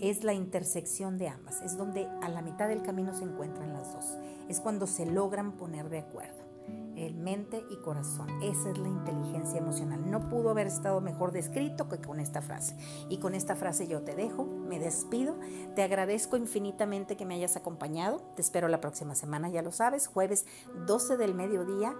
Es 0.00 0.22
la 0.22 0.34
intersección 0.34 1.18
de 1.18 1.28
ambas, 1.28 1.60
es 1.62 1.76
donde 1.76 2.06
a 2.22 2.28
la 2.28 2.42
mitad 2.42 2.68
del 2.68 2.82
camino 2.82 3.12
se 3.12 3.24
encuentran 3.24 3.72
las 3.72 3.92
dos. 3.92 4.16
Es 4.48 4.60
cuando 4.60 4.86
se 4.86 5.04
logran 5.04 5.52
poner 5.52 5.88
de 5.88 5.98
acuerdo 5.98 6.47
el 6.96 7.14
mente 7.14 7.64
y 7.70 7.76
corazón. 7.76 8.28
Esa 8.42 8.70
es 8.70 8.78
la 8.78 8.88
inteligencia 8.88 9.58
emocional. 9.58 10.10
No 10.10 10.28
pudo 10.28 10.50
haber 10.50 10.66
estado 10.66 11.00
mejor 11.00 11.32
descrito 11.32 11.88
que 11.88 11.98
con 11.98 12.20
esta 12.20 12.42
frase. 12.42 12.76
Y 13.08 13.18
con 13.18 13.34
esta 13.34 13.54
frase 13.54 13.86
yo 13.86 14.02
te 14.02 14.14
dejo, 14.14 14.44
me 14.44 14.78
despido. 14.78 15.36
Te 15.74 15.82
agradezco 15.82 16.36
infinitamente 16.36 17.16
que 17.16 17.24
me 17.24 17.34
hayas 17.34 17.56
acompañado. 17.56 18.20
Te 18.34 18.42
espero 18.42 18.68
la 18.68 18.80
próxima 18.80 19.14
semana, 19.14 19.48
ya 19.48 19.62
lo 19.62 19.70
sabes, 19.70 20.08
jueves 20.08 20.46
12 20.86 21.16
del 21.16 21.34
mediodía 21.34 21.94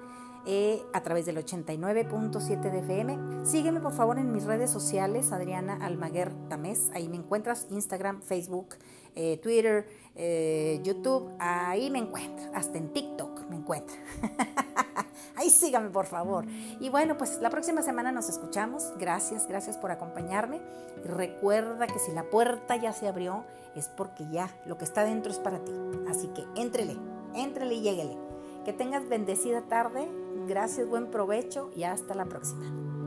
eh, 0.46 0.82
a 0.94 1.02
través 1.02 1.26
del 1.26 1.36
89.7 1.36 2.70
de 2.70 2.78
FM. 2.78 3.44
Sígueme 3.44 3.80
por 3.80 3.92
favor 3.92 4.18
en 4.18 4.32
mis 4.32 4.44
redes 4.44 4.70
sociales, 4.70 5.32
Adriana 5.32 5.78
Almaguer 5.80 6.32
Tamés. 6.48 6.90
Ahí 6.94 7.08
me 7.08 7.16
encuentras, 7.16 7.66
Instagram, 7.70 8.22
Facebook, 8.22 8.76
eh, 9.18 9.36
Twitter, 9.38 9.84
eh, 10.14 10.80
YouTube. 10.84 11.28
Ahí 11.40 11.90
me 11.90 11.98
encuentras, 11.98 12.48
hasta 12.54 12.78
en 12.78 12.92
TikTok 12.92 13.48
me 13.50 13.56
encuentras. 13.56 13.98
Ahí 15.36 15.50
sígame 15.50 15.90
por 15.90 16.06
favor. 16.06 16.44
Y 16.78 16.88
bueno, 16.88 17.18
pues 17.18 17.40
la 17.40 17.50
próxima 17.50 17.82
semana 17.82 18.12
nos 18.12 18.28
escuchamos. 18.28 18.92
Gracias, 18.96 19.48
gracias 19.48 19.76
por 19.76 19.90
acompañarme. 19.90 20.60
Recuerda 21.04 21.88
que 21.88 21.98
si 21.98 22.12
la 22.12 22.30
puerta 22.30 22.76
ya 22.76 22.92
se 22.92 23.08
abrió, 23.08 23.44
es 23.74 23.88
porque 23.88 24.24
ya 24.30 24.48
lo 24.66 24.78
que 24.78 24.84
está 24.84 25.04
dentro 25.04 25.32
es 25.32 25.38
para 25.40 25.64
ti. 25.64 25.72
Así 26.08 26.28
que 26.28 26.44
éntrele, 26.60 26.96
éntrele 27.34 27.74
y 27.74 27.80
lléguele. 27.80 28.16
Que 28.64 28.72
tengas 28.72 29.08
bendecida 29.08 29.62
tarde, 29.62 30.08
gracias, 30.46 30.88
buen 30.88 31.10
provecho 31.10 31.70
y 31.74 31.82
hasta 31.84 32.14
la 32.14 32.26
próxima. 32.26 32.97